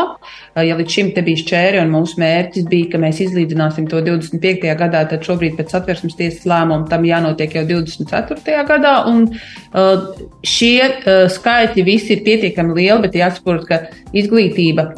Uh, 0.55 0.62
ja 0.66 0.77
līdz 0.79 0.95
šim 0.95 1.11
te 1.16 1.25
bija 1.27 1.43
šķēri 1.43 1.83
un 1.83 1.93
mūsu 1.93 2.21
mērķis 2.23 2.69
bija, 2.71 2.91
ka 2.95 3.03
mēs 3.03 3.21
izlīdzināsim 3.27 3.89
to 3.91 4.01
25. 4.07 4.64
gadā, 4.81 5.05
tad 5.11 5.27
šobrīd 5.27 5.59
pēc 5.59 5.75
satversmes 5.75 6.16
tiesas 6.19 6.49
lēmuma 6.49 6.89
tam 6.91 7.07
jānotiek 7.09 7.59
jau 7.61 7.66
24. 7.69 8.64
gadā. 8.73 8.95
Un 9.11 9.29
uh, 9.29 10.09
šie 10.47 10.81
uh, 10.89 11.29
skaitļi 11.33 11.87
visi 11.87 12.16
ir 12.16 12.25
pietiekami 12.27 12.81
lieli, 12.81 13.05
bet 13.07 13.21
jāsaprot, 13.21 13.69
ka 13.69 13.85
izglītība 14.16 14.91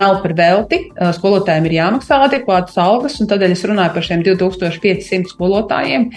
nav 0.00 0.20
par 0.22 0.34
velti. 0.36 0.80
Skolotājiem 1.16 1.68
ir 1.68 1.76
jāmaksā 1.78 2.18
adekvātas 2.26 2.76
algas, 2.80 3.18
un 3.22 3.30
tādēļ 3.30 3.54
es 3.54 3.64
runāju 3.68 3.94
par 3.96 4.06
šiem 4.06 4.24
2500 4.26 5.32
skolotājiem, 5.32 6.08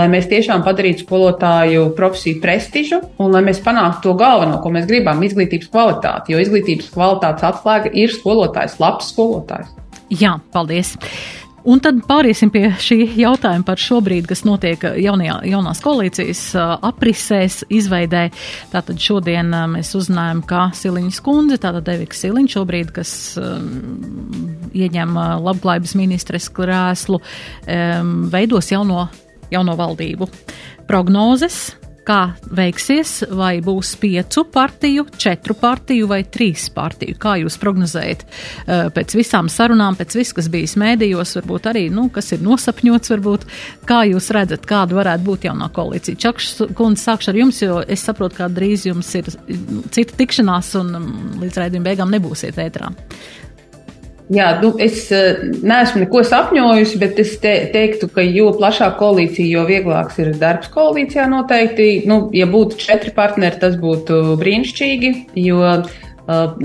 lai 0.00 0.08
mēs 0.12 0.28
tiešām 0.32 0.64
padarītu 0.66 1.04
skolotāju 1.06 1.86
profesiju 1.98 2.40
prestižu 2.44 3.00
un 3.22 3.32
lai 3.34 3.44
mēs 3.46 3.62
panāktu 3.64 4.08
to 4.08 4.16
galveno, 4.20 4.60
ko 4.62 4.72
mēs 4.74 4.88
gribam- 4.90 5.22
izglītības 5.28 5.70
kvalitāti. 5.72 6.34
Jo 6.34 6.42
izglītības 6.42 6.92
kvalitātes 6.94 7.48
atslēga 7.52 7.92
ir 7.92 8.12
skolotājs, 8.12 8.78
labs 8.80 9.12
skolotājs. 9.14 9.72
Jā, 10.10 10.38
paldies! 10.52 10.96
Un 11.64 11.80
tad 11.80 12.02
pāriesim 12.04 12.50
pie 12.52 12.66
šī 12.76 12.98
jautājuma 13.16 13.64
par 13.64 13.80
šobrīd, 13.80 14.26
kas 14.28 14.42
notiek 14.44 14.82
jaunajā, 15.00 15.38
jaunās 15.48 15.80
koalīcijas 15.84 16.42
aprisēs, 16.84 17.62
izveidē. 17.72 18.26
Tātad 18.72 19.00
šodien 19.00 19.48
mēs 19.72 19.94
uzzinājām, 19.96 20.42
ka 20.48 20.66
Siliņas 20.76 21.22
kundze, 21.24 21.56
tātad 21.62 21.86
Devika 21.86 22.18
Siliņa 22.18 22.52
šobrīd, 22.56 22.92
kas 22.98 23.14
um, 23.40 23.70
ieņem 24.76 25.16
labklājības 25.46 25.96
ministres 25.96 26.50
krēslu, 26.52 27.22
um, 27.22 28.12
veidos 28.34 28.68
jauno, 28.74 29.06
jauno 29.54 29.78
valdību. 29.80 30.28
Prognozes 30.84 31.70
kā 32.06 32.20
veiksies, 32.54 33.12
vai 33.34 33.58
būs 33.64 33.94
piecu 34.00 34.44
partiju, 34.52 35.06
četru 35.20 35.56
partiju 35.58 36.08
vai 36.10 36.22
trīs 36.24 36.66
partiju. 36.74 37.16
Kā 37.20 37.36
jūs 37.40 37.56
prognozējat 37.62 38.24
eh, 38.24 38.86
pēc 38.94 39.16
visām 39.18 39.50
sarunām, 39.52 39.98
pēc 39.98 40.16
viss, 40.18 40.36
kas 40.36 40.50
bijis 40.52 40.76
mēdījos, 40.80 41.36
varbūt 41.40 41.70
arī, 41.72 41.86
nu, 41.94 42.08
kas 42.14 42.32
ir 42.36 42.44
nosapņots, 42.44 43.14
varbūt, 43.14 43.46
kā 43.88 44.02
jūs 44.10 44.30
redzat, 44.36 44.66
kāda 44.68 44.98
varētu 45.00 45.26
būt 45.28 45.48
jaunā 45.48 45.70
koalīcija? 45.74 46.20
Čakšs 46.26 46.66
kundze, 46.76 47.04
sākšu 47.04 47.32
ar 47.32 47.40
jums, 47.42 47.62
jo 47.64 47.80
es 47.82 48.04
saprotu, 48.04 48.40
ka 48.42 48.50
drīz 48.52 48.88
jums 48.90 49.14
ir 49.18 49.30
cita 49.94 50.20
tikšanās 50.20 50.74
un 50.80 50.92
mm, 50.98 51.40
līdz 51.44 51.62
raidījuma 51.62 51.90
beigām 51.90 52.14
nebūsiet 52.14 52.60
ētrā. 52.60 52.92
Jā, 54.32 54.54
nu, 54.62 54.70
es 54.80 55.10
uh, 55.12 55.42
neesmu 55.68 56.00
neko 56.06 56.22
sapņojusi, 56.24 57.00
bet 57.02 57.18
es 57.20 57.34
te, 57.42 57.52
teiktu, 57.74 58.08
ka 58.08 58.24
jo 58.24 58.54
plašāka 58.56 58.96
koalīcija, 58.96 59.50
jo 59.52 59.66
vieglāks 59.68 60.16
ir 60.22 60.30
darbs 60.40 60.70
koalīcijā 60.72 61.26
noteikti. 61.28 62.06
Nu, 62.08 62.30
ja 62.32 62.48
būtu 62.48 62.80
četri 62.80 63.12
partneri, 63.12 63.60
tas 63.60 63.76
būtu 63.80 64.38
brīnišķīgi, 64.40 65.12
jo 65.44 65.60
uh, 65.60 65.84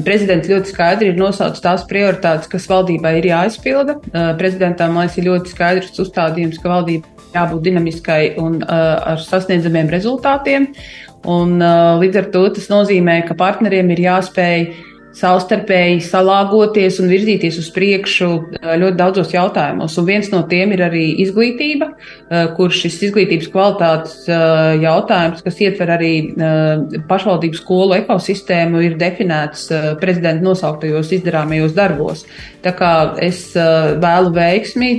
prezidents 0.07 0.47
ļoti 0.47 0.71
skaidri 0.71 1.11
ir 1.11 1.19
nosaucis 1.19 1.65
tās 1.65 1.83
prioritātes, 1.89 2.47
kas 2.47 2.69
valdībai 2.71 3.17
ir 3.19 3.31
jāizpilda. 3.33 3.99
Uh, 4.07 4.31
prezidentam, 4.39 4.95
man 4.95 5.09
liekas, 5.09 5.19
ir 5.19 5.27
ļoti 5.27 5.55
skaidrs 5.57 6.03
uzstādījums, 6.07 6.63
ka 6.63 6.71
valdība 6.77 7.27
jābūt 7.35 7.67
dinamiskai 7.67 8.21
un 8.39 8.61
uh, 8.63 8.93
ar 9.03 9.19
sasniedzamiem 9.19 9.91
rezultātiem. 9.91 10.71
Un, 11.27 11.57
uh, 11.59 11.97
līdz 11.99 12.23
ar 12.23 12.31
to 12.31 12.47
tas 12.55 12.71
nozīmē, 12.71 13.19
ka 13.27 13.35
partneriem 13.35 13.91
ir 13.91 14.07
jāspēj 14.07 14.69
uh, 14.69 14.85
savstarpēji 15.19 15.99
salāgoties 16.05 16.99
un 17.03 17.09
virzīties 17.11 17.59
uz 17.59 17.69
priekšu 17.75 18.29
ļoti 18.63 18.97
daudzos 18.99 19.33
jautājumos. 19.35 19.97
Un 19.99 20.07
viens 20.07 20.29
no 20.31 20.41
tiem 20.49 20.71
ir 20.75 20.85
arī 20.87 21.05
izglītība, 21.25 21.91
kur 22.55 22.73
šis 22.73 22.97
izglītības 23.09 23.49
kvalitātes 23.51 24.29
jautājums, 24.81 25.43
kas 25.45 25.59
ietver 25.65 25.91
arī 25.97 26.13
pašvaldību 27.09 27.59
skolu 27.59 27.97
ekosistēmu, 27.99 28.83
ir 28.85 28.95
definēts 28.99 29.67
prezidenta 29.99 30.45
nosauktajos 30.45 31.11
izdarāmajos 31.19 31.75
darbos. 31.75 32.23
Tā 32.63 32.73
kā 32.75 32.93
es 33.23 33.41
vēlu 33.55 34.33
veiksmi 34.35 34.91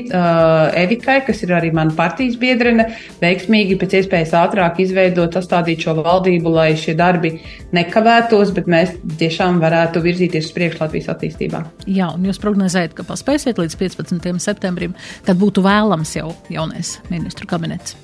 Evikai, 0.81 1.21
kas 1.27 1.43
ir 1.45 1.55
arī 1.57 1.73
mana 1.77 1.93
partijas 1.97 2.37
biedrene, 2.41 2.91
veiksmīgi 3.21 3.77
pēc 3.81 3.99
iespējas 4.01 4.37
ātrāk 4.41 4.81
izveidot, 4.85 5.37
sastādīt 5.37 5.85
šo 5.85 5.97
valdību, 6.01 6.53
lai 6.55 6.71
šie 6.81 6.97
darbi 6.99 7.35
nekavētos, 7.77 8.53
bet 8.57 8.69
mēs 8.71 8.97
tiešām 9.21 9.61
varētu 9.63 10.03
virzīties 10.11 10.51
uz 10.51 10.55
priekšu 10.57 10.85
Latvijas 10.85 11.11
attīstībā. 11.15 11.65
Jā, 11.87 12.11
un 12.15 12.29
jūs 12.29 12.43
prognozējat, 12.43 12.99
ka 12.99 13.07
paspēsiet 13.09 13.63
līdz 13.63 13.81
15. 13.81 14.31
septembrim, 14.43 14.95
kad 15.27 15.41
būtu 15.41 15.65
vēlams 15.65 16.17
jau 16.19 16.31
jaunais 16.53 16.99
ministru 17.11 17.49
kabinets? 17.51 17.97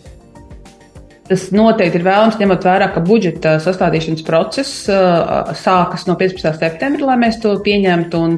Tas 1.27 1.49
noteikti 1.51 1.99
ir 1.99 2.05
vēlams, 2.07 2.37
ņemot 2.39 2.63
vērā, 2.63 2.87
ka 2.95 3.03
budžeta 3.03 3.57
sastādīšanas 3.63 4.23
process 4.27 4.87
uh, 4.87 5.51
sākas 5.59 6.07
no 6.07 6.15
15. 6.21 6.55
septembra, 6.61 7.09
lai 7.11 7.17
mēs 7.25 7.41
to 7.43 7.57
pieņemtu. 7.67 8.21
Un, 8.23 8.37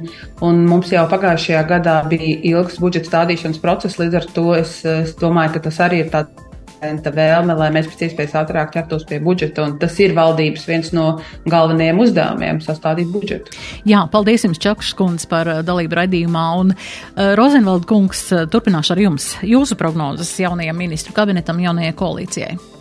un 0.49 0.63
mums 0.71 0.93
jau 0.95 1.05
pagājušajā 1.11 1.63
gadā 1.69 1.99
bija 2.09 2.39
ilgs 2.55 2.81
budžeta 2.81 3.13
stādīšanas 3.13 3.61
process, 3.61 4.01
līdz 4.01 4.21
ar 4.23 4.29
to 4.33 4.47
es, 4.57 4.79
es 4.89 5.13
domāju, 5.21 5.59
ka 5.59 5.67
tas 5.69 5.83
arī 5.85 6.07
ir 6.07 6.13
tāds 6.15 6.48
vēlme, 6.81 7.57
lai 7.59 7.71
mēs 7.75 7.89
pēc 7.91 8.09
iespējas 8.09 8.37
ātrāk 8.43 8.73
ķertos 8.75 9.05
pie 9.09 9.21
budžeta. 9.21 9.67
Tas 9.81 9.99
ir 10.01 10.15
valdības 10.15 10.67
viens 10.69 10.93
no 10.93 11.21
galvenajiem 11.47 11.99
uzdevumiem- 11.99 12.61
sastādīt 12.69 13.11
budžetu. 13.13 13.53
Jā, 13.85 14.09
paldies 14.11 14.45
jums, 14.45 14.59
Čakšs 14.59 14.95
kundze, 14.95 15.29
par 15.29 15.47
uh, 15.49 15.63
dalību 15.63 15.95
raidījumā. 15.95 16.47
Un 16.61 16.75
uh, 16.75 17.35
Rozenvald 17.35 17.87
kungs, 17.87 18.33
uh, 18.33 18.47
turpināšu 18.47 18.93
ar 18.93 18.99
jums. 18.99 19.37
Jūsu 19.43 19.77
prognozes 19.77 20.39
jaunajam 20.39 20.77
ministru 20.77 21.13
kabinetam, 21.13 21.61
jaunajai 21.61 21.95
koalīcijai. 21.95 22.78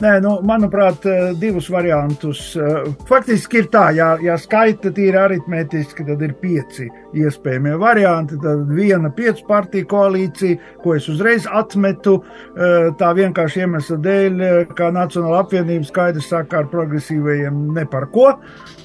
Nē, 0.00 0.14
nu, 0.24 0.30
manuprāt, 0.48 1.04
eh, 1.04 1.34
divus 1.36 1.66
variantus. 1.68 2.56
Eh, 2.56 2.86
faktiski 3.04 3.58
ir 3.60 3.66
tā, 3.68 3.82
ja, 3.92 4.14
ja 4.22 4.38
skaita 4.40 4.88
tīri 4.96 5.18
aritmētiski, 5.20 6.06
tad 6.06 6.22
ir 6.24 6.32
pieci 6.40 6.86
iespējamie 7.20 7.74
varianti. 7.76 8.38
Tad 8.40 8.64
viena 8.72 9.10
piecu 9.12 9.44
partiju 9.48 9.90
koalīcija, 9.90 10.56
ko 10.80 10.94
es 10.96 11.10
uzreiz 11.12 11.44
atmetu, 11.44 12.16
eh, 12.56 12.88
tā 12.96 13.12
vienkārši 13.20 13.60
iemesla 13.66 13.98
dēļ, 14.08 14.74
ka 14.74 14.88
Nacionāla 14.88 15.44
apvienība 15.44 15.84
skaidrs 15.84 16.32
saka 16.32 16.62
ar 16.64 16.72
progresīvajiem 16.72 17.60
ne 17.74 17.84
par 17.84 18.06
ko. 18.06 18.38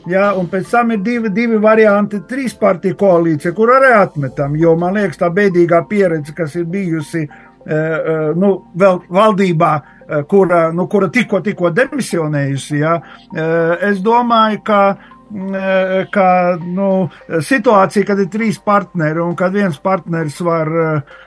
Ja, 0.08 0.34
un 0.36 0.52
pēc 0.52 0.70
tam 0.70 0.92
ir 0.92 0.98
divi, 0.98 1.30
divi 1.30 1.58
varianti, 1.58 2.26
trīs 2.28 2.60
partiju 2.60 3.00
koalīcija, 3.00 3.56
kur 3.56 3.72
arī 3.72 3.96
atmetam, 4.04 4.60
jo 4.60 4.76
man 4.76 5.00
liekas 5.00 5.24
tā 5.24 5.32
bēdīgā 5.32 5.88
pieredze, 5.88 6.36
kas 6.36 6.56
ir 6.56 6.66
bijusi 6.66 7.30
nu, 7.66 8.50
vēl 8.78 9.00
valdībā, 9.10 9.72
kura, 10.28 10.70
nu, 10.72 10.88
kura 10.88 11.10
tikko, 11.10 11.42
tikko 11.46 11.74
demisionējusi. 11.76 12.80
Ja? 12.82 12.96
Eh, 13.34 13.90
es 13.90 14.02
domāju, 14.06 14.62
ka 14.66 14.80
eh, 14.96 16.06
ka 16.14 16.30
nu, 16.62 16.90
situācija, 17.28 18.06
kad 18.08 18.20
ir 18.22 18.30
trīs 18.32 18.60
partneri 18.62 19.24
un 19.24 19.34
kad 19.36 19.56
viens 19.56 19.78
partneris 19.82 20.38
var, 20.46 20.70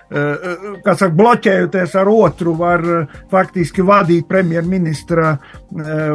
kas 0.08 1.00
saka, 1.02 1.10
bloķējoties 1.18 1.96
ar 2.00 2.08
otru, 2.08 2.54
var 2.56 2.84
faktiski 3.28 3.82
vadīt 3.84 4.28
premjerministra 4.30 5.34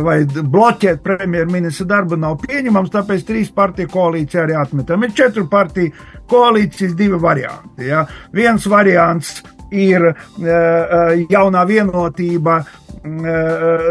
vai 0.01 0.16
bloķēt 0.26 1.03
premjerministra 1.05 1.86
darbu, 1.91 2.18
nav 2.18 2.39
pieņemams. 2.41 2.89
Tāpēc 2.95 3.28
trīs 3.28 3.51
partiju 3.53 3.91
koalīcija 3.93 4.47
arī 4.47 4.57
atmetam. 4.57 5.03
Ir 5.03 5.14
četru 5.14 5.45
partiju 5.51 5.93
koalīcijas 6.32 6.95
divi 6.97 7.20
varianti. 7.22 7.91
Ja? 7.91 8.07
Viens 8.34 8.66
variants 8.72 9.43
ir 9.74 10.05
eh, 10.09 10.15
eh, 10.45 11.26
jaunā 11.30 11.63
vienotība, 11.67 12.59
eh, 12.61 13.88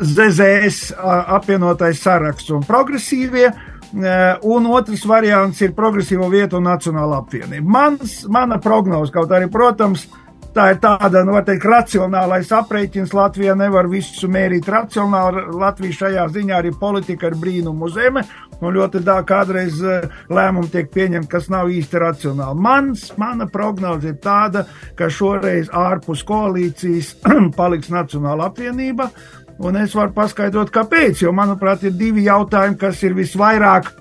ZZS 0.00 0.92
apvienotais 1.36 2.00
saraksts 2.02 2.52
un 2.56 2.64
progresīvie, 2.66 3.50
un 3.96 4.66
otrs 4.74 5.04
variants 5.08 5.60
ir 5.62 5.70
progresīvo 5.72 6.26
vietu 6.28 6.58
un 6.58 6.66
nacionāla 6.66 7.20
apvienība. 7.22 7.64
Mans, 7.76 8.16
mana 8.28 8.58
prognoze, 8.60 9.12
kaut 9.14 9.30
arī, 9.32 9.46
protams, 9.52 10.08
tā 10.56 10.70
ir 10.72 10.78
tāda, 10.80 11.22
nu, 11.26 11.36
teikt, 11.44 11.66
racionālais 11.68 12.50
aprēķins. 12.56 13.12
Latvija 13.16 13.54
nevar 13.58 13.88
visu 13.92 14.28
mērīt 14.32 14.68
racionāli. 14.72 15.44
Latvija 15.60 16.00
šajā 16.00 16.26
ziņā 16.32 16.60
arī 16.60 16.72
politika 16.80 17.28
ir 17.28 17.36
brīnumu 17.40 17.90
zeme, 17.92 18.24
un 18.60 18.76
ļoti 18.76 19.02
tā 19.04 19.18
kādreiz 19.28 19.82
lēmumi 20.32 20.72
tiek 20.72 20.88
pieņemti, 20.92 21.30
kas 21.32 21.50
nav 21.52 21.70
īsti 21.72 22.00
racionāli. 22.02 22.60
Mans, 22.68 23.10
mana 23.20 23.48
prognoze 23.52 24.14
ir 24.14 24.20
tāda, 24.22 24.64
ka 24.96 25.10
šoreiz 25.12 25.68
ārpus 25.76 26.24
koalīcijas 26.26 27.12
paliks 27.58 27.92
Nacionāla 27.92 28.48
apvienība, 28.50 29.10
un 29.60 29.76
es 29.82 29.94
varu 29.96 30.14
paskaidrot, 30.16 30.72
kāpēc, 30.72 31.22
jo, 31.26 31.36
manuprāt, 31.36 31.84
ir 31.84 31.96
divi 31.96 32.26
jautājumi, 32.30 32.80
kas 32.80 33.04
ir 33.04 33.16
visvairāk 33.16 33.92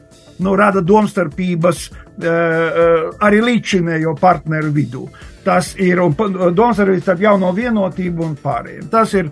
nu, 0.43 0.55
rada 0.59 0.81
domstarpības 0.83 1.85
uh, 1.91 3.15
arī 3.23 3.39
līdzšinējo 3.51 4.17
partneru 4.19 4.73
vidū. 4.75 5.07
Tas 5.45 5.73
ir 5.81 6.01
domstarpības 6.01 7.03
starp 7.05 7.21
jauno 7.21 7.51
vienotību 7.53 8.25
un 8.25 8.37
pārējiem. 8.41 8.87
Tas 8.89 9.13
ir 9.13 9.29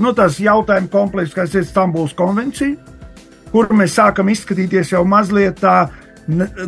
nu, 0.00 0.14
tas 0.16 0.38
jautājumu 0.40 0.88
komplekss, 0.92 1.36
kas 1.36 1.56
ir 1.58 1.66
Stambuls 1.68 2.16
konvencija, 2.16 2.76
kur 3.52 3.68
mēs 3.76 3.98
sākam 3.98 4.30
izskatīties 4.32 4.94
jau 4.94 5.04
mazliet 5.04 5.60
tā 5.60 5.90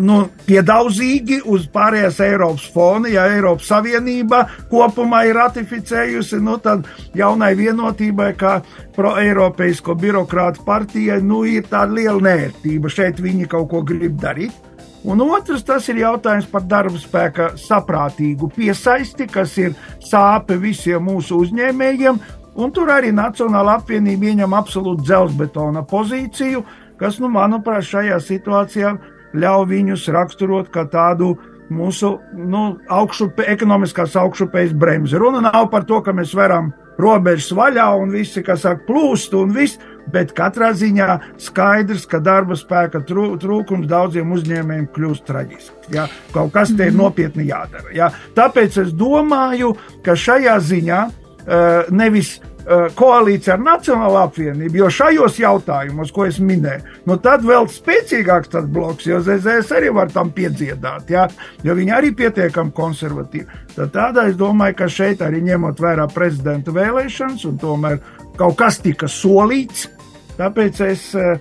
nu, 0.03 0.16
piedaudzīgi 0.47 1.40
uz 1.51 1.66
pārējās 1.72 2.20
Eiropas 2.24 2.64
fona. 2.74 3.11
Ja 3.12 3.26
Eiropas 3.32 3.68
Savienība 3.70 4.43
kopumā 4.70 5.24
ir 5.28 5.38
ratificējusi, 5.38 6.40
nu, 6.45 6.59
tad 6.62 6.88
jaunai 7.18 7.53
vienotībai, 7.59 8.32
kā 8.38 8.59
pro-eiropeisko 8.97 9.97
birokrātu 10.01 10.64
partijai, 10.66 11.20
nu, 11.24 11.45
ir 11.49 11.68
tāda 11.70 11.97
liela 11.99 12.20
nērtība. 12.28 12.93
Šeit 12.93 13.22
viņi 13.22 13.49
kaut 13.51 13.70
ko 13.72 13.82
grib 13.86 14.20
darīt. 14.22 14.71
Un 15.03 15.18
otrs, 15.24 15.64
tas 15.66 15.88
ir 15.90 15.98
jautājums 15.98 16.46
par 16.46 16.62
darba 16.70 16.98
spēka 17.00 17.48
saprātīgu 17.59 18.53
piesaisti, 18.55 19.26
kas 19.26 19.57
ir 19.59 19.74
sāpe 19.98 20.55
visiem 20.62 21.03
mūsu 21.03 21.40
uzņēmējiem. 21.42 22.20
Un 22.62 22.70
tur 22.70 22.92
arī 22.92 23.11
Nacionāla 23.16 23.80
apvienība 23.80 24.30
ieņem 24.30 24.55
absolūti 24.55 25.09
dzelzbetona 25.09 25.82
pozīciju, 25.88 26.62
kas, 27.00 27.18
nu, 27.18 27.32
manuprāt, 27.32 27.88
šajā 27.88 28.20
situācijā 28.22 28.92
ļauj 29.34 29.66
viņus 29.72 30.07
raksturot 30.14 30.70
kā 30.70 30.84
tādu 30.92 31.32
mūsu 31.72 32.12
nu, 32.36 32.62
augšupe, 32.92 33.46
ekonomiskās 33.48 34.14
augšupejas 34.20 34.76
bremzi. 34.76 35.18
Runa 35.18 35.40
nav 35.48 35.70
par 35.72 35.88
to, 35.88 36.03
ka 36.05 36.14
mēs 36.14 36.36
varam 36.36 36.70
robežas 37.00 37.50
vaļā 37.57 37.88
un 37.98 38.12
visi, 38.14 38.44
kas 38.44 38.62
saka, 38.66 38.84
plūst 38.86 39.34
un 39.38 39.55
viss, 39.57 39.80
bet 40.12 40.34
katrā 40.36 40.72
ziņā 40.76 41.09
skaidrs, 41.40 42.07
ka 42.11 42.20
darba 42.24 42.57
spēka 42.59 43.03
trūkums 43.07 43.88
daudziem 43.90 44.32
uzņēmējiem 44.36 44.88
kļūst 44.94 45.26
traģisks. 45.28 45.90
Ja? 45.94 46.09
Kaut 46.34 46.55
kas 46.57 46.74
te 46.74 46.88
ir 46.88 46.94
mhm. 46.94 47.03
nopietni 47.05 47.48
jādara. 47.50 47.92
Ja? 47.96 48.12
Tāpēc 48.36 48.80
es 48.86 48.94
domāju, 48.96 49.74
ka 50.05 50.16
šajā 50.18 50.59
ziņā 50.72 51.03
uh, 51.09 51.92
nevis 51.92 52.38
Eh, 52.62 52.92
koalīcija 52.94 53.57
ar 53.57 53.62
Nacionālo 53.62 54.20
apvienību, 54.22 54.76
jo 54.84 54.88
šajos 54.94 55.40
jautājumos, 55.42 56.12
ko 56.14 56.28
es 56.28 56.36
minēju, 56.38 56.84
nu 57.11 57.16
tad 57.18 57.42
vēl 57.42 57.66
spēcīgāks 57.66 58.53
tas 58.53 58.68
bloks, 58.70 59.09
jo 59.09 59.18
ZZS 59.18 59.72
arī 59.74 59.90
var 59.96 60.12
tam 60.14 60.30
piedziedāt, 60.30 61.11
jā, 61.11 61.24
jo 61.66 61.74
viņi 61.74 61.94
arī 61.96 62.12
pietiekami 62.14 62.70
konservatīvi. 62.76 63.59
Tad 63.74 63.90
tādā 63.96 64.28
es 64.30 64.38
domāju, 64.38 64.76
ka 64.78 64.86
šeit 64.86 65.24
arī 65.26 65.42
ņemot 65.48 65.82
vērā 65.82 66.07
prezidenta 66.14 66.70
vēlēšanas 66.76 67.42
un 67.50 67.59
tomēr 67.59 67.98
kaut 68.38 68.56
kas 68.60 68.80
tika 68.82 69.10
solīts, 69.10 69.88
Tāpēc 70.32 70.78
es 70.86 71.02
eh, 71.18 71.40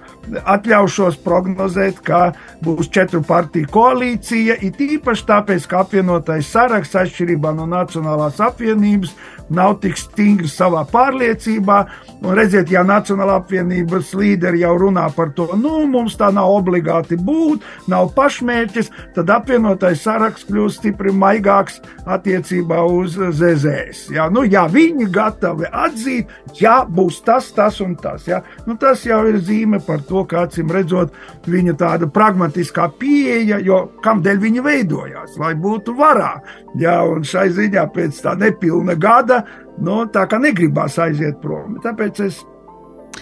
atļaušos 0.51 1.19
prognozēt, 1.23 2.01
ka 2.05 2.33
būs 2.63 2.89
četru 2.91 3.21
partiju 3.25 3.69
koalīcija. 3.71 4.57
It 4.67 4.81
īpaši 4.83 5.27
tāpēc, 5.29 5.67
ka 5.71 5.85
apvienotais 5.85 6.49
saraksts 6.51 6.99
atšķirībā 6.99 7.53
no 7.55 7.69
Nacionālās 7.71 8.41
apvienības 8.43 9.15
nav 9.51 9.77
tik 9.83 9.99
stingri 9.99 10.49
savā 10.49 10.83
pārliecībā. 10.91 11.79
Un 12.21 12.35
redziet, 12.37 12.69
ja 12.71 12.83
Nacionālā 12.85 13.39
apvienības 13.41 14.11
līderi 14.17 14.61
jau 14.61 14.75
runā 14.77 15.07
par 15.15 15.31
to, 15.37 15.47
nu, 15.57 15.81
mums 15.89 16.17
tā 16.19 16.29
nav 16.33 16.51
obligāti 16.53 17.17
būt, 17.17 17.65
nav 17.91 18.11
pašmērķis, 18.17 18.91
tad 19.15 19.31
apvienotais 19.33 20.03
saraksts 20.05 20.45
kļūst 20.49 20.81
stipri 20.81 21.13
maigāks 21.13 21.79
attiecībā 22.05 22.81
uz 22.85 23.17
ZZS. 23.17 24.07
Ja? 24.15 24.27
Nu, 24.33 24.45
ja 24.45 24.67
viņi 24.71 25.09
gatavi 25.13 25.69
atzīt, 25.71 26.29
ja 26.61 26.81
būs 26.85 27.21
tas, 27.25 27.49
tas 27.57 27.81
un 27.81 27.95
tas. 27.99 28.27
Ja? 28.29 28.41
Nu, 28.67 28.77
tas 28.79 29.05
jau 29.07 29.23
ir 29.29 29.39
zīme 29.41 29.81
par 29.85 30.05
to, 30.07 30.23
ka 30.29 30.45
acīm 30.45 30.71
redzot, 30.73 31.15
viņa 31.49 31.77
tāda 31.81 32.09
pragmatiskā 32.11 32.87
pieeja, 33.01 33.59
jo 33.65 33.83
kamdēļ 34.05 34.41
viņa 34.45 34.65
veidojās, 34.65 35.37
lai 35.41 35.55
būtu 35.57 35.97
varā. 35.97 36.35
Jā, 36.79 37.01
un 37.03 37.25
šai 37.27 37.49
ziņā 37.51 37.83
pēc 37.91 38.21
tā 38.23 38.37
nepilna 38.39 38.95
gada, 38.95 39.40
nu, 39.81 40.05
tā 40.13 40.27
kā 40.29 40.39
negribās 40.41 40.97
aiziet 40.99 41.41
prom. 41.41 41.79
Tāpēc 41.83 42.23
es 42.27 42.41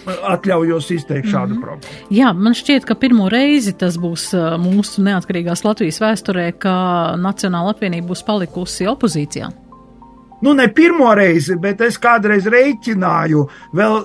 atļaujos 0.06 0.90
izteikt 0.94 1.28
šādu 1.28 1.54
mm 1.54 1.56
-hmm. 1.56 1.64
problēmu. 1.64 2.04
Jā, 2.14 2.32
man 2.32 2.54
šķiet, 2.54 2.84
ka 2.86 2.94
pirmo 2.94 3.28
reizi 3.28 3.72
tas 3.72 3.98
būs 3.98 4.30
mūsu 4.62 5.02
neatkarīgās 5.02 5.64
Latvijas 5.64 6.00
vēsturē, 6.00 6.52
ka 6.58 6.74
Nacionāla 7.18 7.74
apvienība 7.74 8.12
būs 8.12 8.24
palikusi 8.24 8.86
opozīcijā 8.86 9.50
nu 10.40 10.54
ne 10.56 10.68
pirmo 10.74 11.10
reizi, 11.14 11.56
bet 11.60 11.80
es 11.84 11.98
kādreiz 12.00 12.46
reiķināju, 12.50 13.44
vēl, 13.76 13.96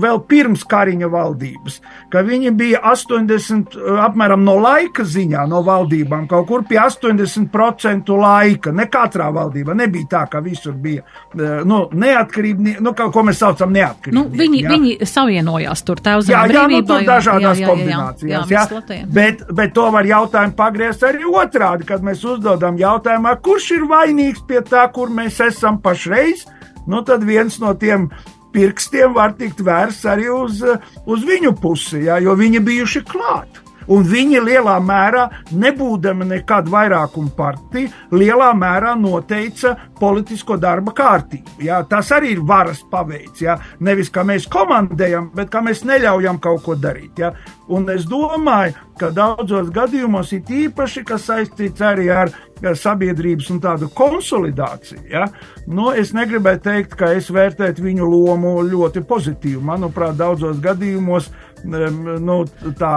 vēl 0.00 0.20
pirms 0.28 0.64
Kariņa 0.68 1.08
valdības, 1.10 1.78
ka 2.12 2.24
viņi 2.26 2.52
bija 2.56 2.80
80, 2.90 3.76
apmēram 4.06 4.44
no 4.46 4.56
laika 4.62 5.04
ziņā, 5.06 5.46
no 5.50 5.62
valdībām, 5.66 6.26
kaut 6.30 6.48
kur 6.48 6.64
pie 6.68 6.80
80% 6.82 8.14
laika. 8.18 8.72
Ne 8.74 8.88
katrā 8.90 9.30
valdībā 9.34 9.76
nebija 9.76 10.10
tā, 10.16 10.24
ka 10.30 10.42
visur 10.44 10.74
bija 10.74 11.04
eh, 11.04 11.62
nu, 11.68 11.84
neatkarība, 11.92 12.76
nu, 12.84 12.94
ko 12.94 13.24
mēs 13.26 13.42
saucam 13.44 13.72
neatkarība. 13.74 14.18
Nu, 14.18 14.26
viņi, 14.32 14.62
jā. 14.64 14.74
viņi 14.74 15.08
savienojās 15.08 15.84
tur, 15.86 16.02
tā 16.04 16.16
uz 16.20 16.30
jā, 16.30 16.44
jā, 16.50 16.66
nu, 16.70 16.82
tur 16.86 17.06
dažādās 17.06 17.60
jā, 17.60 17.66
jā, 17.66 17.70
kombinācijās. 17.70 18.50
Jā, 18.50 18.66
jā, 18.70 18.82
jā. 18.98 19.08
Bet, 19.14 19.44
bet 19.54 19.74
to 19.76 19.86
var 19.94 20.08
jautājumu 20.08 20.56
pagriezt 20.58 21.04
arī 21.06 21.28
otrādi, 21.28 21.86
kad 21.88 22.04
mēs 22.04 22.24
uzdodam 22.26 22.78
jautājumu, 22.80 23.34
kurš 23.44 23.70
ir 23.78 23.86
vainīgs 23.90 24.44
pie 24.48 24.62
tā, 24.66 24.86
kur 24.94 25.12
mēs 25.12 25.40
esam 25.44 25.80
pašreiz, 25.84 26.46
nu 26.90 27.02
tad 27.06 27.24
viens 27.26 27.60
no 27.62 27.74
tiem 27.78 28.08
pirkstiem 28.54 29.14
var 29.16 29.34
tikt 29.38 29.62
vērsts 29.66 30.06
arī 30.08 30.30
uz, 30.32 30.62
uz 31.06 31.26
viņu 31.26 31.54
pusi, 31.60 32.04
jā, 32.08 32.20
jo 32.22 32.36
viņi 32.38 32.62
bijuši 32.64 33.04
klāt. 33.08 33.63
Un 33.92 34.06
viņi 34.08 34.40
lielā 34.44 34.76
mērā, 34.84 35.24
nebūdami 35.52 36.28
nekad 36.30 36.70
vairākuma 36.72 37.32
partija, 37.36 37.90
lielā 38.14 38.52
mērā 38.56 38.94
noteica 38.98 39.74
politisko 40.00 40.56
darba 40.60 40.94
kārtību. 40.96 41.58
Jā. 41.66 41.82
Tas 41.88 42.12
arī 42.14 42.34
ir 42.36 42.44
varas 42.46 42.84
paveids. 42.90 43.42
Jā. 43.44 43.58
Nevis 43.84 44.12
kā 44.14 44.24
mēs 44.26 44.48
komandējam, 44.50 45.30
bet 45.34 45.52
kā 45.52 45.62
mēs 45.64 45.84
neļaujam 45.88 46.40
kaut 46.42 46.64
ko 46.64 46.78
darīt. 46.78 47.20
Jā. 47.20 47.34
Un 47.72 47.88
es 47.88 48.04
domāju, 48.08 48.74
ka 49.00 49.08
daudzos 49.14 49.70
gadījumos 49.74 50.32
ir 50.36 50.50
īpaši, 50.64 51.04
kas 51.08 51.30
saistīts 51.30 51.82
arī 51.84 52.10
ar 52.12 52.32
sabiedrības 52.62 53.50
un 53.52 53.60
tādu 53.60 53.88
konsolidāciju. 53.96 55.04
Ja? 55.10 55.26
Nu, 55.66 55.90
es 55.96 56.12
negribēju 56.16 56.62
teikt, 56.64 56.94
ka 57.00 57.10
es 57.16 57.30
vērtētu 57.32 57.84
viņu 57.84 58.08
lomu 58.08 58.56
ļoti 58.68 59.04
pozitīvi. 59.08 59.62
Manuprāt, 59.64 60.16
daudzos 60.20 60.60
gadījumos 60.64 61.30
nu, 61.64 62.36
tā, 62.78 62.92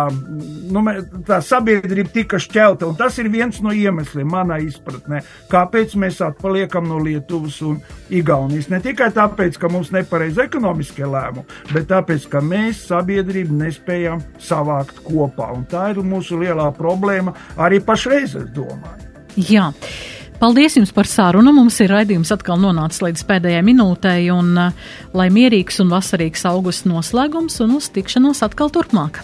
nu, 0.71 0.83
tā 1.27 1.39
sabiedrība 1.43 2.13
tika 2.13 2.39
šķelta, 2.41 2.91
tas 2.99 3.17
ir 3.21 3.29
viens 3.33 3.59
no 3.63 3.73
iemesliem 3.75 4.29
manā 4.31 4.59
izpratnē, 4.63 5.23
kāpēc 5.51 5.95
mēs 5.99 6.21
atpaliekam 6.25 6.87
no 6.89 6.99
Lietuvas 7.03 7.59
un 7.65 7.79
Igaunijas. 8.13 8.69
Ne 8.73 8.81
tikai 8.83 9.09
tāpēc, 9.15 9.59
ka 9.61 9.71
mums 9.71 9.93
nepareizi 9.95 10.45
ekonomiskie 10.47 11.07
lēmumi, 11.07 11.47
bet 11.73 11.89
tāpēc, 11.91 12.27
ka 12.31 12.43
mēs 12.43 12.85
sabiedrību 12.91 13.61
nespējam 13.63 14.23
savākt 14.41 15.01
kopā, 15.07 15.51
un 15.55 15.65
tā 15.69 15.89
ir 15.93 16.03
mūsu 16.05 16.39
lielā 16.41 16.69
problēma 16.77 17.35
arī 17.57 17.81
pašreiz, 17.83 18.35
es 18.37 18.51
domāju. 18.55 19.11
Jā. 19.37 19.71
Paldies 20.37 20.75
jums 20.77 20.91
par 20.93 21.07
sarunu. 21.09 21.49
Mums 21.55 21.79
ir 21.81 21.89
raidījums 21.89 22.29
atkal 22.35 22.59
nonācis 22.61 23.01
līdz 23.01 23.23
pēdējai 23.25 23.63
minūtei, 23.65 24.27
un 24.29 24.51
uh, 24.67 24.91
lai 25.17 25.31
mierīgs 25.33 25.81
un 25.81 25.89
vasarīgs 25.89 26.45
augusts 26.45 26.85
noslēgums 26.85 27.57
un 27.65 27.73
uz 27.79 27.89
tikšanos 27.95 28.43
atkal 28.45 28.69
turpmāk. 28.73 29.23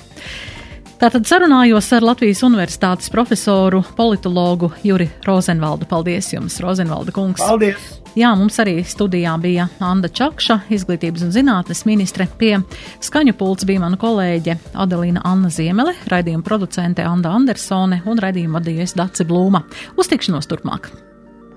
Tātad 1.04 1.28
sarunājos 1.28 1.90
ar 1.98 2.06
Latvijas 2.06 2.42
Universitātes 2.48 3.12
profesoru, 3.12 3.84
politologu 3.98 4.72
Juri 4.88 5.10
Rozenvaldu. 5.28 5.86
Paldies 5.90 6.32
jums, 6.32 6.58
Rozenvalda 6.64 7.14
kungs! 7.14 7.44
Paldies! 7.44 8.00
Jā, 8.16 8.32
mums 8.38 8.56
arī 8.62 8.78
studijā 8.86 9.34
bija 9.42 9.68
Anna 9.84 10.08
Čakša, 10.08 10.62
izglītības 10.74 11.28
un 11.28 11.36
zinātnes 11.36 11.84
ministre. 11.90 12.30
Pie 12.40 12.56
skaņu 13.04 13.36
pults 13.36 13.68
bija 13.68 13.84
mana 13.84 14.00
kolēģe 14.00 14.56
Adelīna 14.80 15.28
Anna 15.28 15.52
Ziemele, 15.54 15.98
raidījuma 16.08 16.46
producente 16.46 17.04
Anda 17.06 17.36
Andersone 17.36 18.04
un 18.08 18.22
raidījuma 18.24 18.62
vadījies 18.62 18.96
Daci 18.96 19.28
Blūma. 19.28 19.66
Uz 19.98 20.14
tikšanos 20.14 20.48
turpmāk! 20.48 20.94